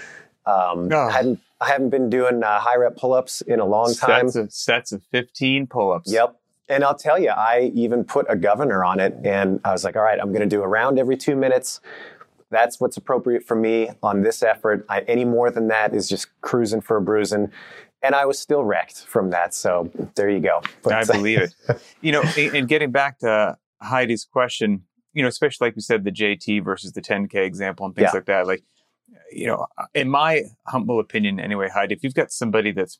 Um, 0.46 0.88
Oh. 0.92 1.08
I, 1.08 1.10
hadn't, 1.10 1.40
I 1.60 1.68
haven't 1.68 1.90
been 1.90 2.08
doing 2.08 2.44
uh, 2.44 2.60
high 2.60 2.76
rep 2.76 2.96
pull 2.96 3.12
ups 3.12 3.40
in 3.40 3.58
a 3.58 3.64
long 3.64 3.92
time. 3.94 4.28
Sets 4.28 4.36
of 4.36 4.52
sets 4.52 4.92
of 4.92 5.02
15 5.10 5.66
pull-ups. 5.66 6.12
Yep. 6.12 6.36
And 6.68 6.84
I'll 6.84 6.94
tell 6.96 7.18
you, 7.18 7.30
I 7.30 7.72
even 7.74 8.04
put 8.04 8.26
a 8.28 8.36
governor 8.36 8.84
on 8.84 9.00
it 9.00 9.16
and 9.24 9.60
I 9.64 9.72
was 9.72 9.82
like, 9.82 9.96
all 9.96 10.02
right, 10.02 10.20
I'm 10.20 10.28
going 10.28 10.48
to 10.48 10.56
do 10.56 10.62
a 10.62 10.68
round 10.68 11.00
every 11.00 11.16
two 11.16 11.34
minutes. 11.34 11.80
That's 12.50 12.80
what's 12.80 12.96
appropriate 12.96 13.44
for 13.46 13.54
me 13.54 13.90
on 14.02 14.22
this 14.22 14.42
effort. 14.42 14.84
I, 14.88 15.00
any 15.02 15.24
more 15.24 15.50
than 15.50 15.68
that 15.68 15.94
is 15.94 16.08
just 16.08 16.28
cruising 16.40 16.80
for 16.80 16.96
a 16.96 17.00
bruising. 17.00 17.50
And 18.02 18.14
I 18.14 18.24
was 18.26 18.38
still 18.38 18.64
wrecked 18.64 19.04
from 19.06 19.30
that. 19.30 19.54
So 19.54 19.90
there 20.14 20.28
you 20.28 20.40
go. 20.40 20.60
I 20.90 21.04
believe 21.12 21.40
it. 21.40 21.54
You 22.00 22.12
know, 22.12 22.22
and 22.36 22.54
and 22.56 22.68
getting 22.68 22.90
back 22.90 23.18
to 23.20 23.56
Heidi's 23.82 24.24
question, 24.24 24.82
you 25.12 25.22
know, 25.22 25.28
especially 25.28 25.68
like 25.68 25.76
we 25.76 25.82
said, 25.82 26.04
the 26.04 26.10
JT 26.10 26.64
versus 26.64 26.92
the 26.92 27.00
10K 27.02 27.34
example 27.36 27.86
and 27.86 27.94
things 27.94 28.08
Yeah. 28.12 28.16
like 28.18 28.26
that. 28.26 28.46
Like, 28.46 28.62
you 29.32 29.46
know, 29.46 29.66
in 29.94 30.08
my 30.08 30.44
humble 30.66 30.98
opinion, 31.00 31.38
anyway, 31.40 31.68
Heidi, 31.72 31.94
if 31.94 32.02
you've 32.02 32.14
got 32.14 32.30
somebody 32.32 32.72
that's 32.72 32.98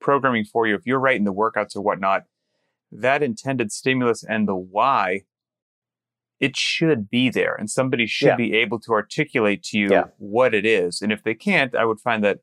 programming 0.00 0.44
for 0.44 0.66
you, 0.66 0.74
if 0.74 0.86
you're 0.86 0.98
writing 1.00 1.24
the 1.24 1.32
workouts 1.32 1.76
or 1.76 1.82
whatnot, 1.82 2.24
that 2.90 3.22
intended 3.22 3.70
stimulus 3.70 4.24
and 4.24 4.48
the 4.48 4.54
why, 4.56 5.22
it 6.40 6.56
should 6.56 7.10
be 7.10 7.30
there. 7.30 7.54
And 7.54 7.68
somebody 7.68 8.06
should 8.06 8.28
Yeah. 8.28 8.36
be 8.36 8.54
able 8.54 8.78
to 8.80 8.92
articulate 8.92 9.62
to 9.64 9.78
you 9.78 9.88
Yeah. 9.90 10.04
what 10.18 10.54
it 10.54 10.64
is. 10.64 11.02
And 11.02 11.12
if 11.12 11.22
they 11.22 11.34
can't, 11.34 11.74
I 11.74 11.84
would 11.84 12.00
find 12.00 12.22
that 12.24 12.40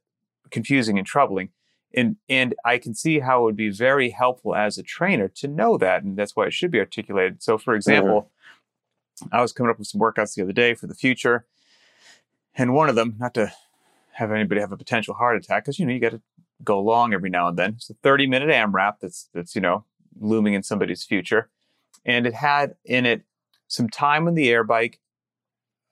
confusing 0.51 0.97
and 0.97 1.07
troubling 1.07 1.49
and 1.95 2.17
and 2.29 2.53
I 2.63 2.77
can 2.77 2.93
see 2.93 3.19
how 3.19 3.41
it 3.41 3.43
would 3.45 3.55
be 3.55 3.69
very 3.69 4.09
helpful 4.09 4.53
as 4.55 4.77
a 4.77 4.83
trainer 4.83 5.27
to 5.29 5.47
know 5.47 5.77
that, 5.77 6.03
and 6.03 6.17
that's 6.17 6.35
why 6.35 6.45
it 6.45 6.53
should 6.53 6.71
be 6.71 6.79
articulated. 6.79 7.41
So, 7.41 7.57
for 7.57 7.71
mm-hmm. 7.71 7.77
example, 7.77 8.31
I 9.31 9.41
was 9.41 9.53
coming 9.53 9.71
up 9.71 9.79
with 9.79 9.87
some 9.87 10.01
workouts 10.01 10.35
the 10.35 10.43
other 10.43 10.51
day 10.51 10.73
for 10.73 10.87
the 10.87 10.93
future, 10.93 11.45
and 12.55 12.73
one 12.73 12.89
of 12.89 12.95
them, 12.95 13.15
not 13.17 13.33
to 13.35 13.51
have 14.13 14.31
anybody 14.31 14.61
have 14.61 14.71
a 14.71 14.77
potential 14.77 15.13
heart 15.13 15.37
attack, 15.37 15.63
because 15.63 15.79
you 15.79 15.85
know 15.85 15.93
you 15.93 15.99
got 15.99 16.11
to 16.11 16.21
go 16.63 16.79
long 16.79 17.13
every 17.13 17.29
now 17.29 17.47
and 17.47 17.57
then. 17.57 17.75
It's 17.77 17.89
a 17.89 17.95
thirty 17.95 18.27
minute 18.27 18.49
AMRAP 18.49 18.99
that's 19.01 19.29
that's 19.33 19.55
you 19.55 19.61
know 19.61 19.85
looming 20.19 20.53
in 20.53 20.63
somebody's 20.63 21.03
future, 21.03 21.49
and 22.05 22.27
it 22.27 22.33
had 22.33 22.75
in 22.83 23.05
it 23.05 23.23
some 23.67 23.89
time 23.89 24.27
on 24.27 24.35
the 24.35 24.49
air 24.49 24.63
bike, 24.63 24.99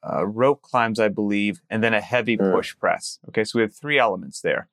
uh, 0.07 0.25
rope 0.25 0.61
climbs, 0.61 0.99
I 0.99 1.07
believe, 1.07 1.61
and 1.69 1.83
then 1.83 1.93
a 1.93 2.01
heavy 2.01 2.37
Mm. 2.37 2.51
push 2.51 2.77
press. 2.77 3.19
Okay, 3.29 3.43
so 3.43 3.59
we 3.59 3.63
have 3.63 3.73
three 3.73 3.97
elements 3.97 4.41
there. 4.41 4.69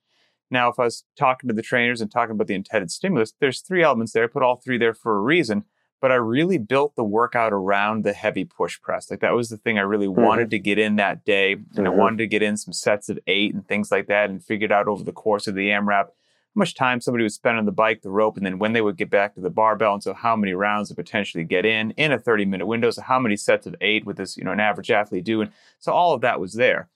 Now, 0.50 0.68
if 0.68 0.80
I 0.80 0.84
was 0.84 1.04
talking 1.16 1.46
to 1.48 1.54
the 1.54 1.62
trainers 1.62 2.00
and 2.00 2.10
talking 2.10 2.32
about 2.32 2.48
the 2.48 2.54
intended 2.54 2.90
stimulus, 2.90 3.32
there's 3.38 3.60
three 3.60 3.84
elements 3.84 4.12
there. 4.12 4.24
I 4.24 4.26
put 4.26 4.42
all 4.42 4.56
three 4.56 4.78
there 4.78 4.94
for 4.94 5.16
a 5.16 5.20
reason, 5.20 5.64
but 6.00 6.10
I 6.10 6.16
really 6.16 6.58
built 6.58 6.96
the 6.96 7.04
workout 7.04 7.52
around 7.52 8.02
the 8.02 8.12
heavy 8.12 8.44
push 8.44 8.80
press. 8.80 9.08
Like 9.08 9.20
that 9.20 9.34
was 9.34 9.50
the 9.50 9.56
thing 9.56 9.78
I 9.78 9.82
really 9.82 10.08
wanted 10.08 10.50
to 10.50 10.58
get 10.58 10.78
in 10.78 10.96
that 10.96 11.24
day. 11.24 11.52
And 11.76 11.86
I 11.86 11.90
Mhm. 11.90 11.96
wanted 11.96 12.18
to 12.18 12.26
get 12.26 12.42
in 12.42 12.56
some 12.56 12.72
sets 12.72 13.08
of 13.08 13.20
eight 13.28 13.54
and 13.54 13.64
things 13.68 13.92
like 13.92 14.08
that 14.08 14.28
and 14.30 14.42
figured 14.42 14.72
out 14.72 14.88
over 14.88 15.04
the 15.04 15.12
course 15.12 15.46
of 15.46 15.54
the 15.54 15.70
AMRAP 15.70 16.08
much 16.54 16.74
time 16.74 17.00
somebody 17.00 17.24
would 17.24 17.32
spend 17.32 17.58
on 17.58 17.64
the 17.64 17.72
bike, 17.72 18.02
the 18.02 18.10
rope, 18.10 18.36
and 18.36 18.44
then 18.44 18.58
when 18.58 18.72
they 18.72 18.80
would 18.80 18.96
get 18.96 19.10
back 19.10 19.34
to 19.34 19.40
the 19.40 19.50
barbell. 19.50 19.94
And 19.94 20.02
so 20.02 20.12
how 20.12 20.34
many 20.34 20.52
rounds 20.52 20.88
to 20.88 20.94
potentially 20.94 21.44
get 21.44 21.64
in 21.64 21.92
in 21.92 22.12
a 22.12 22.18
30 22.18 22.44
minute 22.44 22.66
window. 22.66 22.90
So 22.90 23.02
how 23.02 23.18
many 23.18 23.36
sets 23.36 23.66
of 23.66 23.76
eight 23.80 24.04
would 24.04 24.16
this, 24.16 24.36
you 24.36 24.44
know, 24.44 24.52
an 24.52 24.60
average 24.60 24.90
athlete 24.90 25.24
do? 25.24 25.40
And 25.40 25.52
so 25.78 25.92
all 25.92 26.12
of 26.12 26.20
that 26.22 26.40
was 26.40 26.54
there. 26.54 26.88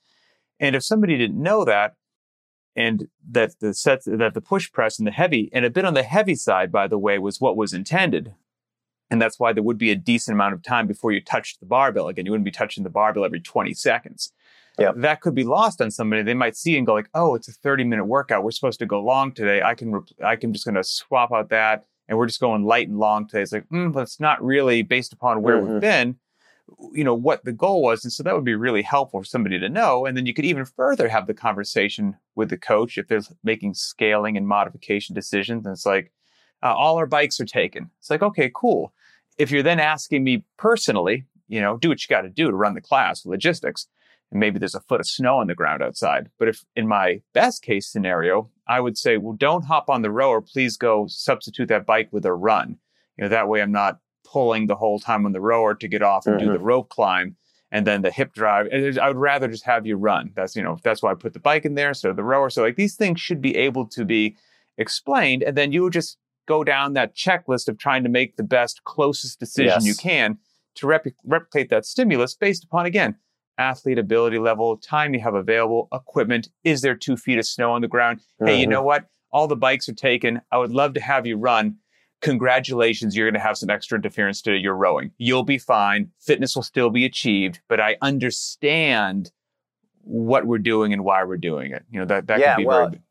And 0.59 0.75
if 0.75 0.83
somebody 0.83 1.17
didn't 1.17 1.41
know 1.41 1.65
that, 1.65 1.95
and 2.75 3.07
that 3.31 3.59
the 3.59 3.73
sets 3.73 4.05
that 4.05 4.33
the 4.33 4.41
push 4.41 4.71
press 4.71 4.99
and 4.99 5.07
the 5.07 5.11
heavy 5.11 5.49
and 5.53 5.63
a 5.63 5.69
bit 5.69 5.85
on 5.85 5.93
the 5.93 6.03
heavy 6.03 6.35
side, 6.35 6.71
by 6.71 6.87
the 6.87 6.97
way, 6.97 7.17
was 7.17 7.39
what 7.39 7.55
was 7.55 7.73
intended. 7.73 8.33
And 9.09 9.21
that's 9.21 9.39
why 9.39 9.53
there 9.53 9.63
would 9.63 9.77
be 9.77 9.91
a 9.91 9.95
decent 9.95 10.35
amount 10.35 10.55
of 10.55 10.63
time 10.63 10.87
before 10.87 11.11
you 11.11 11.21
touched 11.21 11.59
the 11.59 11.65
barbell 11.65 12.07
again. 12.07 12.25
You 12.25 12.31
wouldn't 12.31 12.45
be 12.45 12.51
touching 12.51 12.83
the 12.83 12.89
barbell 12.89 13.23
every 13.23 13.39
20 13.39 13.73
seconds. 13.73 14.33
Yep. 14.77 14.95
That 14.97 15.21
could 15.21 15.35
be 15.35 15.43
lost 15.43 15.81
on 15.81 15.89
somebody. 15.91 16.21
They 16.23 16.33
might 16.33 16.55
see 16.57 16.77
and 16.77 16.85
go 16.85 16.93
like, 16.93 17.09
"Oh, 17.13 17.35
it's 17.35 17.47
a 17.47 17.53
30 17.53 17.83
minute 17.85 18.05
workout. 18.05 18.43
We're 18.43 18.51
supposed 18.51 18.79
to 18.79 18.85
go 18.85 19.01
long 19.01 19.31
today. 19.31 19.61
I 19.61 19.73
can, 19.73 20.03
I 20.23 20.35
can 20.35 20.51
just 20.53 20.65
going 20.65 20.75
to 20.75 20.83
swap 20.83 21.31
out 21.31 21.49
that, 21.49 21.85
and 22.07 22.17
we're 22.17 22.27
just 22.27 22.39
going 22.41 22.63
light 22.65 22.87
and 22.89 22.99
long 22.99 23.27
today." 23.27 23.41
It's 23.41 23.51
like, 23.53 23.67
mm, 23.69 23.91
but 23.93 24.01
it's 24.01 24.19
not 24.19 24.43
really 24.43 24.81
based 24.81 25.13
upon 25.13 25.41
where 25.41 25.57
Mhm. 25.57 25.71
we've 25.73 25.81
been 25.81 26.15
you 26.93 27.03
know 27.03 27.13
what 27.13 27.45
the 27.45 27.51
goal 27.51 27.83
was 27.83 28.03
and 28.03 28.11
so 28.11 28.23
that 28.23 28.33
would 28.33 28.43
be 28.43 28.55
really 28.55 28.81
helpful 28.81 29.19
for 29.21 29.23
somebody 29.25 29.59
to 29.59 29.69
know 29.69 30.07
and 30.07 30.17
then 30.17 30.25
you 30.25 30.33
could 30.33 30.45
even 30.45 30.65
further 30.65 31.07
have 31.07 31.27
the 31.27 31.33
conversation 31.33 32.15
with 32.33 32.49
the 32.49 32.57
coach 32.57 32.97
if 32.97 33.07
they're 33.07 33.21
making 33.43 33.71
scaling 33.71 34.35
and 34.35 34.47
modification 34.47 35.13
decisions 35.13 35.63
and 35.63 35.73
it's 35.73 35.85
like 35.85 36.11
uh, 36.63 36.73
all 36.73 36.97
our 36.97 37.05
bikes 37.05 37.39
are 37.39 37.45
taken 37.45 37.91
it's 37.99 38.09
like 38.09 38.23
okay 38.23 38.51
cool 38.55 38.91
if 39.37 39.51
you're 39.51 39.61
then 39.61 39.79
asking 39.79 40.23
me 40.23 40.43
personally 40.57 41.23
you 41.47 41.61
know 41.61 41.77
do 41.77 41.87
what 41.87 42.01
you 42.03 42.07
got 42.09 42.21
to 42.21 42.29
do 42.29 42.49
to 42.49 42.55
run 42.57 42.73
the 42.73 42.81
class 42.81 43.27
logistics 43.27 43.85
and 44.35 44.39
maybe 44.41 44.59
there's 44.59 44.75
a 44.75 44.81
foot 44.81 44.99
of 44.99 45.07
snow 45.07 45.37
on 45.37 45.47
the 45.47 45.55
ground 45.55 45.81
outside 45.81 46.29
but 46.37 46.49
if 46.49 46.65
in 46.75 46.85
my 46.87 47.21
best 47.33 47.63
case 47.63 47.87
scenario 47.87 48.49
i 48.67 48.79
would 48.81 48.97
say 48.97 49.15
well 49.17 49.33
don't 49.33 49.63
hop 49.63 49.89
on 49.89 50.01
the 50.01 50.11
rower 50.11 50.41
please 50.41 50.75
go 50.75 51.05
substitute 51.07 51.69
that 51.69 51.85
bike 51.85 52.09
with 52.11 52.25
a 52.25 52.33
run 52.33 52.77
you 53.17 53.23
know 53.23 53.29
that 53.29 53.47
way 53.47 53.61
i'm 53.61 53.71
not 53.71 53.99
pulling 54.25 54.67
the 54.67 54.75
whole 54.75 54.99
time 54.99 55.25
on 55.25 55.31
the 55.31 55.39
rower 55.39 55.73
to 55.73 55.87
get 55.87 56.01
off 56.01 56.25
and 56.27 56.37
do 56.37 56.47
Mhm. 56.47 56.53
the 56.53 56.59
rope 56.59 56.89
climb 56.89 57.37
and 57.71 57.87
then 57.87 58.01
the 58.03 58.11
hip 58.11 58.33
drive. 58.33 58.67
I 59.01 59.07
would 59.07 59.17
rather 59.17 59.47
just 59.47 59.65
have 59.65 59.85
you 59.85 59.97
run. 59.97 60.31
That's 60.35 60.55
you 60.55 60.63
know 60.63 60.77
that's 60.83 61.01
why 61.03 61.11
I 61.11 61.15
put 61.15 61.33
the 61.33 61.39
bike 61.39 61.65
in 61.65 61.75
there 61.75 61.93
So 61.93 62.13
the 62.13 62.23
rower. 62.23 62.49
So 62.49 62.61
like 62.63 62.75
these 62.75 62.95
things 62.95 63.19
should 63.19 63.41
be 63.41 63.55
able 63.55 63.85
to 63.87 64.05
be 64.05 64.35
explained, 64.77 65.43
and 65.43 65.55
then 65.57 65.71
you 65.71 65.83
would 65.83 65.93
just 65.93 66.17
go 66.47 66.63
down 66.63 66.93
that 66.93 67.15
checklist 67.15 67.67
of 67.67 67.77
trying 67.77 68.03
to 68.03 68.09
make 68.09 68.35
the 68.37 68.43
best, 68.43 68.83
closest 68.83 69.39
decision 69.39 69.73
Yes. 69.81 69.85
you 69.85 69.95
can 69.95 70.37
to 70.75 70.87
rep- 70.87 71.07
replicate 71.25 71.69
that 71.69 71.85
stimulus 71.85 72.35
based 72.35 72.63
upon 72.63 72.85
again 72.85 73.15
athlete 73.57 73.97
ability 73.99 74.39
level, 74.39 74.77
time 74.77 75.13
you 75.13 75.19
have 75.21 75.33
available, 75.35 75.87
equipment. 75.93 76.49
Is 76.63 76.81
there 76.81 76.95
two 76.95 77.17
feet 77.17 77.37
of 77.37 77.45
snow 77.45 77.71
on 77.71 77.81
the 77.81 77.87
ground? 77.87 78.21
Hey, 78.45 78.59
you 78.59 78.65
Mhm. 78.65 78.71
know 78.71 78.83
what? 78.83 79.05
All 79.31 79.47
the 79.47 79.55
bikes 79.55 79.87
are 79.89 79.93
taken. 79.93 80.41
I 80.51 80.57
would 80.57 80.71
love 80.71 80.93
to 80.93 81.01
have 81.01 81.25
you 81.25 81.37
run. 81.37 81.77
Congratulations, 82.21 83.15
you're 83.15 83.27
going 83.27 83.39
to 83.39 83.45
have 83.45 83.57
some 83.57 83.69
extra 83.69 83.97
interference 83.97 84.41
to 84.43 84.55
your 84.55 84.75
rowing. 84.75 85.11
You'll 85.17 85.43
be 85.43 85.57
fine. 85.57 86.11
Fitness 86.19 86.55
will 86.55 86.63
still 86.63 86.89
be 86.89 87.05
achieved, 87.05 87.59
but 87.67 87.79
I 87.79 87.97
understand 88.01 89.31
what 90.01 90.45
we're 90.45 90.57
doing 90.59 90.93
and 90.93 91.03
why 91.03 91.23
we're 91.23 91.37
doing 91.37 91.71
it. 91.71 91.83
You 91.91 91.99
know, 91.99 92.05
that, 92.05 92.27
that 92.27 92.39
Yeah, 92.39 92.55
could 92.55 92.61
be 92.61 92.65
well, 92.65 92.89
very 92.89 93.01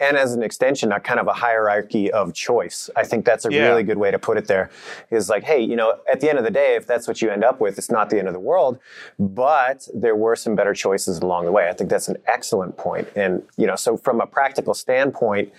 and 0.00 0.16
as 0.16 0.34
an 0.34 0.42
extension, 0.42 0.90
a 0.92 0.98
kind 0.98 1.20
of 1.20 1.28
a 1.28 1.32
hierarchy 1.32 2.10
of 2.10 2.34
choice. 2.34 2.90
I 2.96 3.04
think 3.04 3.24
that's 3.24 3.44
a 3.44 3.52
Yeah. 3.52 3.68
really 3.68 3.84
good 3.84 3.98
way 3.98 4.10
to 4.10 4.18
put 4.18 4.36
it 4.36 4.48
there. 4.48 4.70
Is 5.10 5.28
like, 5.28 5.44
hey, 5.44 5.60
you 5.60 5.76
know, 5.76 5.98
at 6.10 6.20
the 6.20 6.28
end 6.28 6.38
of 6.38 6.44
the 6.44 6.50
day, 6.50 6.74
if 6.74 6.86
that's 6.86 7.06
what 7.06 7.22
you 7.22 7.30
end 7.30 7.44
up 7.44 7.60
with, 7.60 7.78
it's 7.78 7.90
not 7.90 8.10
the 8.10 8.18
end 8.18 8.26
of 8.26 8.34
the 8.34 8.40
world, 8.40 8.78
but 9.18 9.88
there 9.94 10.16
were 10.16 10.34
some 10.36 10.54
better 10.56 10.74
choices 10.74 11.18
along 11.18 11.44
the 11.44 11.52
way. 11.52 11.68
I 11.68 11.72
think 11.72 11.90
that's 11.90 12.08
an 12.08 12.16
excellent 12.26 12.76
point. 12.76 13.08
And, 13.14 13.42
you 13.56 13.66
know, 13.66 13.76
so 13.76 13.96
from 13.96 14.20
a 14.20 14.26
practical 14.26 14.74
standpoint, 14.74 15.52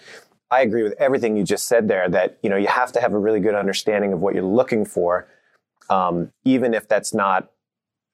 I 0.52 0.62
agree 0.62 0.84
with 0.84 0.94
everything 1.00 1.38
you 1.38 1.44
just 1.44 1.66
said 1.68 1.88
there 1.88 2.08
that, 2.10 2.38
you 2.44 2.50
know, 2.50 2.58
you 2.58 2.68
have 2.68 2.92
to 2.94 3.02
have 3.02 3.14
a 3.14 3.18
really 3.18 3.40
good 3.40 3.56
understanding 3.56 4.14
of 4.14 4.20
what 4.20 4.36
you're 4.36 4.44
looking 4.44 4.86
for, 4.86 5.28
um, 5.90 6.32
even 6.44 6.74
if 6.74 6.88
that's 6.88 7.14
not 7.14 7.50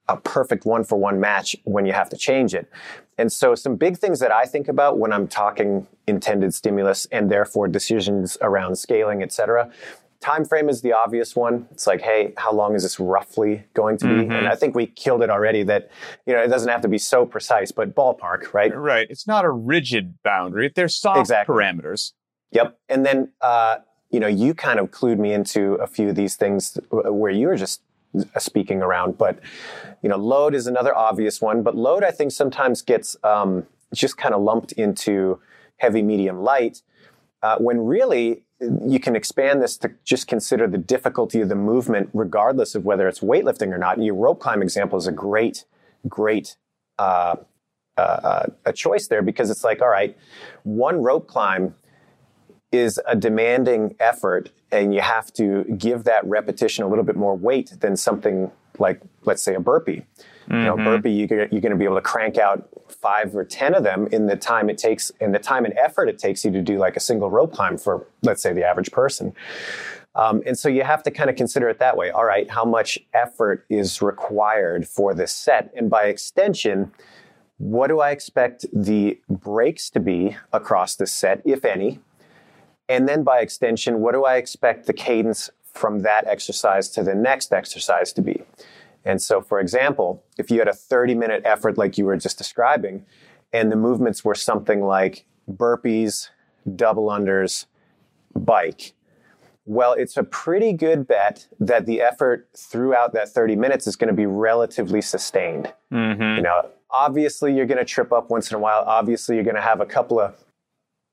a 0.07 0.17
perfect 0.17 0.65
one 0.65 0.83
for 0.83 0.97
one 0.97 1.19
match 1.19 1.55
when 1.63 1.85
you 1.85 1.93
have 1.93 2.09
to 2.09 2.17
change 2.17 2.53
it. 2.53 2.69
And 3.17 3.31
so 3.31 3.55
some 3.55 3.75
big 3.75 3.97
things 3.97 4.19
that 4.19 4.31
I 4.31 4.45
think 4.45 4.67
about 4.67 4.97
when 4.97 5.13
I'm 5.13 5.27
talking 5.27 5.87
intended 6.07 6.53
stimulus 6.53 7.05
and 7.11 7.29
therefore 7.31 7.67
decisions 7.67 8.37
around 8.41 8.77
scaling, 8.77 9.21
et 9.21 9.31
cetera. 9.31 9.71
Time 10.19 10.45
frame 10.45 10.69
is 10.69 10.81
the 10.81 10.93
obvious 10.93 11.35
one. 11.35 11.67
It's 11.71 11.87
like, 11.87 12.01
hey, 12.01 12.33
how 12.37 12.51
long 12.51 12.75
is 12.75 12.83
this 12.83 12.99
roughly 12.99 13.63
going 13.73 13.97
to 13.97 14.05
be? 14.05 14.25
Mhm. 14.25 14.31
And 14.37 14.47
I 14.47 14.55
think 14.55 14.75
we 14.75 14.85
killed 14.85 15.23
it 15.23 15.29
already 15.31 15.63
that, 15.63 15.89
you 16.27 16.33
know, 16.33 16.41
it 16.43 16.47
doesn't 16.47 16.69
have 16.69 16.81
to 16.81 16.87
be 16.87 16.99
so 16.99 17.25
precise, 17.25 17.71
but 17.71 17.95
ballpark, 17.95 18.53
right? 18.53 18.75
right. 18.75 19.07
It's 19.09 19.25
not 19.25 19.45
a 19.45 19.49
rigid 19.49 20.21
boundary. 20.23 20.71
There's 20.75 20.95
soft 20.95 21.19
Exactly. 21.21 21.55
parameters. 21.55 22.13
Yep. 22.51 22.77
And 22.89 23.03
then, 23.05 23.31
uh, 23.41 23.77
you 24.11 24.19
know, 24.19 24.27
you 24.27 24.53
kind 24.53 24.79
of 24.79 24.91
clued 24.91 25.17
me 25.17 25.33
into 25.33 25.75
a 25.75 25.87
few 25.87 26.09
of 26.09 26.15
these 26.15 26.35
things 26.35 26.77
where 26.91 27.31
you 27.31 27.47
were 27.47 27.55
just 27.55 27.81
speaking 28.37 28.81
around. 28.81 29.17
But, 29.17 29.39
you 30.01 30.09
know, 30.09 30.17
load 30.17 30.53
is 30.55 30.67
another 30.67 30.95
obvious 30.95 31.41
one. 31.41 31.63
But 31.63 31.75
load, 31.75 32.03
I 32.03 32.11
think, 32.11 32.31
sometimes 32.31 32.81
gets 32.81 33.15
um, 33.23 33.65
just 33.93 34.17
kind 34.17 34.33
of 34.33 34.41
lumped 34.41 34.71
into 34.73 35.39
heavy, 35.77 36.01
medium, 36.01 36.41
light, 36.41 36.81
uh, 37.41 37.57
when 37.57 37.79
really 37.79 38.43
you 38.59 38.99
can 38.99 39.15
expand 39.15 39.61
this 39.61 39.75
to 39.77 39.91
just 40.03 40.27
consider 40.27 40.67
the 40.67 40.77
difficulty 40.77 41.41
of 41.41 41.49
the 41.49 41.55
movement, 41.55 42.09
regardless 42.13 42.75
of 42.75 42.85
whether 42.85 43.07
it's 43.07 43.21
weightlifting 43.21 43.73
or 43.73 43.77
not. 43.77 43.97
And 43.97 44.05
your 44.05 44.15
rope 44.15 44.39
climb 44.39 44.61
example 44.61 44.99
is 44.99 45.07
a 45.07 45.11
great, 45.11 45.65
great 46.07 46.55
uh, 46.99 47.37
uh, 47.97 48.01
uh, 48.01 48.45
a 48.65 48.73
choice 48.73 49.07
there 49.07 49.21
because 49.21 49.49
it's 49.49 49.63
like, 49.63 49.81
all 49.81 49.89
right, 49.89 50.17
one 50.63 51.01
rope 51.01 51.27
climb 51.27 51.75
is 52.71 52.99
a 53.07 53.15
demanding 53.15 53.95
effort 53.99 54.49
and 54.71 54.93
you 54.93 55.01
have 55.01 55.31
to 55.33 55.63
give 55.77 56.03
that 56.05 56.25
repetition 56.25 56.83
a 56.83 56.87
little 56.87 57.03
bit 57.03 57.15
more 57.15 57.35
weight 57.35 57.73
than 57.79 57.95
something 57.97 58.51
like 58.79 59.01
let's 59.25 59.43
say 59.43 59.55
a 59.55 59.59
burpee. 59.59 60.05
You 60.49 60.57
know 60.63 60.75
Mhm. 60.75 60.83
burpee 60.85 61.11
you, 61.11 61.27
you're 61.29 61.61
going 61.61 61.71
to 61.71 61.75
be 61.77 61.85
able 61.85 61.95
to 61.95 62.01
crank 62.01 62.37
out 62.37 62.67
five 62.89 63.35
or 63.35 63.45
ten 63.45 63.73
of 63.75 63.83
them 63.83 64.07
in 64.11 64.25
the 64.27 64.35
time 64.35 64.69
it 64.69 64.77
takes 64.77 65.09
in 65.21 65.31
the 65.31 65.39
time 65.39 65.63
and 65.65 65.73
effort 65.77 66.09
it 66.09 66.17
takes 66.17 66.43
you 66.43 66.51
to 66.51 66.61
do 66.61 66.77
like 66.77 66.97
a 66.97 66.99
single 66.99 67.29
rope 67.29 67.53
climb 67.53 67.77
for 67.77 68.05
let's 68.23 68.41
say 68.41 68.51
the 68.53 68.63
average 68.63 68.91
person. 68.91 69.33
Um, 70.13 70.41
and 70.45 70.57
so 70.59 70.67
you 70.67 70.83
have 70.83 71.03
to 71.03 71.11
kind 71.11 71.29
of 71.29 71.37
consider 71.37 71.69
it 71.69 71.79
that 71.79 71.95
way. 71.95 72.09
All 72.11 72.25
right 72.25 72.49
how 72.49 72.65
much 72.65 72.99
effort 73.13 73.65
is 73.69 74.01
required 74.01 74.87
for 74.87 75.13
this 75.13 75.33
set? 75.33 75.71
And 75.75 75.89
by 75.89 76.05
extension 76.05 76.91
what 77.57 77.87
do 77.87 77.99
i 77.99 78.09
expect 78.09 78.65
the 78.73 79.19
breaks 79.29 79.91
to 79.91 79.99
be 79.99 80.35
across 80.51 80.95
this 80.95 81.11
set 81.13 81.39
if 81.45 81.63
any 81.63 81.99
and 82.91 83.07
then 83.07 83.23
by 83.23 83.39
extension, 83.39 84.01
what 84.01 84.11
do 84.13 84.25
I 84.25 84.35
expect 84.35 84.85
the 84.85 84.93
cadence 84.93 85.49
from 85.73 85.99
that 86.01 86.27
exercise 86.27 86.89
to 86.89 87.03
the 87.03 87.15
next 87.15 87.53
exercise 87.53 88.11
to 88.13 88.21
be? 88.21 88.43
And 89.05 89.21
so, 89.21 89.39
for 89.41 89.61
example, 89.61 90.23
if 90.37 90.51
you 90.51 90.59
had 90.59 90.67
a 90.67 90.73
30 90.73 91.15
minute 91.15 91.41
effort 91.45 91.77
like 91.77 91.97
you 91.97 92.03
were 92.05 92.17
just 92.17 92.37
describing, 92.37 93.05
and 93.53 93.71
the 93.71 93.77
movements 93.77 94.25
were 94.25 94.35
something 94.35 94.81
like 94.81 95.25
burpees, 95.49 96.29
double 96.75 97.07
unders, 97.07 97.65
bike, 98.35 98.93
well, 99.65 99.93
it's 99.93 100.17
a 100.17 100.23
pretty 100.23 100.73
good 100.73 101.07
bet 101.07 101.47
that 101.61 101.85
the 101.85 102.01
effort 102.01 102.49
throughout 102.57 103.13
that 103.13 103.29
30 103.29 103.55
minutes 103.55 103.87
is 103.87 103.95
going 103.95 104.09
to 104.09 104.13
be 104.13 104.25
relatively 104.25 105.01
sustained. 105.01 105.71
Mhm. 105.93 106.35
You 106.35 106.41
know, 106.41 106.69
obviously 106.89 107.53
you're 107.55 107.65
going 107.65 107.77
to 107.77 107.85
trip 107.85 108.11
up 108.11 108.29
once 108.29 108.51
in 108.51 108.55
a 108.55 108.59
while. 108.59 108.83
Obviously 108.85 109.35
you're 109.35 109.45
going 109.45 109.55
to 109.55 109.61
have 109.61 109.79
a 109.79 109.85
couple 109.85 110.19
of 110.19 110.35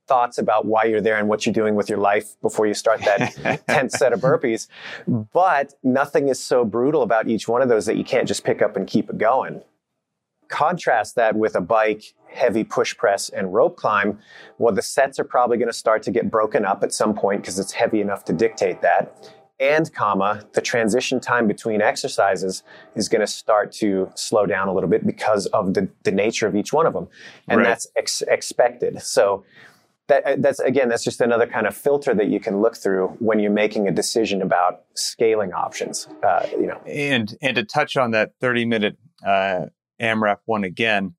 thoughts 0.08 0.38
about 0.38 0.64
why 0.64 0.84
you're 0.84 1.00
there 1.00 1.18
and 1.18 1.28
what 1.28 1.46
you're 1.46 1.52
doing 1.52 1.74
with 1.74 1.88
your 1.88 1.98
life 1.98 2.40
before 2.42 2.66
you 2.66 2.74
start 2.74 3.00
that 3.04 3.20
10th 3.68 3.90
set 3.92 4.12
of 4.12 4.20
burpees. 4.20 4.66
But 5.06 5.74
nothing 5.82 6.28
is 6.28 6.42
so 6.42 6.64
brutal 6.64 7.02
about 7.02 7.28
each 7.28 7.46
one 7.46 7.62
of 7.62 7.68
those 7.68 7.86
that 7.86 7.96
you 7.96 8.04
can't 8.04 8.26
just 8.26 8.42
pick 8.42 8.62
up 8.62 8.76
and 8.76 8.86
keep 8.86 9.08
it 9.10 9.18
going. 9.18 9.62
Contrast 10.48 11.14
that 11.16 11.36
with 11.36 11.54
a 11.54 11.60
bike, 11.60 12.14
heavy 12.32 12.64
push 12.64 12.96
press, 12.96 13.28
and 13.28 13.52
rope 13.52 13.76
climb. 13.76 14.18
Well, 14.56 14.74
the 14.74 14.80
sets 14.80 15.18
are 15.18 15.24
probably 15.24 15.58
going 15.58 15.68
to 15.68 15.74
start 15.74 16.02
to 16.04 16.10
get 16.10 16.30
broken 16.30 16.64
up 16.64 16.82
at 16.82 16.92
some 16.92 17.14
point 17.14 17.42
because 17.42 17.58
it's 17.58 17.72
heavy 17.72 18.00
enough 18.00 18.24
to 18.24 18.32
dictate 18.32 18.80
that. 18.80 19.30
And, 19.60 19.92
comma, 19.92 20.44
the 20.54 20.60
transition 20.62 21.18
time 21.20 21.48
between 21.48 21.82
exercises 21.82 22.62
is 22.94 23.08
going 23.08 23.20
to 23.20 23.26
start 23.26 23.72
to 23.72 24.10
slow 24.14 24.46
down 24.46 24.68
a 24.68 24.72
little 24.72 24.88
bit 24.88 25.04
because 25.04 25.46
of 25.46 25.74
the, 25.74 25.88
the 26.04 26.12
nature 26.12 26.46
of 26.46 26.54
each 26.56 26.72
one 26.72 26.86
of 26.86 26.94
them. 26.94 27.08
And 27.48 27.58
Right. 27.58 27.66
that's 27.66 27.88
ex- 27.96 28.22
expected. 28.22 29.02
So, 29.02 29.44
that, 30.08 30.42
that's 30.42 30.58
again, 30.60 30.88
that's 30.88 31.04
just 31.04 31.20
another 31.20 31.46
kind 31.46 31.66
of 31.66 31.76
filter 31.76 32.14
that 32.14 32.28
you 32.28 32.40
can 32.40 32.60
look 32.60 32.76
through 32.76 33.08
when 33.18 33.38
you're 33.38 33.50
making 33.50 33.86
a 33.88 33.92
decision 33.92 34.42
about 34.42 34.84
scaling 34.94 35.52
options. 35.52 36.08
Uh, 36.22 36.46
you 36.52 36.66
know, 36.66 36.80
And 36.86 37.36
and 37.40 37.54
to 37.56 37.64
touch 37.64 37.96
on 37.96 38.10
that 38.12 38.32
30 38.40 38.64
minute 38.64 38.98
uh, 39.24 39.66
AMRAP 40.00 40.38
one 40.46 40.64
again, 40.64 41.14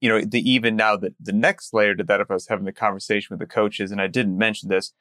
you 0.00 0.08
know, 0.08 0.22
the 0.22 0.40
even 0.50 0.76
now 0.76 0.96
the, 0.96 1.14
the 1.20 1.32
next 1.32 1.74
layer 1.74 1.94
to 1.94 2.04
that, 2.04 2.20
if 2.20 2.30
I 2.30 2.34
was 2.34 2.48
having 2.48 2.64
the 2.64 2.72
conversation 2.72 3.28
with 3.30 3.40
the 3.40 3.52
coaches, 3.52 3.92
and 3.92 4.00
I 4.00 4.06
didn't 4.06 4.38
mention 4.38 4.70
this, 4.70 4.92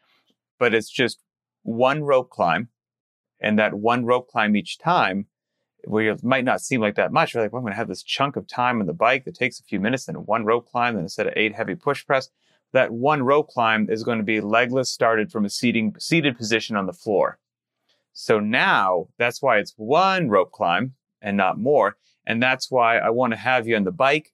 but 0.59 0.73
it's 0.73 0.89
just 0.89 1.19
one 1.63 2.03
rope 2.03 2.29
climb, 2.29 2.67
and 3.39 3.57
that 3.57 3.75
one 3.75 4.05
rope 4.05 4.27
climb 4.27 4.57
each 4.57 4.77
time, 4.77 5.27
where 5.85 6.12
it 6.12 6.23
might 6.23 6.43
not 6.43 6.59
seem 6.59 6.81
like 6.81 6.95
that 6.95 7.13
much. 7.13 7.33
You're 7.33 7.43
like, 7.43 7.53
well, 7.53 7.59
I'm 7.59 7.63
going 7.63 7.71
to 7.71 7.77
have 7.77 7.88
this 7.88 8.03
chunk 8.03 8.35
of 8.35 8.45
time 8.45 8.81
on 8.81 8.88
the 8.88 8.93
bike 8.93 9.23
that 9.23 9.35
takes 9.35 9.62
a 9.62 9.63
few 9.63 9.79
minutes, 9.79 10.05
then 10.05 10.15
one 10.15 10.43
rope 10.43 10.69
climb, 10.69 10.95
then 10.95 11.03
instead 11.03 11.27
of 11.27 11.33
eight 11.38 11.55
heavy 11.55 11.75
push 11.75 12.05
press, 12.05 12.29
that 12.73 12.91
one 12.91 13.23
rope 13.23 13.49
climb 13.49 13.89
is 13.89 14.03
going 14.03 14.19
to 14.19 14.23
be 14.23 14.41
legless, 14.41 14.91
started 14.91 15.32
from 15.32 15.45
a 15.45 15.49
seating 15.49 15.95
seated 15.99 16.38
position 16.38 16.75
on 16.75 16.86
the 16.86 16.93
floor. 16.93 17.39
So 18.13 18.39
now 18.39 19.08
that's 19.17 19.41
why 19.41 19.58
it's 19.58 19.73
one 19.77 20.29
rope 20.29 20.51
climb 20.51 20.93
and 21.21 21.38
not 21.38 21.58
more. 21.58 21.97
And 22.25 22.41
that's 22.43 22.69
why 22.69 22.97
I 22.97 23.10
want 23.10 23.34
to 23.34 23.38
have 23.38 23.67
you 23.67 23.75
on 23.75 23.84
the 23.86 23.91
bike 23.91 24.34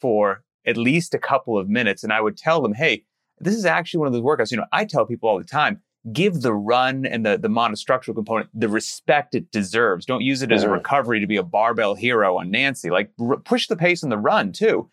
for 0.00 0.44
at 0.66 0.76
least 0.76 1.14
a 1.14 1.18
couple 1.18 1.58
of 1.58 1.68
minutes. 1.68 2.04
And 2.04 2.12
I 2.12 2.20
would 2.20 2.36
tell 2.36 2.62
them, 2.62 2.74
hey, 2.74 3.04
this 3.40 3.54
is 3.54 3.64
actually 3.64 3.98
one 3.98 4.06
of 4.06 4.12
those 4.12 4.22
workouts. 4.22 4.50
You 4.50 4.58
know, 4.58 4.66
I 4.72 4.84
tell 4.84 5.06
people 5.06 5.28
all 5.28 5.38
the 5.38 5.44
time, 5.44 5.80
give 6.12 6.42
the 6.42 6.52
run 6.52 7.06
and 7.06 7.24
the, 7.24 7.38
the 7.38 7.48
monostructural 7.48 8.14
component 8.14 8.50
the 8.52 8.68
respect 8.68 9.34
it 9.34 9.50
deserves. 9.50 10.06
Don't 10.06 10.22
use 10.22 10.42
it 10.42 10.52
as 10.52 10.62
a 10.62 10.68
recovery 10.68 11.18
to 11.20 11.26
be 11.26 11.36
a 11.36 11.42
barbell 11.42 11.94
hero 11.94 12.38
on 12.38 12.50
Nancy. 12.50 12.90
Like 12.90 13.10
r- 13.18 13.38
push 13.38 13.66
the 13.66 13.76
pace 13.76 14.02
in 14.02 14.10
the 14.10 14.18
run 14.18 14.52
too. 14.52 14.90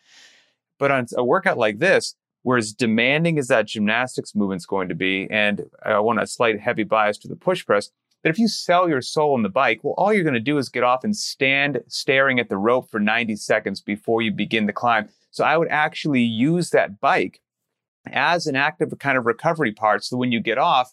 But 0.79 0.89
on 0.89 1.05
a 1.15 1.23
workout 1.23 1.57
like 1.57 1.79
this, 1.79 2.15
where 2.43 2.57
as 2.57 2.73
demanding 2.73 3.37
as 3.37 3.47
that 3.47 3.67
gymnastics 3.67 4.33
movement's 4.35 4.65
going 4.65 4.89
to 4.89 4.95
be, 4.95 5.27
and 5.29 5.63
I 5.85 5.99
want 5.99 6.21
a 6.21 6.27
slight 6.27 6.59
heavy 6.59 6.83
bias 6.83 7.17
to 7.19 7.27
the 7.27 7.35
push 7.35 7.65
press, 7.65 7.89
that 8.23 8.29
if 8.29 8.39
you 8.39 8.47
sell 8.47 8.87
your 8.87 9.01
soul 9.01 9.33
on 9.33 9.41
the 9.43 9.49
bike, 9.49 9.79
well, 9.83 9.95
all 9.97 10.13
you're 10.13 10.23
going 10.23 10.33
to 10.33 10.39
do 10.39 10.57
is 10.57 10.69
get 10.69 10.83
off 10.83 11.03
and 11.03 11.15
stand 11.15 11.81
staring 11.87 12.39
at 12.39 12.49
the 12.49 12.57
rope 12.57 12.89
for 12.89 12.99
90 12.99 13.35
seconds 13.35 13.81
before 13.81 14.21
you 14.21 14.31
begin 14.31 14.65
the 14.65 14.73
climb. 14.73 15.09
So 15.31 15.43
I 15.43 15.57
would 15.57 15.69
actually 15.69 16.21
use 16.21 16.69
that 16.71 16.99
bike 16.99 17.41
as 18.07 18.47
an 18.47 18.55
active 18.55 18.91
kind 18.99 19.17
of 19.17 19.25
recovery 19.25 19.71
part. 19.71 20.03
So 20.03 20.17
when 20.17 20.31
you 20.31 20.39
get 20.39 20.57
off, 20.57 20.91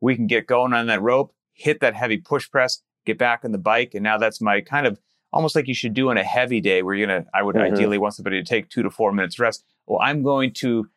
we 0.00 0.16
can 0.16 0.26
get 0.26 0.46
going 0.46 0.72
on 0.72 0.86
that 0.86 1.02
rope, 1.02 1.32
hit 1.52 1.80
that 1.80 1.94
heavy 1.94 2.16
push 2.16 2.50
press, 2.50 2.82
get 3.04 3.18
back 3.18 3.44
on 3.44 3.52
the 3.52 3.58
bike. 3.58 3.92
And 3.94 4.02
now 4.02 4.18
that's 4.18 4.40
my 4.40 4.60
kind 4.60 4.86
of 4.86 4.98
almost 5.32 5.54
like 5.54 5.68
you 5.68 5.74
should 5.74 5.94
do 5.94 6.10
on 6.10 6.18
a 6.18 6.24
heavy 6.24 6.60
day 6.60 6.82
where 6.82 6.94
you're 6.94 7.06
going 7.06 7.22
to, 7.22 7.28
I 7.32 7.42
would 7.42 7.54
Mhm. 7.54 7.72
ideally 7.72 7.98
want 7.98 8.14
somebody 8.14 8.42
to 8.42 8.48
take 8.48 8.68
two 8.68 8.82
to 8.82 8.90
four 8.90 9.12
minutes 9.12 9.38
rest. 9.38 9.64
Well, 9.90 9.98
I'm 10.00 10.22
going 10.22 10.52
to 10.54 10.88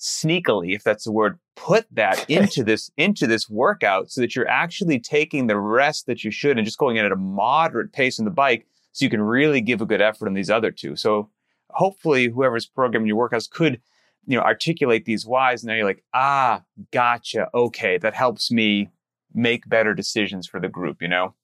sneakily, 0.00 0.74
if 0.74 0.82
that's 0.82 1.04
the 1.04 1.12
word, 1.12 1.38
put 1.54 1.86
that 1.92 2.24
into 2.28 2.64
this 2.64 2.90
into 2.96 3.28
this 3.28 3.48
workout 3.48 4.10
so 4.10 4.20
that 4.20 4.34
you're 4.34 4.48
actually 4.48 4.98
taking 4.98 5.46
the 5.46 5.56
rest 5.56 6.06
that 6.06 6.24
you 6.24 6.32
should 6.32 6.58
and 6.58 6.64
just 6.64 6.78
going 6.78 6.96
in 6.96 7.04
at 7.04 7.12
a 7.12 7.16
moderate 7.16 7.92
pace 7.92 8.18
on 8.18 8.24
the 8.24 8.30
bike 8.32 8.66
so 8.90 9.04
you 9.04 9.10
can 9.10 9.22
really 9.22 9.60
give 9.60 9.80
a 9.80 9.86
good 9.86 10.02
effort 10.02 10.26
on 10.26 10.34
these 10.34 10.50
other 10.50 10.72
two. 10.72 10.96
So 10.96 11.30
hopefully 11.68 12.26
whoever's 12.26 12.66
programming 12.66 13.06
your 13.06 13.28
workouts 13.28 13.48
could 13.48 13.80
you 14.26 14.36
know 14.36 14.42
articulate 14.42 15.04
these 15.04 15.24
whys 15.24 15.62
and 15.62 15.68
now 15.68 15.76
you're 15.76 15.84
like 15.84 16.02
ah 16.12 16.62
gotcha. 16.90 17.48
Okay 17.54 17.98
that 17.98 18.14
helps 18.14 18.50
me 18.50 18.90
make 19.32 19.68
better 19.68 19.94
decisions 19.94 20.48
for 20.48 20.58
the 20.58 20.68
group 20.68 21.00
you 21.00 21.08
know? 21.08 21.34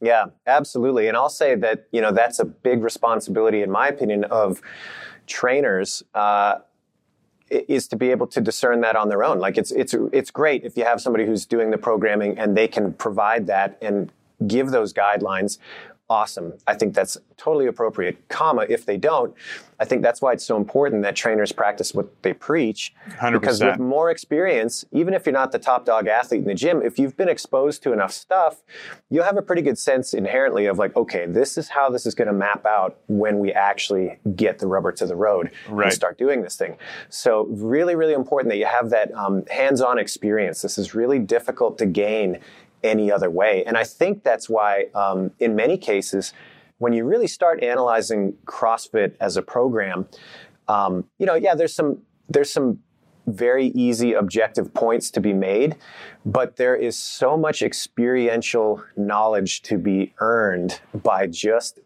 Yeah 0.00 0.26
absolutely. 0.46 1.08
And 1.08 1.16
i'll 1.16 1.28
say 1.28 1.56
that 1.56 1.86
you 1.90 2.00
know 2.00 2.12
that's 2.12 2.38
a 2.38 2.44
big 2.44 2.84
responsibility 2.84 3.62
in 3.62 3.70
my 3.72 3.88
opinion 3.88 4.22
of 4.24 4.62
trainers 5.26 6.02
uh, 6.14 6.58
is 7.50 7.86
to 7.88 7.96
be 7.96 8.10
able 8.10 8.26
to 8.28 8.40
discern 8.40 8.80
that 8.80 8.96
on 8.96 9.08
their 9.08 9.22
own. 9.24 9.38
Like 9.38 9.58
it's 9.58 9.70
it's 9.70 9.94
it's 10.12 10.30
great 10.30 10.64
if 10.64 10.76
you 10.76 10.84
have 10.84 11.00
somebody 11.00 11.26
who's 11.26 11.44
doing 11.46 11.70
the 11.70 11.78
programming 11.78 12.38
and 12.38 12.56
they 12.56 12.68
can 12.68 12.94
provide 12.94 13.46
that 13.48 13.76
and 13.82 14.10
give 14.46 14.70
those 14.70 14.92
guidelines 14.92 15.58
awesome. 16.12 16.52
I 16.66 16.74
think 16.74 16.94
that's 16.94 17.16
totally 17.38 17.66
appropriate. 17.66 18.28
Comma, 18.28 18.66
if 18.68 18.84
they 18.84 18.98
don't, 18.98 19.34
I 19.80 19.86
think 19.86 20.02
that's 20.02 20.20
why 20.20 20.34
it's 20.34 20.44
so 20.44 20.58
important 20.58 21.02
that 21.04 21.16
trainers 21.16 21.52
practice 21.52 21.94
what 21.94 22.22
they 22.22 22.34
preach. 22.34 22.92
100%. 23.18 23.32
Because 23.32 23.62
with 23.62 23.78
more 23.78 24.10
experience, 24.10 24.84
even 24.92 25.14
if 25.14 25.24
you're 25.24 25.32
not 25.32 25.52
the 25.52 25.58
top 25.58 25.86
dog 25.86 26.06
athlete 26.06 26.42
in 26.42 26.46
the 26.46 26.54
gym, 26.54 26.82
if 26.82 26.98
you've 26.98 27.16
been 27.16 27.30
exposed 27.30 27.82
to 27.84 27.94
enough 27.94 28.12
stuff, 28.12 28.62
you'll 29.08 29.24
have 29.24 29.38
a 29.38 29.42
pretty 29.42 29.62
good 29.62 29.78
sense 29.78 30.12
inherently 30.12 30.66
of 30.66 30.78
like, 30.78 30.94
okay, 30.96 31.24
this 31.24 31.56
is 31.56 31.70
how 31.70 31.88
this 31.88 32.04
is 32.04 32.14
going 32.14 32.28
to 32.28 32.34
map 32.34 32.66
out 32.66 32.98
when 33.08 33.38
we 33.38 33.50
actually 33.50 34.18
get 34.36 34.58
the 34.58 34.66
rubber 34.66 34.92
to 34.92 35.06
the 35.06 35.16
road 35.16 35.50
right. 35.70 35.86
and 35.86 35.94
start 35.94 36.18
doing 36.18 36.42
this 36.42 36.56
thing. 36.56 36.76
So 37.08 37.46
really, 37.46 37.94
really 37.94 38.12
important 38.12 38.50
that 38.50 38.58
you 38.58 38.66
have 38.66 38.90
that 38.90 39.12
um, 39.14 39.46
hands-on 39.46 39.98
experience. 39.98 40.60
This 40.60 40.76
is 40.76 40.94
really 40.94 41.18
difficult 41.18 41.78
to 41.78 41.86
gain 41.86 42.38
any 42.82 43.10
other 43.10 43.30
way. 43.30 43.64
And 43.64 43.76
I 43.76 43.84
think 43.84 44.24
that's 44.24 44.48
why, 44.48 44.86
um, 44.94 45.30
in 45.38 45.54
many 45.54 45.76
cases, 45.78 46.32
when 46.78 46.92
you 46.92 47.04
really 47.04 47.28
start 47.28 47.62
analyzing 47.62 48.34
CrossFit 48.44 49.14
as 49.20 49.36
a 49.36 49.42
program, 49.42 50.08
um, 50.68 51.04
you 51.18 51.26
know, 51.26 51.34
yeah, 51.34 51.54
there's 51.54 51.74
some 51.74 51.98
there's 52.28 52.52
some 52.52 52.78
very 53.26 53.66
easy 53.68 54.12
objective 54.14 54.74
points 54.74 55.10
to 55.12 55.20
be 55.20 55.32
made, 55.32 55.76
but 56.26 56.56
there 56.56 56.74
is 56.74 56.96
so 56.98 57.36
much 57.36 57.62
experiential 57.62 58.82
knowledge 58.96 59.62
to 59.62 59.78
be 59.78 60.12
earned 60.18 60.80
by 60.92 61.26
just 61.26 61.78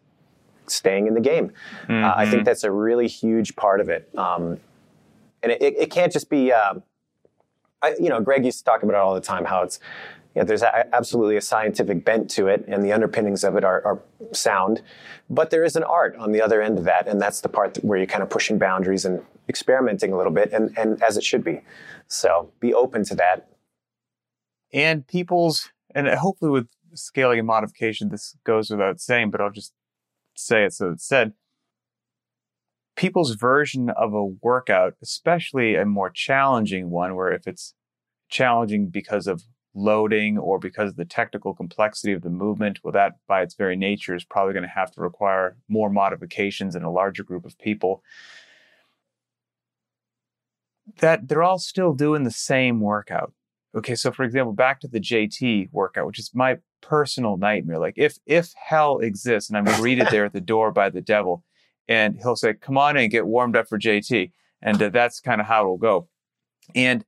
staying 0.65 1.07
in 1.07 1.13
the 1.13 1.21
game. 1.21 1.51
Mm-hmm. 1.83 2.03
Uh, 2.03 2.13
I 2.15 2.25
think 2.25 2.37
mm-hmm. 2.37 2.43
that's 2.45 2.63
a 2.63 2.71
really 2.71 3.07
huge 3.07 3.55
part 3.55 3.79
of 3.81 3.89
it. 3.89 4.09
Um, 4.17 4.59
and 5.43 5.51
it, 5.51 5.61
it, 5.61 5.91
can't 5.91 6.11
just 6.11 6.29
be, 6.29 6.51
uh, 6.51 6.75
I, 7.81 7.95
you 7.99 8.09
know, 8.09 8.19
Greg 8.19 8.43
used 8.43 8.59
to 8.59 8.63
talk 8.63 8.83
about 8.83 8.95
it 8.95 8.99
all 8.99 9.13
the 9.13 9.21
time, 9.21 9.45
how 9.45 9.61
it's 9.61 9.79
yeah, 10.37 10.43
there's 10.43 10.61
a, 10.61 10.95
absolutely 10.95 11.35
a 11.35 11.41
scientific 11.41 12.05
bent 12.05 12.29
to 12.29 12.45
it, 12.45 12.63
and 12.67 12.85
the 12.85 12.91
underpinnings 12.91 13.43
of 13.43 13.55
it 13.55 13.63
are, 13.63 13.81
are, 13.83 13.99
sound. 14.33 14.83
But 15.31 15.49
there 15.49 15.63
is 15.63 15.75
an 15.75 15.81
art 15.81 16.15
on 16.17 16.31
the 16.31 16.43
other 16.43 16.61
end 16.61 16.77
of 16.77 16.83
that, 16.83 17.07
and 17.07 17.19
that's 17.19 17.41
the 17.41 17.49
part 17.49 17.77
where 17.77 17.97
you're 17.97 18.05
kind 18.05 18.21
of 18.21 18.29
pushing 18.29 18.59
boundaries 18.59 19.03
and 19.03 19.25
experimenting 19.49 20.13
a 20.13 20.17
little 20.17 20.31
bit, 20.31 20.53
and, 20.53 20.77
and 20.77 21.01
as 21.01 21.17
it 21.17 21.23
should 21.23 21.43
be. 21.43 21.61
So 22.07 22.51
be 22.59 22.71
open 22.71 23.03
to 23.05 23.15
that. 23.15 23.49
And 24.71 25.07
people's, 25.07 25.71
and 25.95 26.07
hopefully 26.07 26.51
with 26.51 26.67
scaling 26.93 27.39
and 27.39 27.47
modification, 27.47 28.09
this 28.09 28.35
goes 28.43 28.69
without 28.69 29.01
saying, 29.01 29.31
but 29.31 29.41
I'll 29.41 29.49
just 29.49 29.73
say 30.35 30.65
it 30.65 30.73
so 30.73 30.91
it's 30.91 31.07
said. 31.07 31.33
People's 32.95 33.33
version 33.33 33.89
of 33.89 34.13
a 34.13 34.23
workout, 34.23 34.93
especially 35.01 35.73
a 35.73 35.85
more 35.85 36.11
challenging 36.11 36.91
one, 36.91 37.15
where 37.15 37.31
if 37.31 37.47
it's 37.47 37.73
challenging 38.29 38.89
because 38.89 39.25
of 39.25 39.41
loading 39.77 40.37
or 40.37 40.59
because 40.59 40.89
of 40.89 40.95
the 40.95 41.05
technical 41.05 41.53
complexity 41.53 42.11
of 42.11 42.21
the 42.21 42.29
movement, 42.29 42.79
well, 42.83 42.91
that 42.91 43.13
by 43.27 43.41
its 43.41 43.55
very 43.55 43.75
nature 43.75 44.15
is 44.15 44.25
probably 44.25 44.53
going 44.53 44.63
to 44.63 44.69
have 44.69 44.91
to 44.91 45.01
require 45.01 45.57
more 45.69 45.89
modifications 45.89 46.75
in 46.75 46.83
a 46.83 46.91
larger 46.91 47.23
group 47.23 47.45
of 47.45 47.57
people. 47.59 48.03
That 50.99 51.27
they're 51.27 51.43
all 51.43 51.59
still 51.59 51.93
doing 51.93 52.23
the 52.23 52.31
same 52.31 52.79
workout. 52.79 53.33
Okay, 53.75 53.95
so 53.95 54.11
for 54.11 54.23
example, 54.23 54.53
back 54.53 54.79
to 54.79 54.87
the 54.87 54.99
JT 54.99 55.69
workout, 55.71 56.07
which 56.07 56.19
is 56.19 56.31
my 56.33 56.57
personal 56.81 57.37
nightmare. 57.37 57.77
Like 57.77 57.95
if 57.97 58.17
if 58.25 58.53
hell 58.55 58.99
exists 58.99 59.49
and 59.49 59.57
I'm 59.57 59.79
greeted 59.79 60.07
there 60.09 60.25
at 60.25 60.33
the 60.33 60.41
door 60.41 60.71
by 60.71 60.89
the 60.89 61.01
devil, 61.01 61.43
and 61.87 62.17
he'll 62.17 62.35
say, 62.35 62.53
"Come 62.53 62.77
on 62.77 62.97
in, 62.97 63.09
get 63.09 63.27
warmed 63.27 63.55
up 63.55 63.67
for 63.67 63.77
JT," 63.77 64.31
and 64.61 64.81
uh, 64.81 64.89
that's 64.89 65.19
kind 65.19 65.41
of 65.41 65.47
how 65.47 65.61
it'll 65.61 65.77
go. 65.77 66.07
And 66.73 67.05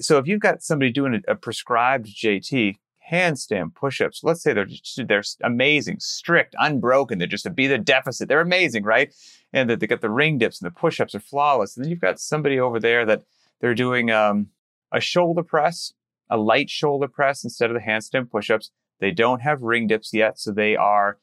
so 0.00 0.18
if 0.18 0.26
you've 0.26 0.40
got 0.40 0.62
somebody 0.62 0.90
doing 0.90 1.22
a, 1.26 1.32
a 1.32 1.34
prescribed 1.36 2.06
JT, 2.06 2.76
handstand 3.10 3.74
push-ups, 3.74 4.20
let's 4.22 4.42
say 4.42 4.52
they're 4.52 4.64
just, 4.64 5.06
they're 5.08 5.22
amazing, 5.42 5.98
strict, 5.98 6.54
unbroken, 6.58 7.18
they're 7.18 7.26
just 7.26 7.52
be 7.54 7.66
the 7.66 7.78
deficit, 7.78 8.28
they're 8.28 8.40
amazing, 8.40 8.84
right? 8.84 9.12
And 9.52 9.68
that 9.68 9.80
they 9.80 9.86
got 9.86 10.00
the 10.00 10.10
ring 10.10 10.38
dips 10.38 10.60
and 10.60 10.70
the 10.70 10.78
push-ups 10.78 11.14
are 11.14 11.20
flawless. 11.20 11.76
And 11.76 11.84
then 11.84 11.90
you've 11.90 12.00
got 12.00 12.20
somebody 12.20 12.60
over 12.60 12.78
there 12.78 13.04
that 13.06 13.24
they're 13.60 13.74
doing 13.74 14.10
um, 14.10 14.48
a 14.92 15.00
shoulder 15.00 15.42
press, 15.42 15.92
a 16.28 16.36
light 16.36 16.70
shoulder 16.70 17.08
press 17.08 17.42
instead 17.42 17.70
of 17.70 17.74
the 17.74 17.82
handstand 17.82 18.30
push-ups. 18.30 18.70
They 19.00 19.10
don't 19.10 19.40
have 19.40 19.62
ring 19.62 19.86
dips 19.86 20.12
yet, 20.12 20.38
so 20.38 20.52
they 20.52 20.76
are 20.76 21.18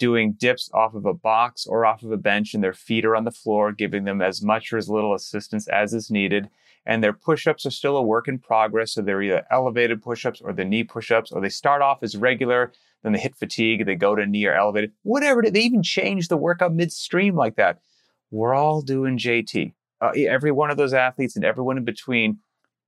doing 0.00 0.32
dips 0.32 0.68
off 0.74 0.94
of 0.94 1.06
a 1.06 1.14
box 1.14 1.64
or 1.64 1.86
off 1.86 2.02
of 2.02 2.10
a 2.10 2.16
bench 2.16 2.54
and 2.54 2.64
their 2.64 2.72
feet 2.72 3.04
are 3.04 3.14
on 3.14 3.24
the 3.24 3.30
floor, 3.30 3.70
giving 3.70 4.02
them 4.02 4.20
as 4.20 4.42
much 4.42 4.72
or 4.72 4.78
as 4.78 4.88
little 4.88 5.14
assistance 5.14 5.68
as 5.68 5.94
is 5.94 6.10
needed 6.10 6.50
and 6.86 7.02
their 7.04 7.12
push-ups 7.12 7.66
are 7.66 7.70
still 7.70 7.96
a 7.96 8.02
work 8.02 8.28
in 8.28 8.38
progress. 8.38 8.92
So 8.92 9.02
they're 9.02 9.22
either 9.22 9.46
elevated 9.50 10.02
push-ups 10.02 10.40
or 10.40 10.52
the 10.52 10.64
knee 10.64 10.84
push-ups, 10.84 11.32
or 11.32 11.40
they 11.40 11.48
start 11.48 11.82
off 11.82 12.02
as 12.02 12.16
regular, 12.16 12.72
then 13.02 13.12
they 13.12 13.18
hit 13.18 13.36
fatigue, 13.36 13.86
they 13.86 13.94
go 13.94 14.14
to 14.14 14.26
knee 14.26 14.46
or 14.46 14.54
elevated, 14.54 14.92
whatever. 15.02 15.42
They 15.42 15.60
even 15.60 15.82
change 15.82 16.28
the 16.28 16.36
workout 16.36 16.74
midstream 16.74 17.34
like 17.34 17.56
that. 17.56 17.80
We're 18.30 18.54
all 18.54 18.82
doing 18.82 19.18
JT. 19.18 19.72
Uh, 20.00 20.12
every 20.16 20.50
one 20.50 20.70
of 20.70 20.76
those 20.76 20.94
athletes 20.94 21.36
and 21.36 21.44
everyone 21.44 21.76
in 21.76 21.84
between 21.84 22.38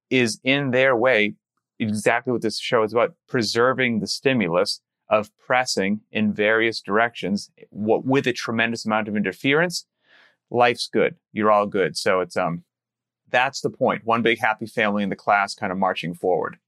is 0.08 0.40
in 0.44 0.70
their 0.70 0.96
way 0.96 1.34
exactly 1.78 2.32
what 2.32 2.42
this 2.42 2.58
show 2.58 2.82
is 2.82 2.92
about 2.92 3.14
preserving 3.28 4.00
the 4.00 4.06
stimulus 4.06 4.80
of 5.12 5.30
pressing 5.38 6.00
in 6.10 6.32
various 6.32 6.80
directions 6.80 7.52
with 7.70 8.26
a 8.26 8.32
tremendous 8.32 8.84
amount 8.84 9.06
of 9.06 9.16
interference 9.16 9.86
life's 10.50 10.88
good 10.88 11.14
you're 11.32 11.52
all 11.52 11.66
good 11.66 11.96
so 11.96 12.20
it's 12.20 12.36
um 12.36 12.64
that's 13.32 13.62
the 13.62 13.70
point. 13.70 14.04
One 14.04 14.22
big 14.22 14.38
happy 14.38 14.66
family 14.66 15.02
in 15.02 15.08
the 15.08 15.16
class 15.16 15.54
kind 15.56 15.72
of 15.72 15.78
marching 15.78 16.14
forward. 16.14 16.58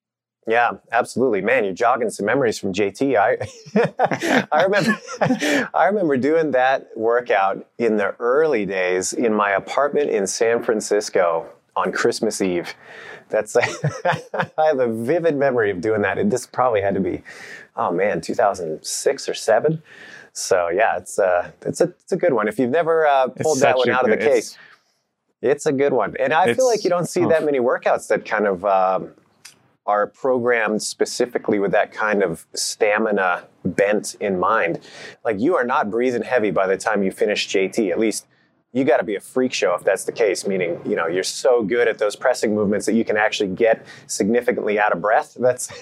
Yeah, 0.47 0.73
absolutely. 0.93 1.41
Man, 1.41 1.65
you're 1.65 1.73
jogging 1.73 2.11
some 2.11 2.27
memories 2.27 2.59
from 2.59 2.73
JT. 2.73 3.17
I 3.17 4.47
I 4.53 4.65
remember 4.65 4.99
I 5.75 5.87
remember 5.87 6.17
doing 6.17 6.51
that 6.51 6.89
workout 6.97 7.67
in 7.79 7.97
the 7.97 8.15
early 8.19 8.67
days 8.67 9.13
in 9.13 9.33
my 9.33 9.53
apartment 9.53 10.11
in 10.11 10.27
San 10.27 10.63
Francisco 10.63 11.47
on 11.77 11.93
Christmas 11.93 12.43
Eve. 12.43 12.75
That's 13.31 13.57
I 13.57 13.63
have 14.59 14.81
a 14.81 14.93
vivid 14.93 15.37
memory 15.37 15.71
of 15.71 15.81
doing 15.81 16.03
that. 16.03 16.19
And 16.19 16.31
this 16.31 16.47
probably 16.47 16.83
had 16.83 16.95
to 16.95 17.01
be 17.01 17.23
oh 17.77 17.93
man, 17.93 18.21
2006 18.21 19.29
or 19.29 19.35
7. 19.35 19.83
So 20.33 20.69
yeah, 20.69 20.97
it's 20.97 21.19
uh 21.19 21.51
it's 21.63 21.81
a 21.81 21.85
it's 21.85 22.13
a 22.13 22.17
good 22.17 22.33
one. 22.33 22.49
If 22.49 22.59
you've 22.59 22.71
never 22.71 23.07
uh, 23.07 23.29
pulled 23.29 23.61
that 23.61 23.77
one 23.77 23.89
out 23.91 24.05
good, 24.05 24.15
of 24.15 24.19
the 24.19 24.25
case, 24.25 24.59
it's 25.41 25.67
a 25.67 25.73
good 25.73 25.93
one. 25.93 26.15
And 26.19 26.33
I 26.33 26.53
feel 26.55 26.67
like 26.67 26.83
you 26.83 26.91
don't 26.91 27.09
see 27.09 27.25
oh. 27.25 27.29
that 27.29 27.45
many 27.45 27.61
workouts 27.61 28.09
that 28.09 28.25
kind 28.25 28.47
of 28.47 28.65
um, 28.65 29.13
are 29.87 30.07
programmed 30.07 30.83
specifically 30.83 31.59
with 31.59 31.71
that 31.73 31.93
kind 31.93 32.23
of 32.23 32.47
stamina 32.55 33.45
bent 33.65 34.17
in 34.19 34.41
mind. 34.41 34.81
Like 35.25 35.39
you 35.39 35.55
are 35.57 35.65
not 35.65 35.91
breathing 35.91 36.23
heavy 36.23 36.51
by 36.51 36.67
the 36.67 36.77
time 36.77 37.03
you 37.03 37.13
finish 37.13 37.49
JT, 37.49 37.91
at 37.91 37.99
least 37.99 38.27
you 38.75 38.85
got 38.85 38.99
to 38.99 39.05
be 39.05 39.15
a 39.15 39.21
freak 39.21 39.53
show 39.53 39.75
if 39.75 39.85
that's 39.85 40.05
the 40.05 40.13
case 40.13 40.47
meaning 40.47 40.81
you 40.85 40.97
know 40.97 41.07
you're 41.07 41.23
so 41.23 41.63
good 41.63 41.89
at 41.89 41.99
those 41.99 42.17
pressing 42.17 42.55
movements 42.55 42.87
that 42.87 42.95
you 42.95 43.05
can 43.05 43.17
actually 43.17 43.49
get 43.49 43.87
significantly 44.07 44.79
out 44.79 44.93
of 44.93 45.01
breath 45.01 45.37
that's 45.41 45.73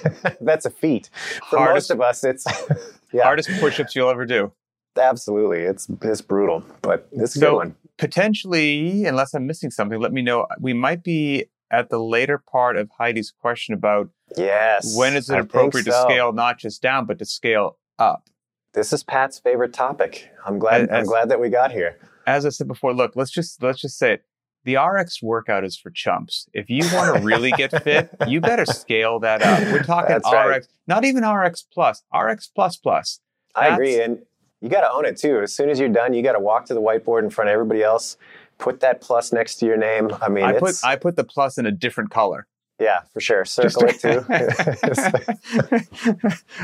that's 0.40 0.66
a 0.66 0.70
feat 0.70 1.11
for 1.50 1.59
hardest, 1.59 1.90
most 1.90 1.90
of 1.90 2.00
us 2.00 2.24
it's 2.24 2.46
yeah. 3.12 3.24
hardest 3.24 3.50
push-ups 3.59 3.96
you'll 3.96 4.11
ever 4.11 4.26
do 4.26 4.52
absolutely 5.00 5.61
it's 5.61 5.88
it's 6.02 6.20
brutal 6.20 6.62
but 6.83 7.09
it's 7.12 7.35
a 7.35 7.40
so, 7.40 7.50
good 7.50 7.57
one 7.57 7.74
potentially, 8.02 9.07
unless 9.07 9.33
I'm 9.33 9.46
missing 9.46 9.70
something, 9.70 10.00
let 10.00 10.12
me 10.12 10.22
know. 10.22 10.46
We 10.59 10.72
might 10.72 11.05
be 11.05 11.46
at 11.70 11.88
the 11.88 11.98
later 11.98 12.37
part 12.37 12.76
of 12.76 12.90
Heidi's 12.90 13.31
question 13.31 13.74
about 13.74 14.11
yes, 14.37 14.96
when 14.96 15.14
is 15.14 15.31
it 15.31 15.38
appropriate 15.38 15.85
so. 15.85 15.92
to 15.92 16.02
scale 16.02 16.33
not 16.33 16.59
just 16.59 16.83
down 16.83 17.07
but 17.07 17.18
to 17.20 17.24
scale 17.24 17.78
up. 17.98 18.28
This 18.74 18.92
is 18.92 19.02
Pat's 19.05 19.38
favorite 19.38 19.72
topic. 19.72 20.31
I'm 20.44 20.59
glad. 20.59 20.90
I'm 20.90 21.05
glad 21.05 21.28
that 21.28 21.40
we 21.40 21.48
got 21.48 21.70
here. 21.72 21.98
As 22.27 22.47
I 22.47 22.51
said 22.51 22.69
before, 22.69 22.95
look, 22.95 23.17
let's 23.17 23.31
just 23.31 23.63
let's 23.63 23.81
just 23.81 23.99
say 23.99 24.15
it. 24.15 24.25
The 24.65 24.77
RX 24.77 25.21
workout 25.23 25.65
is 25.65 25.77
for 25.77 25.91
chumps. 25.91 26.49
If 26.53 26.71
you 26.71 26.85
want 26.95 27.17
to 27.17 27.23
really 27.23 27.51
get 27.51 27.83
fit, 27.83 28.11
you 28.29 28.41
better 28.41 28.65
scale 28.65 29.19
that 29.21 29.43
up. 29.43 29.61
We're 29.73 29.83
talking 29.83 30.09
That's 30.09 30.29
RX, 30.29 30.35
right. 30.35 30.67
not 30.87 31.05
even 31.05 31.25
RX 31.29 31.63
plus, 31.63 32.05
RX 32.15 32.47
plus 32.47 32.77
plus. 32.77 33.19
That's, 33.57 33.71
I 33.71 33.75
agree, 33.75 34.01
and 34.01 34.23
you 34.61 34.69
got 34.69 34.83
to 34.83 34.93
own 34.93 35.05
it 35.05 35.17
too. 35.17 35.41
As 35.41 35.53
soon 35.53 35.69
as 35.69 35.81
you're 35.81 35.89
done, 35.89 36.15
you 36.15 36.23
got 36.23 36.35
to 36.35 36.41
walk 36.41 36.67
to 36.67 36.75
the 36.75 36.81
whiteboard 36.81 37.25
in 37.25 37.31
front 37.31 37.51
of 37.51 37.55
everybody 37.55 37.83
else, 37.83 38.17
put 38.59 38.79
that 38.81 39.01
plus 39.01 39.33
next 39.33 39.57
to 39.57 39.67
your 39.67 39.77
name. 39.77 40.11
I 40.23 40.29
mean, 40.29 40.45
I 40.45 40.59
put 40.59 40.77
I 40.85 40.95
put 40.97 41.17
the 41.17 41.25
plus 41.25 41.59
in 41.59 41.67
a 41.67 41.73
different 41.73 42.11
color. 42.11 42.47
Yeah, 42.79 43.01
for 43.13 43.21
sure. 43.21 43.45
Circle 43.45 43.89
Just, 43.89 44.05
it 44.05 44.25
too. 45.61 45.81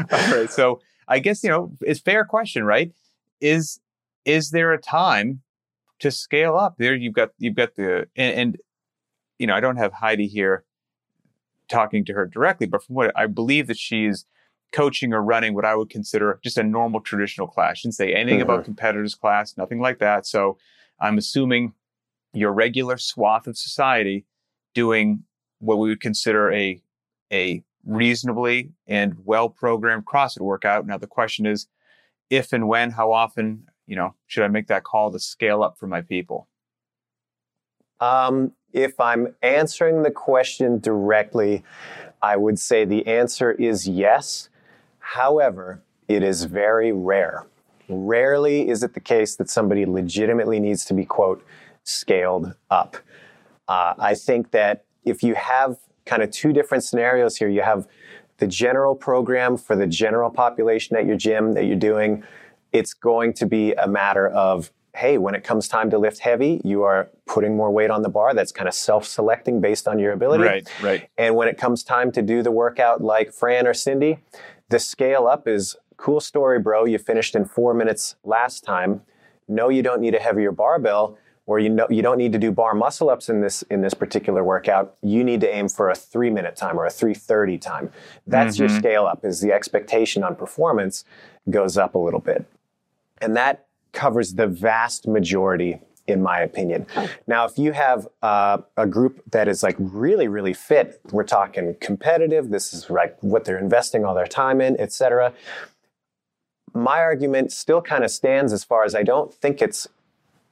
All 0.12 0.36
right. 0.36 0.50
So 0.50 0.80
I 1.08 1.18
guess 1.18 1.42
you 1.42 1.50
know 1.50 1.72
it's 1.80 1.98
fair 2.00 2.24
question, 2.24 2.64
right? 2.64 2.92
is 3.40 3.80
is 4.24 4.50
there 4.50 4.72
a 4.72 4.80
time 4.80 5.42
to 6.00 6.10
scale 6.10 6.56
up? 6.56 6.76
There 6.78 6.94
you've 6.94 7.14
got 7.14 7.30
you've 7.38 7.56
got 7.56 7.74
the 7.74 8.08
and, 8.16 8.34
and 8.36 8.56
you 9.38 9.46
know 9.46 9.54
I 9.54 9.60
don't 9.60 9.76
have 9.76 9.92
Heidi 9.92 10.26
here 10.26 10.64
talking 11.68 12.04
to 12.06 12.14
her 12.14 12.26
directly, 12.26 12.66
but 12.66 12.82
from 12.82 12.94
what 12.94 13.12
I 13.16 13.26
believe 13.26 13.66
that 13.66 13.76
she's 13.76 14.24
coaching 14.72 15.12
or 15.12 15.22
running 15.22 15.54
what 15.54 15.64
I 15.64 15.74
would 15.74 15.90
consider 15.90 16.38
just 16.42 16.58
a 16.58 16.62
normal 16.62 17.00
traditional 17.00 17.46
class. 17.46 17.78
Shouldn't 17.78 17.94
say 17.94 18.14
anything 18.14 18.40
mm-hmm. 18.40 18.50
about 18.50 18.64
competitors 18.64 19.14
class, 19.14 19.56
nothing 19.56 19.80
like 19.80 19.98
that. 19.98 20.26
So 20.26 20.58
I'm 21.00 21.18
assuming 21.18 21.72
your 22.32 22.52
regular 22.52 22.98
swath 22.98 23.46
of 23.46 23.56
society 23.56 24.26
doing 24.74 25.24
what 25.60 25.78
we 25.78 25.88
would 25.88 26.00
consider 26.00 26.52
a 26.52 26.80
a 27.32 27.62
reasonably 27.84 28.72
and 28.86 29.16
well 29.24 29.48
programmed 29.48 30.04
CrossFit 30.06 30.40
workout. 30.40 30.86
Now 30.86 30.98
the 30.98 31.06
question 31.06 31.46
is 31.46 31.66
if 32.30 32.52
and 32.52 32.68
when, 32.68 32.90
how 32.90 33.12
often, 33.12 33.64
you 33.88 33.96
know, 33.96 34.14
should 34.26 34.44
I 34.44 34.48
make 34.48 34.68
that 34.68 34.84
call 34.84 35.10
to 35.10 35.18
scale 35.18 35.62
up 35.62 35.78
for 35.78 35.88
my 35.88 36.02
people? 36.02 36.46
Um, 38.00 38.52
if 38.72 39.00
I'm 39.00 39.34
answering 39.42 40.02
the 40.02 40.10
question 40.10 40.78
directly, 40.78 41.64
I 42.22 42.36
would 42.36 42.58
say 42.58 42.84
the 42.84 43.06
answer 43.06 43.50
is 43.52 43.88
yes. 43.88 44.50
However, 44.98 45.82
it 46.06 46.22
is 46.22 46.44
very 46.44 46.92
rare. 46.92 47.46
Rarely 47.88 48.68
is 48.68 48.82
it 48.82 48.92
the 48.92 49.00
case 49.00 49.36
that 49.36 49.48
somebody 49.48 49.86
legitimately 49.86 50.60
needs 50.60 50.84
to 50.84 50.94
be, 50.94 51.06
quote, 51.06 51.44
scaled 51.82 52.54
up. 52.70 52.98
Uh, 53.66 53.94
I 53.98 54.14
think 54.14 54.50
that 54.50 54.84
if 55.04 55.22
you 55.22 55.34
have 55.34 55.78
kind 56.04 56.22
of 56.22 56.30
two 56.30 56.52
different 56.52 56.84
scenarios 56.84 57.36
here, 57.36 57.48
you 57.48 57.62
have 57.62 57.88
the 58.36 58.46
general 58.46 58.94
program 58.94 59.56
for 59.56 59.74
the 59.74 59.86
general 59.86 60.30
population 60.30 60.96
at 60.96 61.06
your 61.06 61.16
gym 61.16 61.54
that 61.54 61.64
you're 61.64 61.76
doing, 61.76 62.22
it's 62.72 62.94
going 62.94 63.32
to 63.34 63.46
be 63.46 63.72
a 63.74 63.88
matter 63.88 64.28
of 64.28 64.70
hey, 64.96 65.16
when 65.16 65.34
it 65.36 65.44
comes 65.44 65.68
time 65.68 65.90
to 65.90 65.98
lift 65.98 66.18
heavy, 66.18 66.60
you 66.64 66.82
are 66.82 67.08
putting 67.24 67.56
more 67.56 67.70
weight 67.70 67.88
on 67.88 68.02
the 68.02 68.08
bar. 68.08 68.34
That's 68.34 68.50
kind 68.50 68.66
of 68.66 68.74
self-selecting 68.74 69.60
based 69.60 69.86
on 69.86 70.00
your 70.00 70.12
ability. 70.12 70.42
Right, 70.42 70.68
right. 70.82 71.08
And 71.16 71.36
when 71.36 71.46
it 71.46 71.56
comes 71.56 71.84
time 71.84 72.10
to 72.12 72.22
do 72.22 72.42
the 72.42 72.50
workout 72.50 73.00
like 73.00 73.32
Fran 73.32 73.68
or 73.68 73.74
Cindy, 73.74 74.18
the 74.70 74.80
scale 74.80 75.28
up 75.28 75.46
is 75.46 75.76
cool 75.98 76.18
story, 76.18 76.58
bro. 76.58 76.84
You 76.84 76.98
finished 76.98 77.36
in 77.36 77.44
four 77.44 77.74
minutes 77.74 78.16
last 78.24 78.64
time. 78.64 79.02
No, 79.46 79.68
you 79.68 79.82
don't 79.82 80.00
need 80.00 80.16
a 80.16 80.18
heavier 80.18 80.50
barbell 80.50 81.16
or 81.48 81.58
you 81.58 81.70
know 81.70 81.86
you 81.90 82.02
don't 82.02 82.18
need 82.18 82.30
to 82.32 82.38
do 82.38 82.52
bar 82.52 82.74
muscle 82.74 83.10
ups 83.10 83.28
in 83.28 83.40
this 83.40 83.62
in 83.70 83.80
this 83.80 83.94
particular 83.94 84.44
workout 84.44 84.94
you 85.02 85.24
need 85.24 85.40
to 85.40 85.52
aim 85.52 85.66
for 85.68 85.88
a 85.88 85.94
3 85.94 86.30
minute 86.30 86.54
time 86.54 86.78
or 86.78 86.84
a 86.84 86.90
330 86.90 87.58
time 87.58 87.90
that's 88.26 88.56
mm-hmm. 88.56 88.64
your 88.64 88.78
scale 88.78 89.06
up 89.06 89.24
is 89.24 89.40
the 89.40 89.50
expectation 89.50 90.22
on 90.22 90.36
performance 90.36 91.04
goes 91.50 91.76
up 91.76 91.94
a 91.94 91.98
little 91.98 92.20
bit 92.20 92.44
and 93.20 93.36
that 93.36 93.66
covers 93.92 94.34
the 94.34 94.46
vast 94.46 95.06
majority 95.06 95.80
in 96.08 96.22
my 96.22 96.40
opinion. 96.40 96.86
Now, 97.26 97.44
if 97.44 97.58
you 97.58 97.72
have 97.72 98.08
uh, 98.22 98.58
a 98.78 98.86
group 98.86 99.22
that 99.30 99.46
is 99.46 99.62
like 99.62 99.76
really, 99.78 100.26
really 100.26 100.54
fit, 100.54 101.00
we're 101.12 101.22
talking 101.22 101.76
competitive, 101.80 102.48
this 102.48 102.72
is 102.72 102.88
like 102.88 103.16
what 103.20 103.44
they're 103.44 103.58
investing 103.58 104.04
all 104.06 104.14
their 104.14 104.26
time 104.26 104.62
in, 104.62 104.80
etc. 104.80 105.34
My 106.72 107.00
argument 107.00 107.52
still 107.52 107.82
kind 107.82 108.04
of 108.04 108.10
stands 108.10 108.54
as 108.54 108.64
far 108.64 108.84
as 108.84 108.94
I 108.94 109.02
don't 109.02 109.32
think 109.32 109.60
it's 109.60 109.86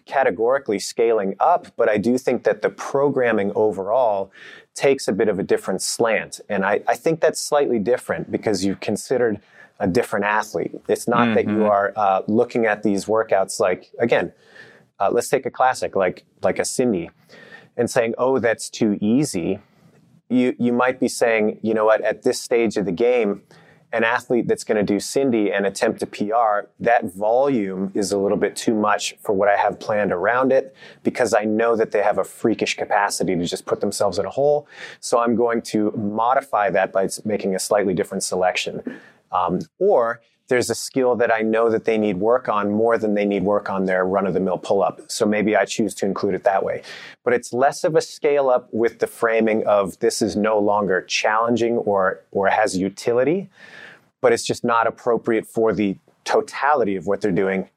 categorically 0.05 0.79
scaling 0.79 1.35
up, 1.41 1.69
but 1.77 1.89
I 1.89 1.97
do 1.97 2.17
think 2.19 2.45
that 2.45 2.63
the 2.63 2.71
programming 2.71 3.51
overall 3.55 4.31
takes 4.75 5.09
a 5.09 5.13
bit 5.13 5.29
of 5.29 5.39
a 5.39 5.43
different 5.43 5.83
slant. 5.83 6.41
And 6.49 6.65
I, 6.65 6.83
I 6.87 6.95
think 6.95 7.21
that's 7.21 7.41
slightly 7.41 7.79
different 7.79 8.31
because 8.31 8.65
you've 8.65 8.81
considered 8.81 9.41
a 9.79 9.87
different 9.87 10.25
athlete. 10.25 10.73
It's 10.89 11.07
not 11.07 11.27
mm-hmm. 11.27 11.35
that 11.35 11.45
you 11.47 11.59
mm-hmm. 11.59 11.65
are 11.65 11.93
uh, 11.97 12.23
looking 12.27 12.67
at 12.67 12.83
these 12.83 13.07
workouts 13.07 13.61
like 13.61 13.91
again. 13.99 14.33
Uh, 14.99 15.11
let's 15.13 15.29
take 15.29 15.45
a 15.45 15.51
classic 15.51 15.95
like 15.95 16.25
like 16.43 16.59
a 16.59 16.65
Cindy, 16.65 17.11
and 17.77 17.91
saying, 17.91 18.15
"Oh, 18.19 18.39
that's 18.39 18.71
too 18.71 18.99
easy." 19.01 19.61
You 20.29 20.57
you 20.59 20.73
might 20.73 20.99
be 20.99 21.09
saying, 21.09 21.59
"You 21.63 21.75
know 21.75 21.85
what? 21.85 22.01
At 22.03 22.23
this 22.23 22.41
stage 22.41 22.77
of 22.77 22.87
the 22.87 22.93
game, 22.93 23.43
an 23.93 24.05
athlete 24.05 24.49
that's 24.49 24.65
going 24.65 24.77
to 24.77 24.83
do 24.83 24.99
Cindy 24.99 25.53
and 25.53 25.65
attempt 25.65 26.03
a 26.03 26.07
PR, 26.07 26.69
that 26.81 27.05
volume 27.05 27.93
is 27.95 28.13
a 28.13 28.19
little 28.19 28.37
bit 28.37 28.57
too 28.57 28.75
much 28.75 29.17
for 29.21 29.33
what 29.33 29.49
I 29.49 29.57
have 29.57 29.79
planned 29.79 30.13
around 30.13 30.53
it 30.53 30.75
because 31.03 31.33
I 31.33 31.45
know 31.45 31.77
that 31.77 31.93
they 31.93 32.03
have 32.03 32.19
a 32.19 32.25
freakish 32.25 32.77
capacity 32.77 33.37
to 33.37 33.47
just 33.47 33.65
put 33.65 33.81
themselves 33.81 34.19
in 34.19 34.27
a 34.27 34.31
hole. 34.31 34.67
So 35.01 35.19
I'm 35.19 35.37
going 35.37 35.63
to 35.63 35.93
modify 35.93 36.69
that 36.71 36.93
by 36.93 37.09
making 37.25 37.55
a 37.55 37.59
slightly 37.59 37.95
different 37.95 38.23
selection. 38.23 38.83
Um, 39.37 39.61
or 39.79 40.21
there's 40.49 40.71
a 40.71 40.75
skill 40.75 41.17
that 41.17 41.33
I 41.33 41.41
know 41.41 41.71
that 41.71 41.85
they 41.85 41.99
need 41.99 42.19
work 42.19 42.49
on 42.49 42.71
more 42.71 42.97
than 42.99 43.15
they 43.15 43.25
need 43.25 43.43
work 43.43 43.69
on 43.69 43.87
their 43.87 44.05
run 44.05 44.27
of 44.27 44.35
the 44.35 44.41
mill 44.41 44.59
pull 44.59 44.83
up. 44.83 45.01
So 45.09 45.27
maybe 45.27 45.57
I 45.57 45.65
choose 45.65 45.95
to 45.97 46.07
include 46.07 46.35
it 46.35 46.45
that 46.45 46.63
way. 46.63 46.83
But 47.25 47.35
it's 47.35 47.53
less 47.53 47.85
of 47.85 47.97
a 47.97 48.01
scale 48.01 48.49
up 48.49 48.69
with 48.73 49.01
the 49.01 49.09
framing 49.09 49.67
of 49.67 49.99
this 49.99 50.23
is 50.23 50.37
no 50.37 50.59
longer 50.59 51.03
challenging 51.03 51.79
or, 51.79 52.21
or 52.31 52.49
has 52.49 52.77
utility, 52.77 53.51
but 54.21 54.33
it's 54.33 54.45
just 54.45 54.65
not 54.65 54.87
appropriate 54.87 55.47
for 55.47 55.73
the 55.73 55.99
totality 56.25 56.97
of 56.97 57.07
what 57.07 57.21
they're 57.21 57.33
doing 57.33 57.69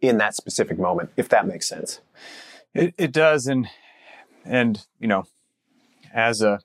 in 0.00 0.18
that 0.18 0.34
specific 0.34 0.78
moment, 0.78 1.10
if 1.16 1.28
that 1.28 1.46
makes 1.46 1.68
sense. 1.68 2.00
It, 2.72 2.94
it 2.96 3.12
does. 3.12 3.48
And, 3.48 3.68
and, 4.44 4.86
you 5.00 5.08
know, 5.08 5.24
as 6.14 6.40
a 6.40 6.60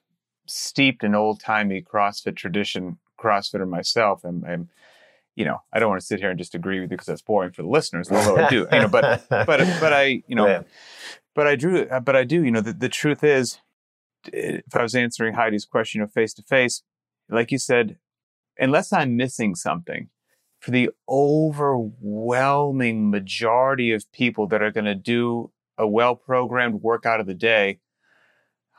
steeped 0.46 1.04
in 1.04 1.16
old 1.16 1.40
timey 1.40 1.82
CrossFit 1.82 2.36
tradition, 2.36 3.00
CrossFitter 3.20 3.68
myself, 3.68 4.24
and 4.24 4.46
I'm, 4.46 4.70
you 5.36 5.46
know, 5.46 5.62
I 5.74 5.80
don't 5.80 5.90
want 5.90 6.02
to 6.02 6.06
sit 6.06 6.20
here 6.20 6.30
and 6.30 6.40
just 6.40 6.56
agree 6.56 6.80
with 6.80 6.92
you 6.92 6.98
because 6.98 7.08
that's 7.08 7.22
boring 7.22 7.52
for 7.52 7.62
the 7.62 7.68
listeners, 7.68 8.12
although 8.12 8.38
I 8.38 8.50
do, 8.50 8.68
you 8.72 8.80
know, 8.80 8.88
but, 8.88 9.26
but, 9.30 9.48
but 9.48 9.94
I, 9.94 10.24
you 10.28 10.36
know, 10.36 10.48
yeah. 10.48 10.64
but 11.34 11.48
I 11.48 11.56
drew, 11.56 11.84
uh, 11.84 12.00
but 12.00 12.16
I 12.16 12.24
do, 12.24 12.44
you 12.44 12.52
know, 12.52 12.62
the, 12.62 12.74
the 12.74 12.90
truth 12.90 13.24
is, 13.24 13.60
if 14.32 14.76
I 14.76 14.82
was 14.82 14.96
answering 14.96 15.36
Heidi's 15.36 15.66
question 15.66 16.02
of 16.02 16.12
face 16.12 16.34
to 16.36 16.44
face, 16.44 16.84
like 17.30 17.52
you 17.52 17.58
said, 17.58 17.98
unless 18.58 18.94
I'm 18.94 19.16
missing 19.16 19.56
something, 19.56 20.10
for 20.60 20.72
the 20.72 20.90
overwhelming 21.08 23.12
majority 23.12 23.92
of 23.92 24.12
people 24.12 24.48
that 24.48 24.64
are 24.64 24.72
going 24.72 24.86
to 24.86 24.96
do 24.96 25.52
a 25.78 25.88
well 25.88 26.16
programmed 26.16 26.82
workout 26.82 27.20
of 27.20 27.28
the 27.28 27.34
day, 27.34 27.80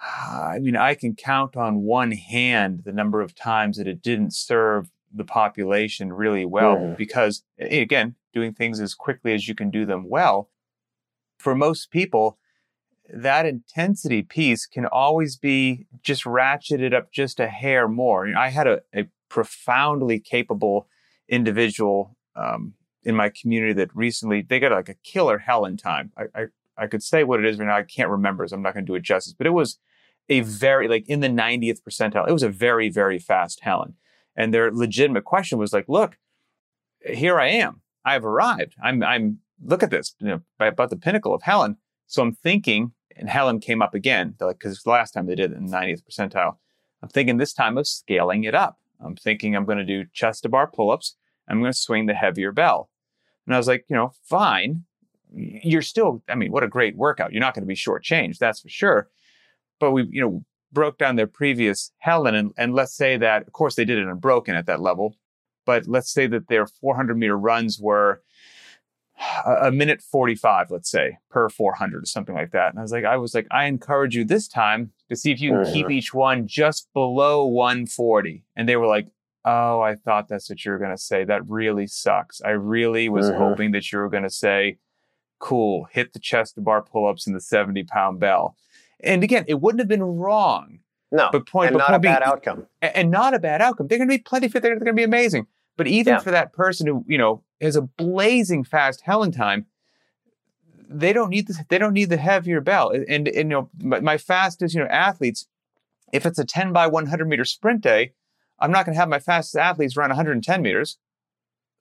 I 0.03 0.59
mean, 0.61 0.77
I 0.77 0.95
can 0.95 1.15
count 1.15 1.57
on 1.57 1.83
one 1.83 2.13
hand 2.13 2.83
the 2.85 2.93
number 2.93 3.21
of 3.21 3.35
times 3.35 3.79
that 3.79 3.89
it 3.89 4.03
didn't 4.03 4.35
serve 4.35 4.91
the 5.13 5.25
population 5.25 6.13
really 6.13 6.45
well 6.45 6.77
mm. 6.77 6.97
because, 6.97 7.43
again, 7.59 8.15
doing 8.35 8.53
things 8.53 8.81
as 8.81 8.95
quickly 8.95 9.33
as 9.33 9.49
you 9.49 9.55
can 9.55 9.71
do 9.71 9.87
them 9.87 10.09
well, 10.09 10.51
for 11.39 11.55
most 11.55 11.91
people, 11.91 12.39
that 13.09 13.47
intensity 13.47 14.23
piece 14.23 14.67
can 14.67 14.85
always 14.87 15.37
be 15.37 15.87
just 16.03 16.25
ratcheted 16.25 16.93
up 16.93 17.13
just 17.13 17.41
a 17.41 17.49
hair 17.49 17.89
more. 17.89 18.29
I 18.37 18.49
had 18.49 18.67
a, 18.67 18.81
a 18.95 19.07
profoundly 19.29 20.19
capable 20.19 20.89
individual 21.29 22.17
um, 22.35 22.75
in 23.03 23.15
my 23.15 23.31
community 23.31 23.73
that 23.75 23.95
recently 23.95 24.43
they 24.43 24.59
got 24.59 24.73
like 24.73 24.89
a 24.89 24.95
killer 24.95 25.39
Helen 25.39 25.77
time. 25.77 26.13
I, 26.17 26.25
I, 26.35 26.47
I 26.79 26.87
could 26.87 27.03
say 27.03 27.25
what 27.25 27.41
it 27.41 27.47
is 27.47 27.59
right 27.59 27.67
now. 27.67 27.77
I 27.77 27.83
can't 27.83 28.11
remember, 28.11 28.47
so 28.47 28.57
I'm 28.57 28.63
not 28.63 28.75
going 28.75 28.85
to 28.85 28.91
do 28.91 28.97
it 28.97 29.03
justice. 29.03 29.35
But 29.37 29.47
it 29.47 29.51
was 29.51 29.79
a 30.29 30.41
very 30.41 30.89
like 30.89 31.09
in 31.09 31.21
the 31.21 31.29
90th 31.29 31.83
percentile. 31.83 32.29
It 32.29 32.33
was 32.33 32.43
a 32.43 32.49
very 32.49 32.89
very 32.89 33.19
fast 33.19 33.61
Helen, 33.61 33.95
and 34.37 34.53
their 34.53 34.73
legitimate 34.73 35.25
question 35.25 35.59
was 35.59 35.73
like, 35.73 35.89
"Look, 35.89 36.19
here 37.05 37.39
I 37.39 37.49
am. 37.49 37.83
I've 38.05 38.25
arrived. 38.25 38.75
I'm 38.83 39.03
I'm 39.03 39.39
look 39.65 39.83
at 39.83 39.91
this, 39.91 40.15
you 40.21 40.29
know, 40.29 40.41
by 40.59 40.67
about 40.67 40.91
the 40.91 40.97
pinnacle 40.97 41.35
of 41.35 41.43
Helen." 41.43 41.77
So 42.07 42.23
I'm 42.23 42.33
thinking, 42.33 42.93
and 43.17 43.29
Helen 43.29 43.61
came 43.61 43.83
up 43.83 43.95
again, 43.95 44.35
like 44.41 44.59
because 44.59 44.83
the 44.83 44.91
last 44.91 45.13
time 45.13 45.27
they 45.27 45.35
did 45.35 45.53
it 45.53 45.57
in 45.57 45.67
the 45.67 45.77
90th 45.77 46.03
percentile. 46.05 46.57
I'm 47.03 47.09
thinking 47.09 47.37
this 47.37 47.53
time 47.53 47.77
of 47.79 47.87
scaling 47.87 48.45
it 48.45 48.55
up. 48.55 48.79
I'm 49.01 49.17
thinking 49.17 49.55
I'm 49.55 49.65
going 49.65 49.79
to 49.79 49.85
do 49.85 50.05
chest 50.13 50.43
to 50.43 50.49
bar 50.49 50.67
pull 50.67 50.91
ups. 50.91 51.17
I'm 51.49 51.61
going 51.61 51.73
to 51.73 51.79
swing 51.79 52.07
the 52.07 52.15
heavier 52.15 52.53
bell. 52.53 52.91
And 53.47 53.55
I 53.55 53.59
was 53.59 53.69
like, 53.69 53.85
you 53.89 53.97
know, 53.97 54.13
fine. 54.25 54.85
You're 55.33 55.83
still, 55.83 56.23
I 56.29 56.35
mean, 56.35 56.53
what 56.53 56.63
a 56.63 56.69
great 56.69 56.97
workout. 56.97 57.33
You're 57.33 57.41
not 57.41 57.55
going 57.55 57.63
to 57.63 57.67
be 57.67 57.75
shortchanged, 57.75 58.39
that's 58.39 58.61
for 58.61 58.69
sure 58.69 59.09
but 59.79 59.93
we, 59.93 60.07
you 60.11 60.21
know, 60.21 60.45
broke 60.73 60.99
down 60.99 61.17
their 61.17 61.27
previous 61.27 61.93
Helen, 61.99 62.35
and, 62.35 62.53
and 62.57 62.75
let's 62.75 62.95
say 62.95 63.17
that, 63.19 63.47
of 63.47 63.53
course, 63.53 63.77
they 63.77 63.85
did 63.85 63.99
it 63.99 64.07
unbroken 64.07 64.55
at 64.55 64.67
that 64.67 64.81
level, 64.81 65.17
but 65.65 65.87
let's 65.87 66.13
say 66.13 66.27
that 66.27 66.49
their 66.49 66.67
400 66.67 67.17
meter 67.17 67.39
runs 67.39 67.79
were 67.79 68.23
a, 69.47 69.69
a 69.69 69.71
minute 69.71 70.03
45, 70.03 70.71
let's 70.71 70.91
say, 70.91 71.19
per 71.31 71.49
400 71.49 72.03
or 72.03 72.07
something 72.07 72.35
like 72.35 72.51
that. 72.51 72.71
And 72.71 72.79
I 72.79 72.83
was 72.83 72.93
like, 72.93 73.05
I 73.05 73.17
was 73.17 73.35
like, 73.35 73.47
I 73.51 73.67
encourage 73.67 74.15
you 74.15 74.25
this 74.25 74.49
time 74.49 74.93
to 75.09 75.17
see 75.17 75.31
if 75.31 75.41
you 75.41 75.51
can 75.51 75.61
mm-hmm. 75.61 75.73
keep 75.73 75.91
each 75.91 76.13
one 76.13 76.47
just 76.47 76.93
below 76.93 77.47
140. 77.47 78.45
And 78.57 78.69
they 78.69 78.77
were 78.77 78.87
like, 78.87 79.09
Oh, 79.49 79.81
I 79.81 79.95
thought 79.95 80.27
that's 80.27 80.51
what 80.51 80.65
you 80.65 80.73
were 80.73 80.79
going 80.79 80.91
to 80.91 81.01
say. 81.01 81.23
That 81.23 81.49
really 81.49 81.87
sucks. 81.87 82.41
I 82.43 82.51
really 82.51 83.09
was 83.09 83.27
mm-hmm. 83.27 83.39
hoping 83.39 83.71
that 83.71 83.93
you 83.93 84.01
were 84.01 84.09
going 84.09 84.25
to 84.25 84.31
say, 84.31 84.79
cool, 85.39 85.87
hit 85.93 86.13
the 86.13 86.19
chest 86.19 86.55
to 86.55 86.61
bar 86.61 86.83
pull 86.83 87.07
ups 87.09 87.27
and 87.27 87.35
the 87.37 87.41
70 87.41 87.85
pound 87.85 88.21
bell. 88.21 88.57
And 89.01 89.23
again, 89.23 89.45
it 89.47 89.61
wouldn't 89.61 89.81
have 89.81 89.89
been 89.89 90.03
wrong. 90.03 90.81
No, 91.13 91.29
but 91.31 91.47
point, 91.47 91.69
and 91.69 91.75
but 91.75 91.79
not 91.79 91.87
point 91.89 91.97
a 91.97 92.01
being, 92.01 92.15
bad 92.15 92.23
outcome. 92.23 92.67
And 92.83 93.11
not 93.11 93.33
a 93.33 93.39
bad 93.39 93.63
outcome. 93.63 93.87
They're 93.87 93.99
going 93.99 94.09
to 94.09 94.15
be 94.17 94.23
plenty 94.23 94.49
fit. 94.49 94.63
They're 94.63 94.75
going 94.75 94.87
to 94.87 94.93
be 94.93 95.05
amazing. 95.05 95.47
But 95.77 95.87
even 95.87 96.15
Yeah. 96.15 96.19
for 96.21 96.31
that 96.33 96.53
person 96.53 96.87
who, 96.87 97.05
you 97.07 97.17
know, 97.19 97.43
has 97.61 97.77
a 97.77 97.83
blazing 97.83 98.65
fast 98.65 99.03
Helen 99.03 99.31
time, 99.31 99.67
they 100.89 101.13
don't 101.13 101.31
need 101.31 101.47
the, 101.47 101.65
they 101.69 101.79
don't 101.79 101.93
need 101.93 102.11
the 102.11 102.17
heavier 102.17 102.61
bell. 102.61 102.91
And, 102.91 103.29
and, 103.29 103.37
you 103.37 103.45
know, 103.45 103.71
my, 103.81 104.01
my 104.01 104.19
fastest, 104.19 104.75
you 104.75 104.81
know, 104.81 104.89
athletes, 104.89 105.47
if 106.13 106.27
it's 106.27 106.39
a 106.39 106.45
10 106.45 106.73
by 106.73 106.87
100 106.87 107.29
meter 107.29 107.45
sprint 107.45 107.83
day, 107.83 108.13
I'm 108.59 108.71
not 108.73 108.87
going 108.87 108.95
to 108.95 109.01
have 109.01 109.09
my 109.09 109.19
fastest 109.19 109.57
athletes 109.57 109.97
run 109.97 110.09
110 110.11 110.63
meters. 110.63 110.99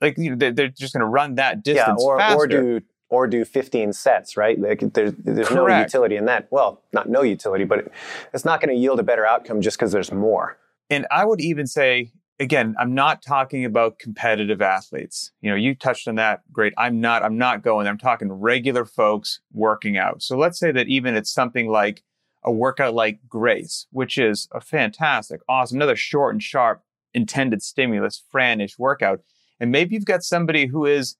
Like, 0.01 0.17
you 0.17 0.31
know, 0.31 0.35
they're, 0.35 0.51
they're 0.51 0.67
just 0.67 0.93
going 0.93 1.01
to 1.01 1.07
run 1.07 1.35
that 1.35 1.57
Yeah, 1.65 1.73
distance 1.73 2.03
or, 2.03 2.17
faster. 2.19 2.35
or 2.35 2.47
do 2.47 2.81
or 3.15 3.27
do 3.27 3.45
15 3.45 3.93
sets, 3.93 4.35
right? 4.35 4.59
Like 4.59 4.81
there's 4.93 5.13
there's 5.17 5.51
no 5.51 5.67
utility 5.67 6.15
in 6.17 6.25
that. 6.25 6.47
Well, 6.51 6.81
not 6.91 7.09
no 7.09 7.21
utility, 7.21 7.63
but 7.63 7.79
it, 7.79 7.91
it's 8.33 8.45
not 8.45 8.59
going 8.59 8.75
to 8.75 8.79
yield 8.79 8.99
a 8.99 9.03
better 9.03 9.25
outcome 9.25 9.61
just 9.61 9.77
because 9.77 9.91
there's 9.91 10.11
more. 10.11 10.57
And 10.89 11.07
I 11.09 11.25
would 11.25 11.41
even 11.41 11.65
say, 11.65 12.11
again, 12.39 12.75
I'm 12.77 12.93
not 12.93 13.21
talking 13.21 13.65
about 13.65 13.99
competitive 13.99 14.61
athletes. 14.61 15.31
You 15.41 15.49
know, 15.49 15.55
you 15.55 15.75
touched 15.75 16.07
on 16.07 16.15
that. 16.15 16.41
Great. 16.51 16.73
I'm 16.77 16.99
not, 16.99 17.23
I'm 17.23 17.37
not 17.37 17.63
going 17.63 17.85
there. 17.85 17.91
I'm 17.91 17.97
talking 17.97 18.31
regular 18.31 18.85
folks 18.85 19.39
working 19.53 19.97
out. 19.97 20.21
So 20.21 20.37
let's 20.37 20.59
say 20.59 20.71
that 20.71 20.87
even 20.87 21.15
it's 21.15 21.31
something 21.31 21.69
like 21.69 22.03
a 22.43 22.51
workout 22.51 22.93
like 22.93 23.19
Grace, 23.27 23.87
which 23.91 24.17
is 24.17 24.47
a 24.51 24.61
fantastic, 24.61 25.41
awesome, 25.49 25.77
another 25.77 25.95
short 25.95 26.35
and 26.35 26.43
sharp 26.43 26.83
intended 27.13 27.63
stimulus, 27.63 28.21
Franish 28.33 28.77
workout. 28.77 29.21
And 29.59 29.71
maybe 29.71 29.95
you've 29.95 30.05
got 30.05 30.21
somebody 30.21 30.67
who 30.67 30.85
is 30.85 31.15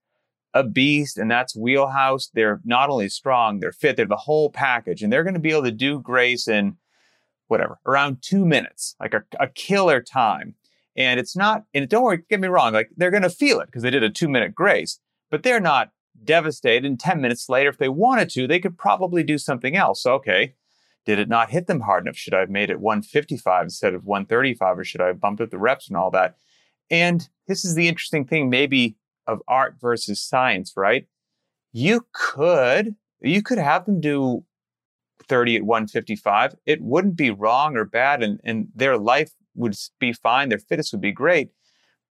a 0.55 0.63
beast 0.63 1.17
and 1.17 1.29
that's 1.29 1.55
wheelhouse. 1.55 2.31
They're 2.33 2.61
not 2.63 2.89
only 2.89 3.09
strong, 3.09 3.59
they're 3.59 3.73
fit, 3.73 3.97
they're 3.97 4.05
the 4.05 4.15
whole 4.15 4.49
package, 4.49 5.03
and 5.03 5.13
they're 5.13 5.23
going 5.23 5.35
to 5.35 5.39
be 5.39 5.51
able 5.51 5.63
to 5.63 5.71
do 5.71 5.99
Grace 5.99 6.47
in 6.47 6.77
whatever, 7.47 7.77
around 7.85 8.23
two 8.23 8.45
minutes, 8.45 8.95
like 8.99 9.13
a, 9.13 9.23
a 9.39 9.47
killer 9.47 10.01
time. 10.01 10.55
And 10.95 11.19
it's 11.19 11.35
not, 11.35 11.65
and 11.73 11.87
don't 11.87 12.03
worry, 12.03 12.23
get 12.29 12.39
me 12.39 12.47
wrong, 12.47 12.73
like 12.73 12.89
they're 12.95 13.11
going 13.11 13.23
to 13.23 13.29
feel 13.29 13.59
it 13.59 13.67
because 13.67 13.83
they 13.83 13.91
did 13.91 14.01
a 14.01 14.09
two 14.09 14.29
minute 14.29 14.55
grace, 14.55 14.99
but 15.29 15.43
they're 15.43 15.59
not 15.59 15.91
devastated. 16.23 16.85
And 16.85 16.99
10 16.99 17.19
minutes 17.21 17.49
later, 17.49 17.69
if 17.69 17.77
they 17.77 17.89
wanted 17.89 18.29
to, 18.31 18.47
they 18.47 18.59
could 18.59 18.77
probably 18.77 19.21
do 19.21 19.37
something 19.37 19.75
else. 19.75 20.01
So, 20.01 20.13
okay, 20.13 20.55
did 21.05 21.19
it 21.19 21.27
not 21.27 21.51
hit 21.51 21.67
them 21.67 21.81
hard 21.81 22.05
enough? 22.05 22.15
Should 22.15 22.33
I 22.33 22.39
have 22.39 22.49
made 22.49 22.69
it 22.69 22.79
155 22.79 23.63
instead 23.63 23.93
of 23.93 24.05
135 24.05 24.79
or 24.79 24.83
should 24.85 25.01
I 25.01 25.07
have 25.07 25.19
bumped 25.19 25.41
up 25.41 25.49
the 25.49 25.59
reps 25.59 25.89
and 25.89 25.97
all 25.97 26.11
that? 26.11 26.37
And 26.89 27.27
this 27.47 27.65
is 27.65 27.75
the 27.75 27.89
interesting 27.89 28.25
thing, 28.25 28.49
maybe 28.49 28.95
of 29.27 29.41
art 29.47 29.75
versus 29.79 30.21
science, 30.21 30.73
right? 30.75 31.07
You 31.73 32.05
could, 32.13 32.95
you 33.21 33.41
could 33.41 33.57
have 33.57 33.85
them 33.85 33.99
do 33.99 34.43
30 35.27 35.57
at 35.57 35.63
155. 35.63 36.55
It 36.65 36.81
wouldn't 36.81 37.15
be 37.15 37.31
wrong 37.31 37.75
or 37.75 37.85
bad, 37.85 38.23
and, 38.23 38.39
and 38.43 38.67
their 38.75 38.97
life 38.97 39.31
would 39.55 39.75
be 39.99 40.13
fine. 40.13 40.49
Their 40.49 40.59
fitness 40.59 40.91
would 40.91 41.01
be 41.01 41.11
great. 41.11 41.49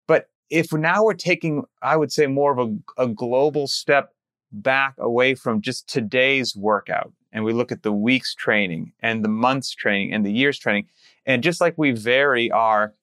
But 0.07 0.29
if 0.51 0.73
now 0.73 1.05
we're 1.05 1.15
taking, 1.15 1.65
I 1.83 1.97
would 1.97 2.13
say, 2.13 2.27
more 2.27 2.53
of 2.53 2.59
a, 2.59 3.05
a 3.05 3.09
global 3.09 3.67
step 3.67 4.11
back 4.53 4.95
away 4.99 5.35
from 5.35 5.61
just 5.61 5.89
today's 5.89 6.55
workout, 6.55 7.13
and 7.33 7.45
we 7.45 7.53
look 7.53 7.73
at 7.73 7.83
the 7.83 7.93
week's 7.93 8.35
training 8.35 8.93
and 9.01 9.25
the 9.25 9.29
month's 9.29 9.75
training 9.75 10.13
and 10.13 10.25
the 10.25 10.33
year's 10.33 10.59
training, 10.59 10.87
and 11.27 11.43
just 11.43 11.61
like 11.61 11.75
we 11.77 11.91
vary 11.91 12.51
our 12.51 12.95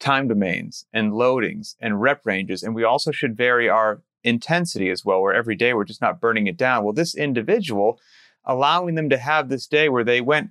time 0.00 0.28
domains 0.28 0.86
and 0.92 1.12
loadings 1.12 1.76
and 1.80 2.00
rep 2.00 2.24
ranges, 2.26 2.62
and 2.62 2.74
we 2.74 2.84
also 2.84 3.10
should 3.10 3.36
vary 3.36 3.68
our 3.68 4.02
intensity 4.22 4.90
as 4.90 5.04
well, 5.04 5.20
where 5.20 5.34
every 5.34 5.54
day 5.56 5.72
we're 5.74 5.84
just 5.84 6.00
not 6.00 6.20
burning 6.20 6.46
it 6.46 6.56
down. 6.56 6.82
Well, 6.84 6.92
this 6.92 7.14
individual 7.14 8.00
allowing 8.44 8.94
them 8.94 9.08
to 9.10 9.16
have 9.18 9.48
this 9.48 9.66
day 9.66 9.88
where 9.88 10.04
they 10.04 10.20
went 10.20 10.50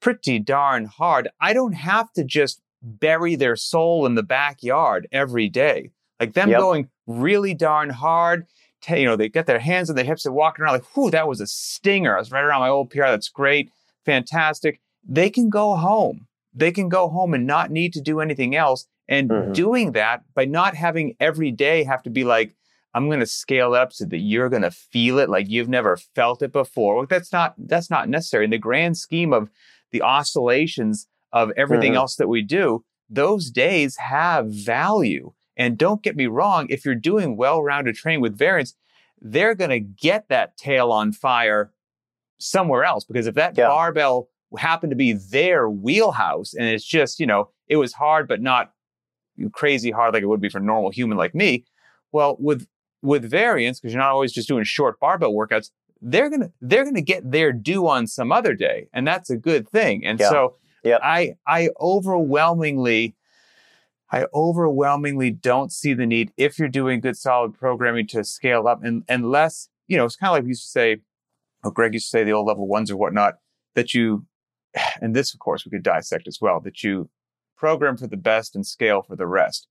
pretty 0.00 0.38
darn 0.38 0.86
hard. 0.86 1.28
I 1.40 1.52
don't 1.52 1.72
have 1.74 2.12
to 2.14 2.24
just 2.24 2.60
bury 2.82 3.34
their 3.34 3.56
soul 3.56 4.06
in 4.06 4.14
the 4.14 4.22
backyard 4.22 5.08
every 5.10 5.48
day. 5.48 5.90
Like 6.20 6.34
them 6.34 6.50
Yep. 6.50 6.60
going 6.60 6.88
really 7.06 7.54
darn 7.54 7.90
hard. 7.90 8.46
ta- 8.82 8.94
You 8.94 9.06
know, 9.06 9.16
they 9.16 9.28
get 9.28 9.46
their 9.46 9.58
hands 9.58 9.90
on 9.90 9.96
their 9.96 10.04
hips 10.04 10.24
and 10.26 10.34
walking 10.34 10.62
around 10.62 10.74
like, 10.74 10.94
whew, 10.94 11.10
that 11.10 11.26
was 11.28 11.40
a 11.40 11.46
stinger. 11.46 12.14
I 12.16 12.18
was 12.20 12.30
right 12.30 12.44
around 12.44 12.60
my 12.60 12.68
old 12.68 12.90
PR. 12.90 13.00
That's 13.06 13.28
great. 13.30 13.70
Fantastic. 14.04 14.80
They 15.06 15.30
can 15.30 15.48
go 15.50 15.74
home. 15.74 16.26
They 16.56 16.72
can 16.72 16.88
go 16.88 17.08
home 17.08 17.34
and 17.34 17.46
not 17.46 17.70
need 17.70 17.92
to 17.92 18.00
do 18.00 18.20
anything 18.20 18.56
else. 18.56 18.86
And 19.08 19.30
Mhm. 19.30 19.54
doing 19.54 19.92
that 19.92 20.22
by 20.34 20.46
not 20.46 20.74
having 20.74 21.14
every 21.20 21.52
day 21.52 21.84
have 21.84 22.02
to 22.04 22.10
be 22.10 22.24
like, 22.24 22.56
I'm 22.94 23.06
going 23.08 23.20
to 23.20 23.26
scale 23.26 23.74
up 23.74 23.92
so 23.92 24.06
that 24.06 24.18
you're 24.18 24.48
going 24.48 24.62
to 24.62 24.70
feel 24.70 25.18
it 25.18 25.28
like 25.28 25.48
you've 25.50 25.68
never 25.68 25.96
felt 26.14 26.40
it 26.42 26.50
before. 26.50 26.96
Well, 26.96 27.06
that's 27.06 27.30
not 27.32 27.54
that's 27.58 27.90
not 27.90 28.08
necessary 28.08 28.44
in 28.46 28.50
the 28.50 28.58
grand 28.58 28.96
scheme 28.96 29.32
of 29.34 29.50
the 29.92 30.00
oscillations 30.02 31.06
of 31.32 31.52
everything 31.56 31.92
Mhm. 31.92 31.96
else 31.96 32.16
that 32.16 32.28
we 32.28 32.42
do. 32.42 32.84
Those 33.08 33.50
days 33.50 33.96
have 33.98 34.46
value. 34.50 35.34
And 35.56 35.78
don't 35.78 36.02
get 36.02 36.16
me 36.16 36.26
wrong, 36.26 36.66
if 36.70 36.84
you're 36.84 36.94
doing 36.94 37.36
well-rounded 37.36 37.94
training 37.96 38.22
with 38.22 38.36
variance, 38.36 38.74
they're 39.20 39.54
going 39.54 39.70
to 39.70 39.80
get 39.80 40.28
that 40.28 40.56
tail 40.56 40.90
on 40.90 41.12
fire 41.12 41.72
somewhere 42.38 42.84
else 42.84 43.04
because 43.04 43.26
if 43.26 43.34
that 43.34 43.56
Yeah. 43.56 43.68
barbell 43.68 44.28
happened 44.56 44.90
to 44.90 44.96
be 44.96 45.12
their 45.12 45.68
wheelhouse 45.68 46.54
and 46.54 46.66
it's 46.66 46.84
just, 46.84 47.20
you 47.20 47.26
know, 47.26 47.50
it 47.68 47.76
was 47.76 47.92
hard 47.94 48.28
but 48.28 48.40
not 48.40 48.72
crazy 49.52 49.90
hard 49.90 50.14
like 50.14 50.22
it 50.22 50.26
would 50.26 50.40
be 50.40 50.48
for 50.48 50.58
a 50.58 50.62
normal 50.62 50.90
human 50.90 51.18
like 51.18 51.34
me. 51.34 51.64
Well, 52.12 52.36
with 52.38 52.66
with 53.02 53.28
variance, 53.30 53.78
because 53.78 53.92
you're 53.92 54.02
not 54.02 54.10
always 54.10 54.32
just 54.32 54.48
doing 54.48 54.64
short 54.64 54.98
barbell 54.98 55.32
workouts, 55.34 55.70
they're 56.00 56.30
gonna 56.30 56.50
they're 56.60 56.84
gonna 56.84 57.00
get 57.02 57.30
their 57.30 57.52
due 57.52 57.86
on 57.88 58.06
some 58.06 58.32
other 58.32 58.54
day, 58.54 58.88
and 58.92 59.06
that's 59.06 59.30
a 59.30 59.36
good 59.36 59.68
thing. 59.68 60.04
And 60.04 60.18
Yeah. 60.18 60.28
so, 60.28 60.56
Yep. 60.84 61.00
I 61.02 61.34
I 61.46 61.70
overwhelmingly, 61.80 63.16
I 64.10 64.26
overwhelmingly 64.32 65.30
don't 65.30 65.72
see 65.72 65.94
the 65.94 66.06
need 66.06 66.32
if 66.36 66.58
you're 66.58 66.68
doing 66.68 67.00
good 67.00 67.16
solid 67.16 67.54
programming 67.54 68.06
to 68.08 68.24
scale 68.24 68.66
up, 68.68 68.82
and 68.84 69.02
unless 69.08 69.68
you 69.88 69.96
know 69.96 70.04
it's 70.04 70.16
kind 70.16 70.30
of 70.30 70.34
like 70.36 70.42
we 70.44 70.50
used 70.50 70.62
to 70.64 70.70
say, 70.70 70.98
or 71.64 71.70
Greg 71.72 71.92
used 71.94 72.06
to 72.06 72.10
say 72.10 72.24
the 72.24 72.32
old 72.32 72.46
level 72.46 72.66
ones 72.66 72.90
or 72.90 72.96
whatnot 72.96 73.34
that 73.74 73.94
you, 73.94 74.24
and 75.00 75.14
this 75.14 75.32
of 75.34 75.40
course 75.40 75.64
we 75.64 75.70
could 75.70 75.82
dissect 75.82 76.26
as 76.26 76.38
well 76.40 76.60
that 76.60 76.82
you 76.82 77.08
program 77.56 77.96
for 77.96 78.06
the 78.06 78.16
best 78.16 78.54
and 78.54 78.66
scale 78.66 79.02
for 79.02 79.16
the 79.16 79.26
rest. 79.26 79.66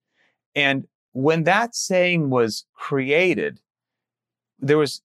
And 0.55 0.85
when 1.13 1.43
that 1.43 1.75
saying 1.75 2.29
was 2.29 2.65
created, 2.73 3.59
there 4.59 4.77
was 4.77 5.01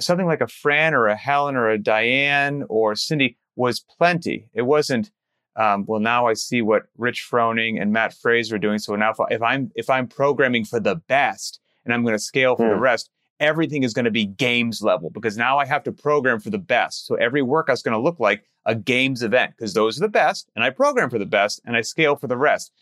something 0.00 0.26
like 0.26 0.40
a 0.40 0.48
Fran 0.48 0.94
or 0.94 1.06
a 1.06 1.16
Helen 1.16 1.56
or 1.56 1.70
a 1.70 1.78
Diane 1.78 2.64
or 2.68 2.94
Cindy 2.96 3.36
was 3.56 3.80
plenty. 3.80 4.48
It 4.52 4.62
wasn't, 4.62 5.10
um, 5.56 5.84
well, 5.86 6.00
now 6.00 6.26
I 6.26 6.34
see 6.34 6.60
what 6.62 6.84
Rich 6.98 7.26
Froning 7.30 7.80
and 7.80 7.92
Matt 7.92 8.12
Fraser 8.14 8.56
are 8.56 8.58
doing. 8.58 8.78
So 8.78 8.96
now 8.96 9.10
if, 9.12 9.20
I, 9.20 9.26
if 9.30 9.42
I'm 9.42 9.70
if 9.76 9.88
I'm 9.88 10.08
programming 10.08 10.64
for 10.64 10.80
the 10.80 10.96
best 10.96 11.60
and 11.84 11.94
I'm 11.94 12.02
going 12.02 12.14
to 12.14 12.18
scale 12.18 12.56
for 12.56 12.68
the 12.68 12.74
Hmm. 12.74 12.80
rest, 12.80 13.10
everything 13.40 13.82
is 13.82 13.92
going 13.92 14.04
to 14.04 14.10
be 14.10 14.26
games 14.26 14.82
level 14.82 15.10
because 15.10 15.36
now 15.36 15.58
I 15.58 15.66
have 15.66 15.82
to 15.84 15.92
program 15.92 16.40
for 16.40 16.50
the 16.50 16.58
best. 16.58 17.06
So 17.06 17.14
every 17.16 17.42
workout's 17.42 17.82
going 17.82 17.96
to 17.96 18.00
look 18.02 18.20
like 18.20 18.44
a 18.66 18.74
games 18.74 19.22
event 19.22 19.52
because 19.56 19.74
those 19.74 19.98
are 19.98 20.00
the 20.00 20.08
best, 20.08 20.50
and 20.54 20.64
I 20.64 20.70
program 20.70 21.10
for 21.10 21.18
the 21.18 21.26
best, 21.26 21.60
and 21.64 21.76
I 21.76 21.82
scale 21.82 22.16
for 22.16 22.26
the 22.28 22.36
rest. 22.36 22.72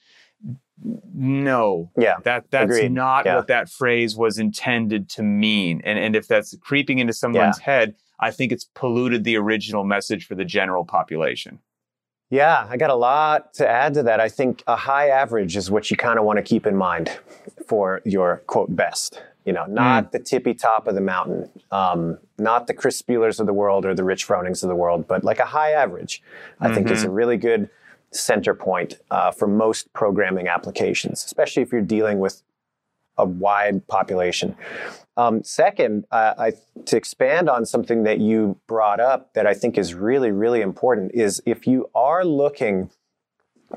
No, 1.14 1.90
Yeah. 1.96 2.16
that 2.24 2.50
that's 2.50 2.64
Agreed. 2.76 2.92
not 2.92 3.24
Yeah. 3.26 3.36
what 3.36 3.46
that 3.48 3.68
phrase 3.68 4.16
was 4.16 4.38
intended 4.38 5.09
to 5.11 5.22
mean. 5.22 5.80
And 5.84 5.98
and 5.98 6.16
if 6.16 6.26
that's 6.26 6.57
creeping 6.61 6.98
into 6.98 7.12
someone's 7.12 7.59
head, 7.59 7.94
I 8.20 8.30
think 8.30 8.53
it's 8.53 8.64
polluted 8.74 9.24
the 9.24 9.36
original 9.36 9.84
message 9.84 10.26
for 10.26 10.34
the 10.34 10.44
general 10.44 10.84
population. 10.84 11.61
Yeah, 12.30 12.66
I 12.68 12.76
got 12.78 12.90
a 12.90 12.94
lot 12.94 13.53
to 13.55 13.68
add 13.68 13.94
to 13.94 14.03
that. 14.05 14.18
I 14.18 14.28
think 14.28 14.62
a 14.66 14.74
high 14.74 15.09
average 15.09 15.57
is 15.57 15.70
what 15.70 15.90
you 15.90 15.96
kind 15.96 16.18
of 16.18 16.24
want 16.24 16.38
to 16.38 16.42
keep 16.42 16.66
in 16.66 16.76
mind 16.76 17.11
for 17.68 18.00
your 18.05 18.38
quote 18.46 18.74
best. 18.74 19.22
You 19.45 19.53
know, 19.53 19.64
not 19.66 20.12
the 20.12 20.20
tippy 20.20 20.55
top 20.55 20.86
of 20.86 20.95
the 20.95 21.01
mountain, 21.01 21.51
um, 21.70 22.18
not 22.38 22.68
the 22.68 22.74
Chris 22.74 22.97
Speallers 22.97 23.40
of 23.40 23.47
the 23.47 23.53
world 23.53 23.84
or 23.84 23.95
the 23.95 24.05
Rich 24.05 24.24
Fronings 24.24 24.62
of 24.62 24.68
the 24.68 24.76
world, 24.76 25.09
but 25.09 25.24
like 25.24 25.40
a 25.40 25.47
high 25.47 25.72
average, 25.72 26.22
I 26.61 26.72
think 26.72 26.90
is 26.90 27.03
a 27.03 27.11
really 27.11 27.36
good 27.36 27.68
center 28.12 28.55
point 28.55 28.99
uh, 29.11 29.32
for 29.32 29.49
most 29.49 29.93
programming 29.95 30.47
applications, 30.47 31.24
especially 31.24 31.62
if 31.62 31.72
you're 31.72 31.80
dealing 31.80 32.18
with 32.18 32.43
a 33.18 33.24
wide 33.24 33.86
population. 33.88 34.57
Um, 35.16 35.43
second, 35.43 36.07
uh, 36.11 36.34
I, 36.38 36.53
to 36.86 36.97
expand 36.97 37.49
on 37.51 37.66
something 37.66 38.05
that 38.05 38.18
you 38.18 38.59
brought 38.66 39.01
up 39.01 39.34
that 39.34 39.47
I 39.47 39.55
think 39.55 39.76
is 39.76 39.95
really, 39.95 40.30
really 40.30 40.62
important 40.62 41.12
is 41.14 41.43
if 41.45 41.66
you 41.66 41.90
are 41.95 42.24
looking 42.24 42.90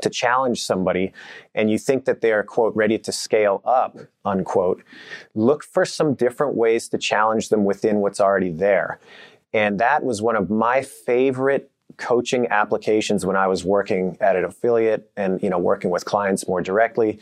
to 0.02 0.10
challenge 0.10 0.64
somebody 0.64 1.14
and 1.54 1.70
you 1.70 1.78
think 1.78 2.06
that 2.06 2.22
they 2.22 2.32
are, 2.32 2.44
quote, 2.44 2.76
ready 2.76 2.98
to 3.00 3.12
scale 3.12 3.62
up, 3.66 3.98
unquote, 4.24 4.84
look 5.34 5.64
for 5.64 5.86
some 5.86 6.14
different 6.14 6.56
ways 6.56 6.90
to 6.90 6.98
challenge 6.98 7.50
them 7.50 7.66
within 7.66 7.98
what's 7.98 8.20
already 8.20 8.52
there. 8.52 9.00
And 9.54 9.80
that 9.80 10.04
was 10.04 10.22
one 10.22 10.36
of 10.36 10.50
my 10.50 10.82
favorite 10.82 11.72
coaching 11.98 12.48
applications 12.50 13.26
when 13.26 13.36
I 13.36 13.48
was 13.48 13.64
working 13.64 14.18
at 14.20 14.36
an 14.36 14.44
affiliate 14.44 15.10
and 15.16 15.42
you 15.42 15.50
know 15.50 15.58
working 15.58 15.90
with 15.90 16.04
clients 16.04 16.48
more 16.48 16.62
directly. 16.62 17.20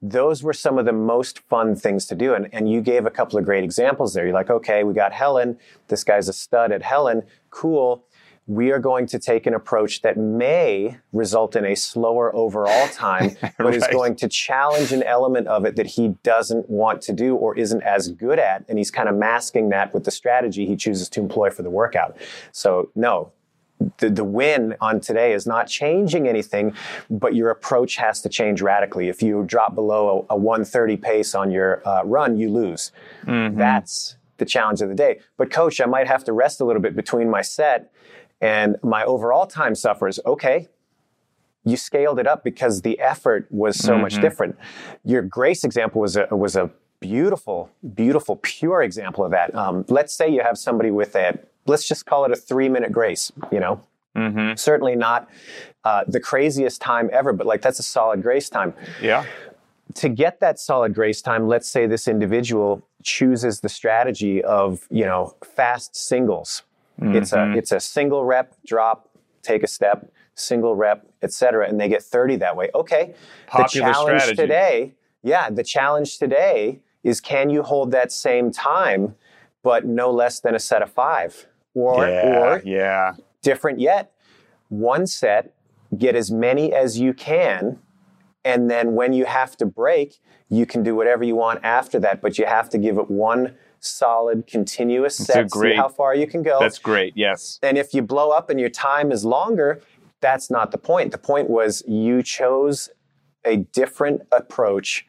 Those 0.00 0.42
were 0.42 0.52
some 0.52 0.78
of 0.78 0.84
the 0.84 0.92
most 0.92 1.40
fun 1.40 1.76
things 1.76 2.06
to 2.06 2.14
do 2.14 2.34
and, 2.34 2.48
and 2.52 2.70
you 2.70 2.80
gave 2.80 3.06
a 3.06 3.10
couple 3.10 3.38
of 3.38 3.44
great 3.44 3.64
examples 3.64 4.14
there. 4.14 4.24
You're 4.24 4.34
like 4.34 4.50
okay 4.50 4.84
we 4.84 4.94
got 4.94 5.12
helen. 5.12 5.58
This 5.88 6.04
guy's 6.04 6.28
a 6.28 6.32
stud 6.32 6.72
at 6.72 6.82
helen. 6.82 7.24
Cool 7.50 8.04
we 8.46 8.70
are 8.70 8.78
going 8.78 9.06
to 9.06 9.18
take 9.18 9.46
an 9.46 9.54
approach 9.54 10.02
that 10.02 10.18
may 10.18 10.98
result 11.12 11.56
in 11.56 11.64
a 11.64 11.74
slower 11.74 12.34
overall 12.34 12.88
time, 12.92 13.36
but 13.58 13.74
is 13.74 13.86
going 13.88 14.16
to 14.16 14.28
challenge 14.28 14.92
an 14.92 15.02
element 15.02 15.46
of 15.46 15.64
it 15.64 15.76
that 15.76 15.86
he 15.86 16.08
doesn't 16.22 16.68
want 16.68 17.00
to 17.02 17.12
do 17.12 17.34
or 17.34 17.56
isn't 17.56 17.82
as 17.82 18.08
good 18.08 18.38
at. 18.38 18.64
And 18.68 18.78
he's 18.78 18.90
kind 18.90 19.08
of 19.08 19.16
masking 19.16 19.70
that 19.70 19.94
with 19.94 20.04
the 20.04 20.10
strategy 20.10 20.66
he 20.66 20.76
chooses 20.76 21.08
to 21.10 21.20
employ 21.20 21.50
for 21.50 21.62
the 21.62 21.70
workout. 21.70 22.16
So, 22.52 22.90
no, 22.94 23.32
the, 23.98 24.10
the 24.10 24.24
win 24.24 24.76
on 24.80 25.00
today 25.00 25.32
is 25.32 25.46
not 25.46 25.66
changing 25.66 26.28
anything, 26.28 26.74
but 27.10 27.34
your 27.34 27.50
approach 27.50 27.96
has 27.96 28.20
to 28.22 28.28
change 28.28 28.60
radically. 28.60 29.08
If 29.08 29.22
you 29.22 29.42
drop 29.46 29.74
below 29.74 30.26
a, 30.28 30.34
a 30.34 30.36
130 30.36 30.96
pace 30.98 31.34
on 31.34 31.50
your 31.50 31.86
uh, 31.88 32.02
run, 32.04 32.36
you 32.36 32.50
lose. 32.50 32.92
That's 33.56 34.16
the 34.36 34.44
challenge 34.44 34.82
of 34.82 34.88
the 34.88 34.94
day. 34.94 35.20
But, 35.38 35.50
coach, 35.50 35.80
I 35.80 35.86
might 35.86 36.08
have 36.08 36.24
to 36.24 36.32
rest 36.32 36.60
a 36.60 36.64
little 36.64 36.82
bit 36.82 36.94
between 36.94 37.30
my 37.30 37.40
set 37.40 37.90
and 38.44 38.76
my 38.82 39.02
overall 39.04 39.46
time 39.46 39.74
suffers. 39.74 40.20
Okay. 40.26 40.68
You 41.64 41.78
scaled 41.78 42.18
it 42.18 42.26
up 42.26 42.44
because 42.44 42.82
the 42.82 43.00
effort 43.00 43.46
was 43.50 43.78
so 43.78 43.96
much 43.96 44.20
different. 44.20 44.56
Your 45.02 45.22
grace 45.22 45.64
example 45.64 46.02
was 46.02 46.14
a, 46.16 46.26
was 46.30 46.56
a 46.56 46.70
beautiful, 47.00 47.70
beautiful, 47.94 48.36
pure 48.42 48.82
example 48.82 49.24
of 49.24 49.30
that. 49.30 49.54
Um, 49.54 49.86
let's 49.88 50.12
say 50.12 50.28
you 50.28 50.42
have 50.42 50.58
somebody 50.58 50.90
with 50.90 51.16
a, 51.16 51.38
let's 51.64 51.88
just 51.88 52.04
call 52.04 52.26
it 52.26 52.32
a 52.32 52.36
three 52.36 52.68
minute 52.68 52.92
grace, 52.92 53.32
you 53.50 53.60
know, 53.60 53.80
Mm-hmm. 54.16 54.54
certainly 54.56 54.94
not 54.94 55.28
uh, 55.82 56.04
the 56.06 56.20
craziest 56.20 56.80
time 56.80 57.10
ever, 57.12 57.32
but 57.32 57.48
like 57.48 57.62
that's 57.62 57.80
a 57.80 57.82
solid 57.82 58.22
grace 58.22 58.48
time. 58.48 58.72
Yeah. 59.02 59.24
To 59.94 60.08
get 60.08 60.38
that 60.38 60.60
solid 60.60 60.94
grace 60.94 61.20
time, 61.20 61.48
let's 61.48 61.68
say 61.68 61.88
this 61.88 62.06
individual 62.06 62.86
chooses 63.02 63.58
the 63.60 63.68
strategy 63.68 64.40
of 64.44 64.86
you 64.88 65.04
know 65.04 65.34
fast 65.42 65.96
singles. 65.96 66.62
It's 66.98 67.32
a 67.32 67.36
mm-hmm. 67.38 67.58
it's 67.58 67.72
a 67.72 67.80
single 67.80 68.24
rep 68.24 68.54
drop, 68.64 69.08
take 69.42 69.62
a 69.62 69.66
step, 69.66 70.10
single 70.34 70.74
rep, 70.74 71.06
etc., 71.22 71.68
and 71.68 71.80
they 71.80 71.88
get 71.88 72.02
thirty 72.02 72.36
that 72.36 72.56
way. 72.56 72.70
Okay, 72.74 73.14
Popular 73.46 73.88
the 73.88 73.92
challenge 73.92 74.22
strategy. 74.22 74.42
today, 74.42 74.94
yeah, 75.22 75.50
the 75.50 75.64
challenge 75.64 76.18
today 76.18 76.80
is 77.02 77.20
can 77.20 77.50
you 77.50 77.62
hold 77.62 77.90
that 77.90 78.12
same 78.12 78.50
time, 78.50 79.16
but 79.62 79.84
no 79.84 80.10
less 80.10 80.40
than 80.40 80.54
a 80.54 80.60
set 80.60 80.82
of 80.82 80.90
five, 80.90 81.46
or 81.74 82.06
yeah. 82.06 82.38
or 82.38 82.62
yeah. 82.64 83.14
different 83.42 83.80
yet 83.80 84.14
one 84.68 85.06
set 85.06 85.54
get 85.96 86.16
as 86.16 86.30
many 86.30 86.72
as 86.72 86.98
you 86.98 87.12
can 87.14 87.78
and 88.44 88.70
then 88.70 88.94
when 88.94 89.12
you 89.12 89.24
have 89.24 89.56
to 89.56 89.64
break 89.64 90.20
you 90.48 90.66
can 90.66 90.82
do 90.82 90.94
whatever 90.94 91.22
you 91.22 91.36
want 91.36 91.60
after 91.62 92.00
that 92.00 92.20
but 92.20 92.38
you 92.38 92.46
have 92.46 92.68
to 92.68 92.78
give 92.78 92.98
it 92.98 93.10
one 93.10 93.54
solid 93.84 94.46
continuous 94.46 95.16
set 95.16 95.50
great- 95.50 95.72
see 95.72 95.76
how 95.76 95.88
far 95.88 96.14
you 96.14 96.26
can 96.26 96.42
go 96.42 96.58
That's 96.60 96.78
great. 96.78 97.12
Yes. 97.16 97.58
and 97.62 97.76
if 97.78 97.94
you 97.94 98.02
blow 98.02 98.30
up 98.30 98.50
and 98.50 98.58
your 98.58 98.70
time 98.70 99.12
is 99.12 99.24
longer 99.24 99.80
that's 100.20 100.50
not 100.50 100.70
the 100.70 100.78
point 100.78 101.12
the 101.12 101.18
point 101.18 101.50
was 101.50 101.82
you 101.86 102.22
chose 102.22 102.88
a 103.44 103.56
different 103.56 104.22
approach 104.32 105.06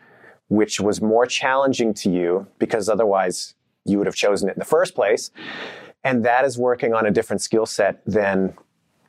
which 0.47 0.79
was 0.79 1.01
more 1.01 1.25
challenging 1.25 1.93
to 1.93 2.09
you 2.11 2.47
because 2.59 2.87
otherwise 2.89 3.55
you 3.85 3.97
would 3.97 4.07
have 4.07 4.15
chosen 4.15 4.49
it 4.49 4.53
in 4.53 4.59
the 4.59 4.65
first 4.65 4.93
place 4.95 5.31
and 6.03 6.23
that 6.25 6.45
is 6.45 6.57
working 6.57 6.93
on 6.93 7.05
a 7.05 7.11
different 7.11 7.41
skill 7.41 7.65
set 7.65 8.01
than 8.05 8.53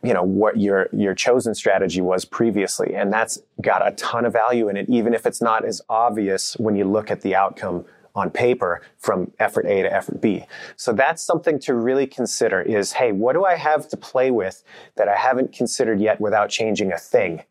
you 0.02 0.14
know 0.14 0.22
what 0.22 0.58
your 0.58 0.88
your 0.92 1.14
chosen 1.14 1.54
strategy 1.54 2.00
was 2.00 2.24
previously 2.24 2.94
and 2.94 3.12
that's 3.12 3.38
got 3.60 3.86
a 3.86 3.90
ton 3.92 4.24
of 4.24 4.32
value 4.32 4.68
in 4.68 4.76
it 4.76 4.88
even 4.88 5.12
if 5.14 5.26
it's 5.26 5.42
not 5.42 5.64
as 5.64 5.80
obvious 5.88 6.54
when 6.58 6.76
you 6.76 6.84
look 6.84 7.10
at 7.10 7.22
the 7.22 7.34
outcome 7.34 7.84
on 8.16 8.30
paper 8.30 8.82
from 8.98 9.30
effort 9.38 9.66
A 9.66 9.82
to 9.82 9.92
effort 9.92 10.20
B. 10.20 10.44
So 10.74 10.92
that's 10.92 11.22
something 11.22 11.60
to 11.60 11.74
really 11.74 12.06
consider 12.06 12.62
is 12.62 12.92
hey, 12.92 13.12
what 13.12 13.34
do 13.34 13.44
I 13.44 13.54
have 13.54 13.88
to 13.90 13.96
play 13.96 14.30
with 14.30 14.64
that 14.96 15.06
I 15.08 15.16
haven't 15.16 15.52
considered 15.52 16.00
yet 16.00 16.20
without 16.20 16.48
changing 16.48 16.92
a 16.92 16.98
thing? 16.98 17.44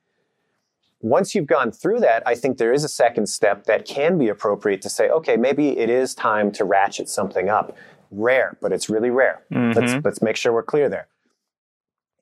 Once 1.01 1.35
you've 1.35 1.45
gone 1.45 1.71
through 1.71 1.99
that, 1.99 2.23
I 2.25 2.33
think 2.33 2.57
there 2.57 2.73
is 2.73 2.83
a 2.83 2.89
second 2.89 3.27
step 3.27 3.65
that 3.65 3.85
can 3.85 4.17
be 4.17 4.27
appropriate 4.27 4.81
to 4.81 4.89
say, 4.89 5.07
okay, 5.09 5.37
maybe 5.37 5.77
it 5.77 5.89
is 5.89 6.15
time 6.15 6.51
to 6.53 6.65
ratchet 6.65 7.07
something 7.07 7.47
up. 7.47 7.77
Rare, 8.09 8.57
but 8.61 8.71
it's 8.71 8.89
really 8.89 9.11
rare. 9.11 9.43
Let's 9.51 9.77
mm-hmm. 9.77 9.99
let's 10.03 10.21
make 10.21 10.35
sure 10.35 10.51
we're 10.53 10.63
clear 10.63 10.89
there. 10.89 11.07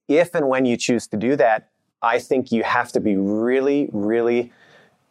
If 0.08 0.36
and 0.36 0.50
when 0.50 0.66
you 0.66 0.76
choose 0.76 1.08
to 1.08 1.18
do 1.18 1.36
that, 1.38 1.70
I 2.02 2.20
think 2.20 2.52
you 2.52 2.64
have 2.64 2.91
to 2.94 3.00
be 3.00 3.16
really, 3.16 3.89
really 3.94 4.52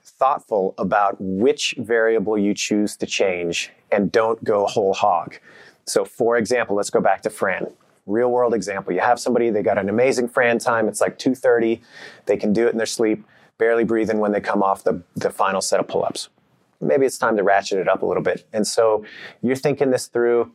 thoughtful 0.04 0.74
about 0.78 1.16
which 1.18 1.74
variable 1.78 2.36
you 2.36 2.54
choose 2.54 2.96
to 2.96 3.06
change 3.06 3.70
and 3.90 4.10
don't 4.10 4.42
go 4.42 4.66
whole 4.66 4.94
hog. 4.94 5.36
So, 5.84 6.04
for 6.04 6.36
example, 6.36 6.76
let's 6.76 6.90
go 6.90 7.00
back 7.00 7.22
to 7.22 7.30
Fran. 7.30 7.66
Real 8.06 8.30
world 8.30 8.54
example. 8.54 8.92
You 8.92 9.00
have 9.00 9.20
somebody, 9.20 9.50
they 9.50 9.62
got 9.62 9.78
an 9.78 9.88
amazing 9.88 10.28
Fran 10.28 10.58
time. 10.58 10.88
It's 10.88 11.00
like 11.00 11.18
2.30. 11.18 11.80
They 12.26 12.36
can 12.36 12.52
do 12.52 12.66
it 12.66 12.72
in 12.72 12.78
their 12.78 12.86
sleep, 12.86 13.24
barely 13.58 13.84
breathing 13.84 14.18
when 14.18 14.32
they 14.32 14.40
come 14.40 14.62
off 14.62 14.84
the, 14.84 15.02
the 15.16 15.30
final 15.30 15.60
set 15.60 15.80
of 15.80 15.88
pull-ups. 15.88 16.28
Maybe 16.80 17.06
it's 17.06 17.18
time 17.18 17.36
to 17.36 17.44
ratchet 17.44 17.78
it 17.78 17.88
up 17.88 18.02
a 18.02 18.06
little 18.06 18.22
bit. 18.22 18.46
And 18.52 18.66
so 18.66 19.04
you're 19.40 19.56
thinking 19.56 19.90
this 19.90 20.08
through, 20.08 20.50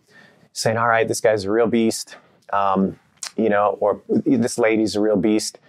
saying, 0.52 0.78
all 0.78 0.88
right, 0.88 1.08
this 1.08 1.22
guy's 1.22 1.46
a 1.46 1.52
real 1.52 1.68
beast. 1.68 2.18
Um, 2.52 3.00
you 3.38 3.50
know, 3.50 3.78
or 3.80 4.02
this 4.08 4.58
lady's 4.58 4.96
a 4.96 5.02
real 5.02 5.16
beast 5.16 5.60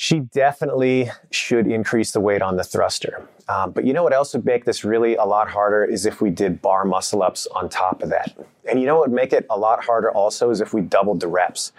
she 0.00 0.20
definitely 0.20 1.10
should 1.32 1.66
increase 1.66 2.12
the 2.12 2.20
weight 2.20 2.40
on 2.40 2.54
the 2.54 2.62
thruster. 2.62 3.28
Um, 3.48 3.72
but 3.72 3.84
you 3.84 3.92
know 3.92 4.04
what 4.04 4.12
else 4.12 4.32
would 4.32 4.44
make 4.44 4.64
this 4.64 4.84
really 4.84 5.16
a 5.16 5.24
lot 5.24 5.50
harder 5.50 5.84
is 5.84 6.06
if 6.06 6.20
we 6.20 6.30
did 6.30 6.62
bar 6.62 6.84
muscle 6.84 7.20
ups 7.20 7.48
on 7.48 7.68
top 7.68 8.00
of 8.00 8.08
that. 8.10 8.32
And 8.70 8.80
you 8.80 8.86
know 8.86 8.94
what 8.94 9.08
would 9.08 9.16
make 9.16 9.32
it 9.32 9.44
a 9.50 9.58
lot 9.58 9.82
harder 9.82 10.12
also 10.12 10.50
is 10.50 10.60
if 10.60 10.72
we 10.72 10.82
doubled 10.82 11.18
the 11.18 11.26
reps. 11.26 11.72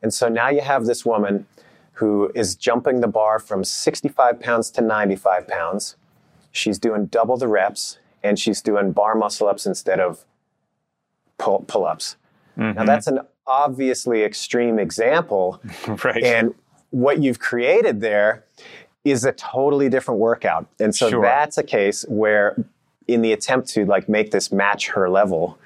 And 0.00 0.14
so 0.14 0.26
now 0.26 0.48
you 0.48 0.62
have 0.62 0.86
this 0.86 1.04
woman 1.04 1.46
who 1.92 2.32
is 2.34 2.56
jumping 2.56 3.02
the 3.02 3.08
bar 3.08 3.38
from 3.38 3.62
65 3.62 4.40
pounds 4.40 4.70
to 4.70 4.80
95 4.80 5.46
pounds. 5.46 5.96
She's 6.52 6.78
doing 6.78 7.04
double 7.06 7.36
the 7.36 7.46
reps 7.46 7.98
and 8.22 8.38
she's 8.38 8.62
doing 8.62 8.92
bar 8.92 9.14
muscle 9.14 9.48
ups 9.48 9.66
instead 9.66 10.00
of 10.00 10.24
pull, 11.36 11.62
pull 11.68 11.84
ups. 11.84 12.16
Now 12.56 12.84
that's 12.86 13.06
an 13.06 13.20
obviously 13.46 14.22
extreme 14.22 14.78
example. 14.78 15.60
Right. 16.02 16.24
And 16.24 16.54
what 16.96 17.22
you've 17.22 17.38
created 17.38 18.00
there 18.00 18.42
is 19.04 19.26
a 19.26 19.32
totally 19.32 19.90
different 19.90 20.18
workout. 20.18 20.66
And 20.80 20.94
so 20.94 21.10
Sure. 21.10 21.20
that's 21.20 21.58
a 21.58 21.62
case 21.62 22.06
where 22.08 22.56
in 23.06 23.20
the 23.20 23.32
attempt 23.32 23.68
to 23.74 23.84
like 23.84 24.08
make 24.08 24.30
this 24.30 24.50
match 24.50 24.88
her 24.88 25.10
level, 25.10 25.58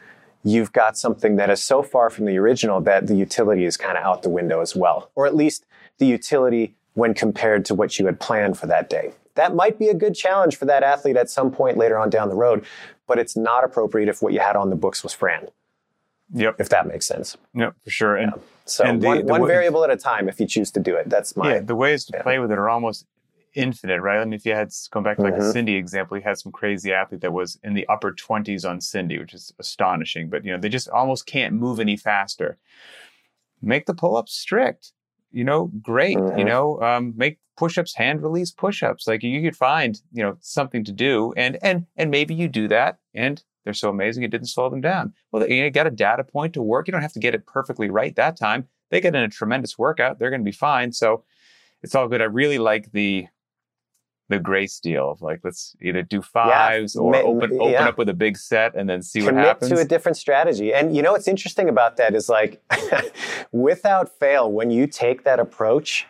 you've 0.43 0.73
got 0.73 0.99
something 0.99 1.37
that 1.37 1.49
is 1.49 1.63
so 1.63 1.85
far 1.85 2.11
from 2.11 2.25
the 2.25 2.37
original 2.37 2.81
that 2.81 3.07
the 3.07 3.15
utility 3.15 3.65
is 3.65 3.77
kind 3.77 3.97
of 3.97 4.03
out 4.03 4.23
the 4.23 4.29
window 4.29 4.61
as 4.61 4.75
well. 4.75 5.11
Or 5.15 5.25
at 5.25 5.37
least 5.37 5.65
the 5.99 6.07
utility 6.07 6.75
when 6.95 7.15
compared 7.15 7.65
to 7.67 7.77
what 7.77 7.97
you 8.01 8.07
had 8.07 8.19
planned 8.19 8.59
for 8.59 8.67
that 8.67 8.91
day. 8.91 9.13
That 9.37 9.55
might 9.55 9.79
be 9.79 9.89
a 9.89 9.95
good 9.95 10.17
challenge 10.17 10.57
for 10.57 10.65
that 10.65 10.83
athlete 10.83 11.17
at 11.17 11.31
some 11.31 11.53
point 11.53 11.77
later 11.79 11.97
on 11.97 12.11
down 12.11 12.29
the 12.29 12.35
road, 12.35 12.65
but 13.07 13.21
it's 13.21 13.37
not 13.37 13.63
appropriate 13.63 14.09
if 14.09 14.21
what 14.21 14.33
you 14.33 14.41
had 14.41 14.57
on 14.57 14.69
the 14.69 14.77
books 14.77 15.05
was 15.05 15.13
Fran, 15.13 15.47
yep. 16.35 16.57
if 16.59 16.69
that 16.71 16.87
makes 16.87 17.07
sense. 17.07 17.37
Yep. 17.55 17.75
For 17.85 17.91
sure. 17.91 18.17
And 18.17 18.33
So 18.65 18.85
And 18.85 19.03
one, 19.03 19.19
the 19.27 19.33
one 19.33 19.43
way- 19.43 19.49
variable 19.49 19.83
at 19.85 19.91
a 19.91 19.97
time 19.97 20.29
if 20.29 20.39
you 20.41 20.47
choose 20.47 20.71
to 20.73 20.81
do 20.81 20.95
it. 20.97 21.09
That's 21.11 21.37
my 21.37 21.55
yeah, 21.55 21.61
the 21.61 21.75
ways 21.75 22.05
to 22.07 22.23
play 22.23 22.39
with 22.39 22.51
it 22.53 22.59
are 22.59 22.69
almost 22.69 23.07
infinite, 23.55 24.01
right? 24.01 24.21
I 24.21 24.25
mean, 24.25 24.33
if 24.33 24.47
you 24.47 24.53
had 24.55 24.71
going 24.93 25.03
back 25.03 25.17
to 25.17 25.23
like 25.25 25.35
a 25.35 25.39
Mhm. 25.39 25.53
Cindy 25.53 25.75
example, 25.75 26.17
you 26.17 26.23
had 26.23 26.39
some 26.39 26.53
crazy 26.53 26.93
athlete 26.93 27.21
that 27.23 27.33
was 27.33 27.59
in 27.65 27.75
the 27.75 27.85
upper 27.89 28.13
twenties 28.13 28.65
on 28.65 28.81
Cindy, 28.81 29.19
which 29.19 29.35
is 29.35 29.53
astonishing. 29.59 30.29
But 30.29 30.45
you 30.45 30.53
know, 30.53 30.59
they 30.59 30.69
just 30.69 30.89
almost 30.89 31.27
can't 31.27 31.55
move 31.55 31.81
any 31.81 31.97
faster. 31.97 32.59
Make 33.63 33.87
the 33.87 33.95
pull-ups 33.95 34.33
strict. 34.33 34.93
You 35.33 35.45
know, 35.45 35.67
great. 35.83 36.17
You 36.17 36.23
Mhm. 36.23 36.47
know, 36.47 36.81
um, 36.83 37.13
make 37.17 37.39
push-ups 37.57 37.95
hand 37.97 38.23
release 38.23 38.51
push-ups. 38.51 39.07
Like 39.07 39.23
you 39.23 39.43
could 39.43 39.57
find, 39.57 40.01
you 40.13 40.23
know, 40.23 40.37
something 40.41 40.83
to 40.85 40.93
do, 40.93 41.33
and 41.37 41.59
and 41.63 41.87
and 41.97 42.11
maybe 42.11 42.35
you 42.35 42.49
do 42.49 42.69
that, 42.69 42.99
and 43.15 43.43
they're 43.65 43.75
so 43.75 43.91
amazing 43.91 44.23
it 44.23 44.31
didn't 44.31 44.49
slow 44.49 44.69
them 44.69 44.81
down. 44.81 45.13
Well, 45.33 45.49
you 45.49 45.71
got 45.71 45.87
a 45.87 45.91
data 45.91 46.25
point 46.25 46.55
to 46.55 46.63
work. 46.63 46.89
You 46.89 46.93
don't 46.93 47.03
have 47.03 47.13
to 47.13 47.19
get 47.19 47.35
it 47.35 47.47
perfectly 47.47 47.91
right 47.91 48.15
that 48.17 48.37
time. 48.37 48.69
They 48.91 49.01
get 49.01 49.15
in 49.15 49.23
a 49.23 49.29
tremendous 49.29 49.79
workout, 49.79 50.19
they're 50.19 50.31
going 50.31 50.41
to 50.41 50.45
be 50.45 50.53
fine. 50.53 50.93
So 50.93 51.25
it's 51.83 51.95
all 51.95 52.09
good. 52.09 52.21
I 52.21 52.25
really 52.25 52.59
like 52.59 52.93
the 52.93 53.27
the 54.31 54.39
grace 54.39 54.79
deal 54.79 55.11
of 55.11 55.21
like 55.21 55.41
let's 55.43 55.75
either 55.83 56.03
do 56.03 56.23
fives 56.23 56.95
or 56.95 57.11
ma- 57.11 57.19
open 57.19 57.53
open 57.55 57.73
yeah. 57.73 57.89
up 57.89 57.99
with 57.99 58.09
a 58.09 58.15
big 58.15 58.37
set 58.39 58.77
and 58.77 58.89
then 58.89 59.03
see 59.03 59.23
what 59.23 59.31
commit 59.31 59.45
happens. 59.45 59.71
to 59.73 59.79
a 59.79 59.85
different 59.85 60.17
strategy. 60.17 60.73
And 60.73 60.95
you 60.95 61.03
know 61.03 61.13
what's 61.13 61.27
interesting 61.27 61.69
about 61.69 61.97
that 61.97 62.15
is 62.15 62.29
like, 62.29 62.63
without 63.53 64.09
fail, 64.21 64.51
when 64.51 64.71
you 64.71 64.87
take 64.87 65.25
that 65.25 65.41
approach, 65.41 66.07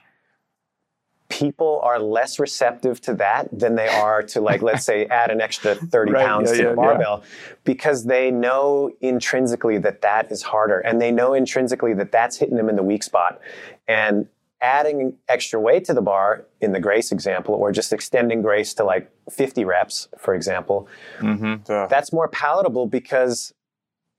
people 1.41 1.81
are 1.83 1.99
less 1.99 2.39
receptive 2.39 3.01
to 3.03 3.15
that 3.15 3.49
than 3.53 3.75
they 3.75 3.89
are 3.89 4.23
to 4.23 4.41
like, 4.41 4.63
let's 4.63 4.85
say, 4.85 5.07
add 5.07 5.31
an 5.31 5.41
extra 5.41 5.75
30 5.93 6.13
Right, 6.13 6.27
pounds 6.27 6.51
yeah, 6.51 6.57
to 6.57 6.63
yeah, 6.63 6.69
the 6.71 6.77
barbell 6.77 7.23
because 7.65 8.05
they 8.05 8.31
know 8.31 8.91
intrinsically 9.01 9.79
that 9.79 10.03
that 10.03 10.31
is 10.31 10.43
harder 10.43 10.79
and 10.81 11.01
they 11.01 11.11
know 11.11 11.35
intrinsically 11.35 11.95
that 11.95 12.13
that's 12.13 12.37
hitting 12.37 12.57
them 12.57 12.69
in 12.69 12.77
the 12.77 12.83
weak 12.83 13.03
spot. 13.03 13.41
And 13.89 14.29
adding 14.63 15.15
extra 15.29 15.59
weight 15.59 15.85
to 15.87 15.95
the 15.95 16.03
bar 16.03 16.45
in 16.61 16.73
the 16.73 16.81
grace 16.81 17.11
example, 17.13 17.55
or 17.55 17.73
just 17.73 17.93
extending 17.95 18.43
grace 18.43 18.75
to 18.75 18.85
like 18.85 19.11
50 19.31 19.65
reps, 19.65 20.09
for 20.19 20.35
example, 20.35 20.87
hmm 21.19 21.55
that's 21.65 22.13
more 22.13 22.29
palatable 22.29 22.87
because 22.87 23.55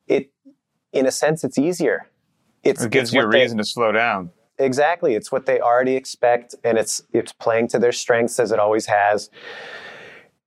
it 0.08 0.32
in 0.94 1.06
a 1.06 1.12
sense 1.12 1.44
it's 1.44 1.58
easier 1.60 2.08
it's 2.64 2.84
It 2.84 2.92
gives 2.92 3.14
you 3.14 3.22
a 3.22 3.26
what 3.26 3.32
they- 3.34 3.42
reason 3.42 3.58
to 3.60 3.64
slow 3.64 3.92
down. 3.92 4.32
Exactly. 4.62 5.16
It's 5.16 5.32
what 5.32 5.46
they 5.46 5.60
already 5.60 5.96
expect 5.96 6.56
and 6.64 6.78
it's 6.78 7.02
it's 7.12 7.34
playing 7.34 7.68
to 7.70 7.80
their 7.80 7.92
strengths 7.92 8.40
as 8.40 8.52
it 8.52 8.60
always 8.60 8.86
has. 8.86 9.30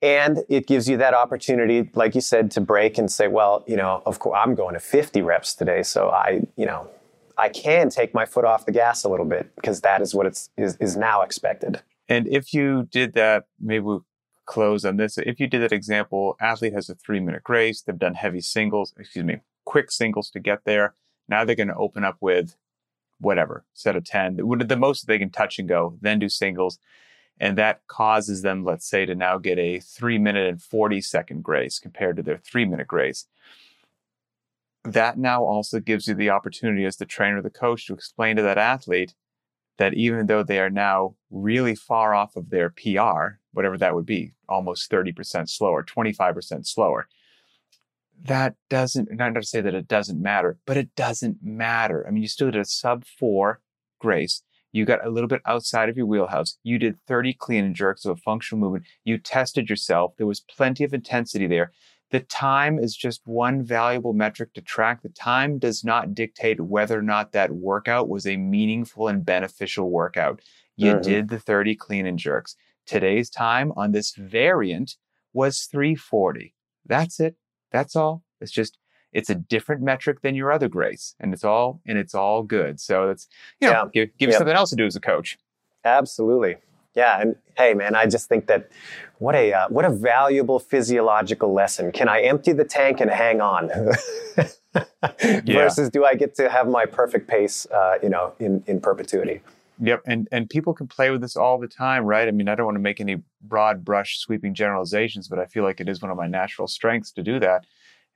And 0.03 0.45
it 0.51 0.67
gives 0.67 0.87
you 0.87 0.99
that 0.99 1.15
opportunity, 1.15 1.91
like 1.95 2.15
you 2.15 2.21
said, 2.21 2.51
to 2.53 2.61
break 2.61 2.99
and 2.99 3.11
say, 3.11 3.27
well, 3.27 3.65
you 3.67 3.77
know, 3.77 4.03
of 4.05 4.19
course, 4.19 4.39
I'm 4.39 4.55
going 4.55 4.75
to 4.75 4.81
50 4.81 5.23
reps 5.23 5.55
today. 5.55 5.83
So 5.83 6.11
I, 6.11 6.43
you 6.57 6.67
know, 6.67 6.91
I 7.39 7.49
can 7.49 7.89
take 7.89 8.13
my 8.13 8.27
foot 8.27 8.45
off 8.45 8.67
the 8.67 8.73
gas 8.73 9.05
a 9.05 9.09
little 9.09 9.25
bit 9.25 9.55
because 9.57 9.81
that 9.81 10.03
is 10.03 10.15
what 10.15 10.27
it's 10.27 10.51
is, 10.59 10.77
is 10.77 10.97
now 10.97 11.23
expected. 11.23 11.81
And 12.09 12.29
if 12.29 12.53
you 12.53 12.83
did 12.91 13.15
that, 13.15 13.45
maybe 13.59 13.81
we'll 13.81 14.05
close 14.45 14.85
on 14.85 14.99
this. 14.99 15.17
If 15.17 15.41
you 15.41 15.47
did 15.47 15.63
that 15.63 15.73
example, 15.73 16.37
athlete 16.39 16.75
has 16.75 16.91
a 16.91 16.95
three 16.95 17.21
minute 17.21 17.43
grace, 17.43 17.81
they've 17.81 17.99
done 17.99 18.15
heavy 18.15 18.41
singles, 18.41 18.93
excuse 18.99 19.25
me, 19.25 19.41
quick 19.65 19.91
singles 19.91 20.31
to 20.31 20.41
get 20.41 20.65
there. 20.65 20.95
Now 21.29 21.45
they're 21.45 21.57
going 21.57 21.69
to 21.69 21.77
open 21.77 22.05
up 22.05 22.19
with 22.21 22.57
whatever, 23.21 23.65
set 23.75 23.97
of 23.97 24.05
10, 24.05 24.37
the 24.37 24.77
most 24.77 25.07
they 25.07 25.19
can 25.19 25.31
touch 25.31 25.59
and 25.59 25.69
go, 25.69 25.97
then 26.01 26.19
do 26.19 26.29
singles. 26.29 26.79
And 27.41 27.59
that 27.59 27.81
causes 27.89 28.43
them, 28.43 28.65
let's 28.65 28.89
say, 28.89 29.07
to 29.07 29.15
now 29.15 29.39
get 29.39 29.59
a 29.59 29.81
three 29.81 30.19
minute 30.19 30.49
and 30.49 30.63
40 30.63 31.01
second 31.01 31.43
grace 31.43 31.79
compared 31.79 32.17
to 32.17 32.23
their 32.23 32.39
three 32.39 32.65
minute 32.65 32.87
grace. 32.87 33.27
That 34.85 35.19
now 35.19 35.43
also 35.43 35.81
gives 35.81 36.07
you 36.07 36.15
the 36.15 36.31
opportunity 36.31 36.85
as 36.85 36.97
the 36.97 37.07
trainer, 37.07 37.43
the 37.43 37.51
coach, 37.51 37.87
to 37.87 37.95
explain 37.95 38.37
to 38.37 38.43
that 38.43 38.59
athlete 38.59 39.15
that 39.79 39.95
even 39.95 40.27
though 40.27 40.43
they 40.43 40.61
are 40.61 40.71
now 40.71 41.17
really 41.31 41.75
far 41.75 42.15
off 42.15 42.37
of 42.37 42.51
their 42.51 42.71
PR, 42.71 43.39
whatever 43.53 43.77
that 43.79 43.95
would 43.95 44.07
be, 44.07 44.33
almost 44.49 44.91
30% 44.91 45.49
slower, 45.49 45.83
25% 45.83 46.67
slower, 46.67 47.09
that 48.23 48.55
doesn't, 48.71 49.13
not 49.13 49.35
to 49.35 49.43
say 49.43 49.61
that 49.61 49.75
it 49.75 49.89
doesn't 49.89 50.21
matter, 50.21 50.59
but 50.67 50.77
it 50.77 50.95
doesn't 50.95 51.39
matter. 51.43 52.05
I 52.07 52.11
mean, 52.11 52.23
you 52.23 52.29
still 52.29 52.51
did 52.51 52.61
a 52.61 52.65
sub 52.65 53.05
four 53.05 53.61
grace. 54.01 54.43
You 54.73 54.85
got 54.85 55.07
a 55.07 55.11
little 55.11 55.29
bit 55.29 55.43
outside 55.47 55.89
of 55.89 55.97
your 55.97 56.07
wheelhouse. 56.07 56.59
You 56.63 56.79
did 56.79 56.99
30 57.07 57.35
clean 57.35 57.65
and 57.65 57.77
jerks 57.77 58.05
of 58.05 58.17
a 58.17 58.21
functional 58.21 58.61
movement. 58.61 58.87
You 59.05 59.19
tested 59.19 59.71
yourself. 59.71 60.15
There 60.17 60.27
was 60.27 60.41
plenty 60.41 60.85
of 60.85 60.93
intensity 60.93 61.47
there. 61.47 61.73
The 62.11 62.21
time 62.21 62.79
is 62.79 62.97
just 62.97 63.23
one 63.25 63.63
valuable 63.63 64.13
metric 64.13 64.53
to 64.55 64.61
track. 64.61 65.03
The 65.03 65.09
time 65.11 65.59
does 65.59 65.85
not 65.85 66.15
dictate 66.15 66.61
whether 66.61 66.99
or 66.99 67.03
not 67.03 67.33
that 67.33 67.53
workout 67.53 68.09
was 68.09 68.27
a 68.27 68.37
meaningful 68.37 69.09
and 69.09 69.25
beneficial 69.25 69.91
workout. 69.91 70.41
You 70.77 70.95
Mhm. 70.95 71.03
did 71.03 71.29
the 71.29 71.39
30 71.39 71.75
clean 71.77 72.07
and 72.07 72.19
jerks. 72.19 72.57
Today's 72.87 73.31
time 73.31 73.73
on 73.77 73.93
this 73.93 74.15
variant 74.15 74.97
was 75.33 75.65
340. 75.65 76.55
That's 76.85 77.21
it. 77.21 77.37
That's 77.75 77.97
all. 77.97 78.23
It's 78.41 78.53
just 78.53 78.79
it's 79.13 79.29
a 79.31 79.35
different 79.35 79.83
metric 79.83 80.23
than 80.23 80.37
your 80.37 80.53
other 80.53 80.69
grace, 80.69 81.17
and 81.19 81.35
it's 81.35 81.43
all 81.45 81.81
and 81.85 81.99
it's 81.99 82.15
all 82.15 82.45
good. 82.45 82.79
So 82.81 83.11
it's 83.11 83.27
you 83.61 83.69
know 83.69 83.73
Yeah. 83.73 83.85
give, 83.93 84.19
give 84.19 84.31
you 84.31 84.37
something 84.37 84.55
else 84.55 84.71
to 84.71 84.77
do 84.77 84.87
as 84.87 84.95
a 84.95 85.01
coach. 85.01 85.37
Absolutely. 85.85 86.57
Yeah, 86.95 87.21
and 87.21 87.35
hey, 87.57 87.75
man, 87.75 87.97
I 87.97 88.07
just 88.07 88.29
think 88.29 88.47
that 88.47 88.71
what 89.19 89.35
a 89.35 89.53
uh, 89.53 89.67
what 89.69 89.85
a 89.85 89.91
valuable 89.91 90.61
physiological 90.61 91.53
lesson. 91.53 91.91
Can 91.91 92.09
I 92.09 92.23
empty 92.23 92.53
the 92.53 92.65
tank 92.65 93.01
and 93.01 93.11
hang 93.11 93.41
on? 93.41 93.71
yeah. 95.23 95.41
Versus, 95.45 95.91
do 95.91 96.05
I 96.05 96.15
get 96.15 96.37
to 96.37 96.49
have 96.49 96.69
my 96.69 96.87
perfect 96.87 97.27
pace, 97.27 97.67
uh, 97.73 97.99
you 98.01 98.09
know, 98.09 98.35
in 98.39 98.63
in 98.69 98.81
perpetuity? 98.81 99.41
Yep, 99.81 100.03
and 100.07 100.29
and 100.31 100.49
people 100.49 100.73
can 100.73 100.87
play 100.87 101.11
with 101.11 101.21
this 101.21 101.37
all 101.37 101.59
the 101.59 101.67
time, 101.67 102.05
right? 102.05 102.29
I 102.29 102.31
mean, 102.31 102.49
I 102.49 102.55
don't 102.55 102.67
want 102.67 102.77
to 102.77 102.83
make 102.83 103.01
any 103.01 103.23
broad 103.43 103.85
brush 103.85 104.19
sweeping 104.19 104.55
generalizations, 104.55 105.27
but 105.29 105.39
I 105.39 105.47
feel 105.47 105.65
like 105.65 105.81
it 105.81 105.89
is 105.89 106.01
one 106.01 106.11
of 106.13 106.17
my 106.17 106.29
natural 106.29 106.69
strengths 106.69 107.11
to 107.13 107.23
do 107.23 107.41
that. 107.41 107.67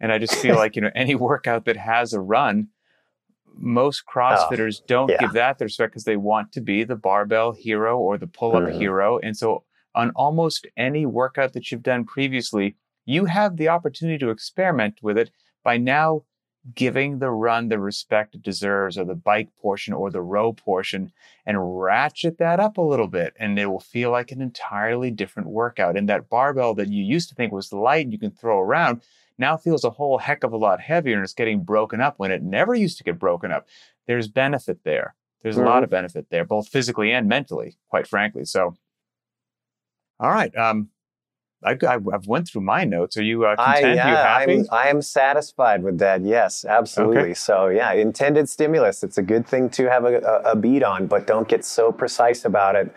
And 0.01 0.13
I 0.13 0.19
just 0.19 0.37
feel 0.37 0.55
like 0.63 0.77
you 0.77 0.83
know 0.83 0.91
any 0.95 1.15
workout 1.17 1.65
that 1.65 1.77
has 1.77 2.13
a 2.13 2.21
run, 2.21 2.69
most 3.57 4.05
CrossFitters 4.07 4.81
don't 4.87 5.11
yeah. 5.11 5.17
give 5.19 5.33
that 5.33 5.59
their 5.59 5.67
respect 5.67 5.93
because 5.93 6.05
they 6.05 6.17
want 6.17 6.53
to 6.53 6.61
be 6.61 6.85
the 6.85 6.97
barbell 6.97 7.53
hero 7.53 7.99
or 7.99 8.19
the 8.19 8.27
pull 8.29 8.57
up 8.57 8.63
Mhm. 8.63 8.79
hero. 8.79 9.19
And 9.19 9.37
so 9.37 9.65
on 9.95 10.11
almost 10.15 10.67
any 10.77 11.07
workout 11.07 11.55
that 11.55 11.73
you've 11.73 11.83
done 11.83 12.05
previously, 12.05 12.77
you 13.05 13.25
have 13.25 13.57
the 13.57 13.69
opportunity 13.69 14.19
to 14.19 14.31
experiment 14.31 14.99
with 15.03 15.19
it 15.19 15.31
by 15.65 15.77
now 15.77 16.23
giving 16.75 17.19
the 17.19 17.31
run 17.31 17.69
the 17.69 17.79
respect 17.79 18.35
it 18.35 18.43
deserves 18.43 18.99
or 18.99 19.05
the 19.05 19.15
bike 19.15 19.49
portion 19.61 19.95
or 19.95 20.11
the 20.11 20.21
row 20.21 20.53
portion 20.53 21.13
and 21.47 21.79
ratchet 21.81 22.39
that 22.39 22.61
up 22.61 22.77
a 22.77 22.83
little 22.83 23.07
bit 23.09 23.35
and 23.39 23.59
it 23.59 23.67
will 23.67 23.81
feel 23.81 24.11
like 24.11 24.33
an 24.33 24.41
entirely 24.43 25.11
different 25.11 25.49
workout. 25.49 25.97
And 25.97 26.09
that 26.09 26.29
barbell 26.29 26.75
that 26.75 26.89
you 26.89 27.03
used 27.03 27.29
to 27.31 27.35
think 27.35 27.53
was 27.53 27.73
light 27.73 28.05
and 28.05 28.13
you 28.13 28.19
can 28.19 28.31
throw 28.31 28.59
around 28.61 29.03
now 29.39 29.57
feels 29.57 29.85
a 29.85 29.91
whole 29.91 30.19
heck 30.19 30.43
of 30.45 30.53
a 30.53 30.57
lot 30.57 30.81
heavier 30.81 31.15
and 31.15 31.25
it's 31.25 31.33
getting 31.33 31.63
broken 31.63 32.01
up 32.01 32.19
when 32.19 32.31
it 32.31 32.43
never 32.43 32.75
used 32.75 32.99
to 32.99 33.05
get 33.05 33.19
broken 33.19 33.53
up. 33.53 33.67
There's 34.07 34.29
benefit 34.29 34.83
there. 34.85 35.15
There's 35.43 35.57
a 35.57 35.63
lot 35.63 35.81
Mhm. 35.81 35.85
of 35.85 35.91
benefit 35.91 36.27
there 36.31 36.45
both 36.45 36.69
physically 36.69 37.13
and 37.13 37.29
mentally 37.29 37.79
quite 37.89 38.07
frankly. 38.07 38.45
So 38.45 38.75
all 40.21 40.31
right 40.31 40.55
um 40.57 40.89
I, 41.65 41.73
I, 41.73 41.99
I've 42.13 42.27
went 42.27 42.49
through 42.49 42.63
my 42.63 42.85
notes. 42.85 43.17
Are 43.17 43.23
you 43.23 43.45
uh, 43.45 43.57
I, 43.59 43.75
content? 43.75 43.97
yeah, 43.97 44.09
you 44.09 44.17
happy? 44.17 44.59
I'm, 44.61 44.67
I 44.71 44.89
am 44.89 45.03
satisfied 45.03 45.83
with 45.83 45.99
that. 45.99 46.23
Yes, 46.23 46.65
absolutely. 46.65 47.35
So, 47.35 47.67
yeah, 47.69 47.93
intended 47.93 48.49
stimulus. 48.49 49.03
It's 49.03 49.19
a 49.19 49.23
good 49.23 49.47
thing 49.47 49.69
to 49.71 49.91
have 49.91 50.05
a, 50.05 50.21
a, 50.21 50.53
a 50.53 50.57
beat 50.57 50.85
on, 50.85 51.07
but 51.09 51.27
don't 51.27 51.49
get 51.49 51.65
so 51.65 51.91
precise 51.91 52.45
about 52.45 52.77
it 52.77 52.95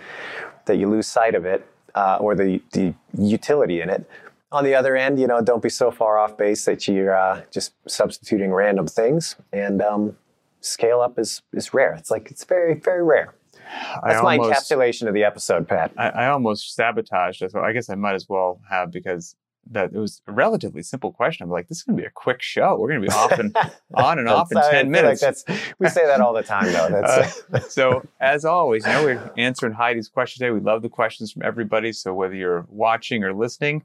that 0.66 0.78
you 0.78 0.88
lose 0.88 1.08
sight 1.08 1.34
of 1.34 1.46
it 1.46 1.66
uh, 1.96 2.18
or 2.20 2.36
the, 2.36 2.62
the 2.74 2.94
utility 3.18 3.82
in 3.82 3.90
it. 3.90 4.08
On 4.52 4.64
the 4.64 4.76
other 4.76 4.96
end, 4.96 5.20
you 5.20 5.28
know, 5.28 5.42
don't 5.42 5.64
be 5.64 5.70
so 5.70 5.90
far 5.90 6.20
off 6.20 6.38
base 6.38 6.66
that 6.66 6.88
you're 6.88 7.16
uh, 7.16 7.42
just 7.52 7.74
substituting 7.88 8.52
random 8.52 8.86
things. 8.86 9.38
And 9.52 9.82
um, 9.82 10.18
scale 10.60 11.02
up 11.02 11.18
is, 11.18 11.42
is 11.54 11.74
rare. 11.74 11.96
It's 11.96 12.12
like, 12.12 12.30
it's 12.30 12.44
very, 12.44 12.76
very 12.76 13.02
rare. 13.04 13.34
I 13.72 14.14
That's 14.14 14.24
my 14.24 14.38
almost- 14.38 14.70
encapsulation 14.72 15.08
of 15.08 15.14
the 15.14 15.24
episode, 15.24 15.68
Pat. 15.68 15.92
I, 15.98 16.10
I 16.10 16.28
almost 16.30 16.76
sabotaged 16.76 17.42
it. 17.42 17.52
So 17.52 17.60
I 17.62 17.72
guess 17.74 17.90
I 17.90 17.96
might 17.96 18.16
as 18.16 18.28
well 18.30 18.62
have 18.70 18.92
because 18.92 19.36
that 19.70 19.94
it 19.94 19.98
was 20.00 20.22
a 20.28 20.32
relatively 20.32 20.82
simple 20.82 21.12
question. 21.12 21.44
I'm 21.44 21.52
like, 21.52 21.68
this 21.68 21.78
is 21.78 21.84
going 21.84 21.96
to 21.96 22.02
be 22.02 22.08
a 22.08 22.12
quick 22.12 22.42
show. 22.42 22.78
We're 22.80 22.90
going 22.90 23.02
to 23.02 23.08
be 23.08 23.14
off 23.14 23.32
and 23.34 23.56
on 23.94 24.18
and 24.18 24.28
off 24.28 24.52
in 24.52 24.58
I 24.58 24.62
10 24.62 24.72
feel 24.72 24.78
like 24.80 24.88
minutes. 24.88 25.22
that's, 25.22 25.46
we 25.78 25.88
say 25.88 26.06
that 26.06 26.20
all 26.20 26.34
the 26.34 26.42
time, 26.42 26.72
though. 26.74 26.90
That's, 27.02 27.44
Uh, 27.54 27.60
so 27.70 28.04
as 28.20 28.44
always, 28.44 28.86
you 28.88 28.92
know, 28.92 29.04
we're 29.06 29.32
answering 29.38 29.74
Heidi's 29.74 30.10
questions 30.10 30.40
today. 30.40 30.50
We 30.50 30.62
love 30.62 30.82
the 30.82 30.90
questions 30.90 31.32
from 31.32 31.44
everybody. 31.44 31.94
So 31.94 32.12
whether 32.14 32.34
you're 32.34 32.66
watching 32.70 33.24
or 33.24 33.34
listening, 33.34 33.84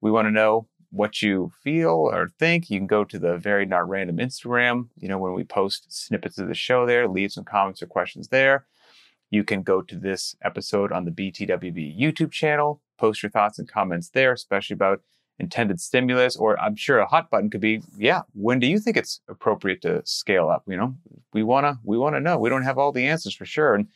we 0.00 0.10
want 0.10 0.26
to 0.26 0.32
know 0.32 0.66
what 0.90 1.22
you 1.22 1.52
feel 1.62 2.10
or 2.12 2.28
think. 2.40 2.68
You 2.68 2.80
can 2.80 2.88
go 2.88 3.04
to 3.04 3.18
the 3.18 3.36
Very 3.38 3.64
Not 3.64 3.88
Random 3.88 4.16
Instagram, 4.16 4.88
you 4.98 5.06
know, 5.08 5.18
when 5.18 5.34
we 5.34 5.44
post 5.44 5.86
snippets 5.88 6.36
of 6.38 6.48
the 6.48 6.54
show 6.54 6.84
there, 6.84 7.06
leave 7.06 7.30
some 7.32 7.44
comments 7.44 7.80
or 7.80 7.86
questions 7.86 8.26
there. 8.28 8.66
You 9.32 9.42
can 9.44 9.62
go 9.62 9.80
to 9.80 9.96
this 9.96 10.36
episode 10.42 10.92
on 10.92 11.06
the 11.06 11.10
BTWB 11.10 11.98
YouTube 11.98 12.32
channel, 12.32 12.82
post 12.98 13.22
your 13.22 13.30
thoughts 13.30 13.58
and 13.58 13.66
comments 13.66 14.10
there, 14.10 14.34
especially 14.34 14.74
about 14.74 15.00
intended 15.38 15.80
stimulus. 15.80 16.36
Or 16.36 16.60
I'm 16.60 16.76
sure 16.76 16.98
a 16.98 17.06
hot 17.06 17.30
button 17.30 17.48
could 17.48 17.62
be, 17.62 17.80
yeah, 17.96 18.20
when 18.34 18.60
do 18.60 18.66
you 18.66 18.78
think 18.78 18.98
it's 18.98 19.22
appropriate 19.28 19.80
to 19.82 20.02
scale 20.04 20.50
up? 20.50 20.64
You 20.68 20.76
know, 20.76 20.94
we 21.32 21.42
wanna 21.42 21.80
we 21.82 21.96
wanna 21.96 22.20
know. 22.20 22.38
We 22.38 22.50
don't 22.50 22.64
have 22.64 22.76
all 22.76 22.92
the 22.92 23.06
answers 23.06 23.34
for 23.34 23.46
sure, 23.46 23.74
and 23.74 23.88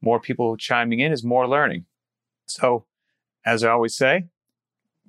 more 0.00 0.20
people 0.20 0.56
chiming 0.56 1.00
in 1.00 1.10
is 1.10 1.24
more 1.24 1.48
learning. 1.48 1.86
So, 2.46 2.86
as 3.44 3.64
I 3.64 3.70
always 3.70 3.96
say, 3.96 4.26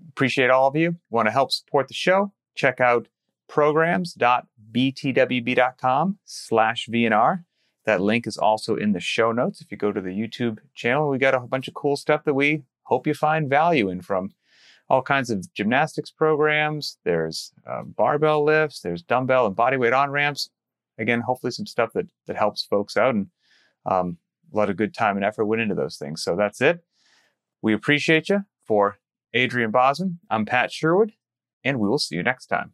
appreciate 0.09 0.49
all 0.49 0.67
of 0.67 0.75
you. 0.75 0.95
Want 1.11 1.27
to 1.27 1.31
help 1.31 1.51
support 1.51 1.87
the 1.87 1.93
show? 1.93 2.33
Check 2.55 2.81
out 2.81 3.09
programs.btwb.com 3.47 6.17
slash 6.25 6.89
VNR. 6.91 7.43
That 7.85 8.01
link 8.01 8.27
is 8.27 8.37
also 8.37 8.75
in 8.75 8.91
the 8.91 8.99
show 8.99 9.31
notes. 9.31 9.61
If 9.61 9.71
you 9.71 9.77
go 9.77 9.91
to 9.91 10.01
the 10.01 10.09
YouTube 10.09 10.59
channel, 10.75 11.09
we 11.09 11.17
got 11.17 11.33
a 11.33 11.39
bunch 11.39 11.67
of 11.67 11.73
cool 11.73 11.95
stuff 11.95 12.23
that 12.25 12.33
we 12.33 12.63
hope 12.83 13.07
you 13.07 13.13
find 13.13 13.49
value 13.49 13.89
in 13.89 14.01
from 14.01 14.31
all 14.89 15.01
kinds 15.01 15.29
of 15.29 15.51
gymnastics 15.53 16.11
programs. 16.11 16.97
There's 17.05 17.53
uh, 17.65 17.83
barbell 17.83 18.43
lifts, 18.43 18.81
there's 18.81 19.01
dumbbell 19.01 19.47
and 19.47 19.55
bodyweight 19.55 19.97
on 19.97 20.11
ramps. 20.11 20.49
Again, 20.97 21.21
hopefully 21.21 21.51
some 21.51 21.65
stuff 21.65 21.93
that, 21.93 22.07
that 22.27 22.35
helps 22.35 22.63
folks 22.63 22.97
out 22.97 23.15
and 23.15 23.27
um, 23.85 24.17
a 24.53 24.57
lot 24.57 24.69
of 24.69 24.75
good 24.75 24.93
time 24.93 25.15
and 25.15 25.25
effort 25.25 25.45
went 25.45 25.61
into 25.61 25.75
those 25.75 25.97
things. 25.97 26.21
So 26.21 26.35
that's 26.35 26.61
it. 26.61 26.83
We 27.61 27.73
appreciate 27.73 28.29
you. 28.29 28.45
For 28.65 28.99
Adrian 29.33 29.71
Bozman, 29.71 30.19
I'm 30.29 30.45
Pat 30.45 30.71
Sherwood, 30.71 31.13
and 31.63 31.79
we 31.79 31.89
will 31.89 31.99
see 31.99 32.15
you 32.15 32.23
next 32.23 32.45
time. 32.45 32.73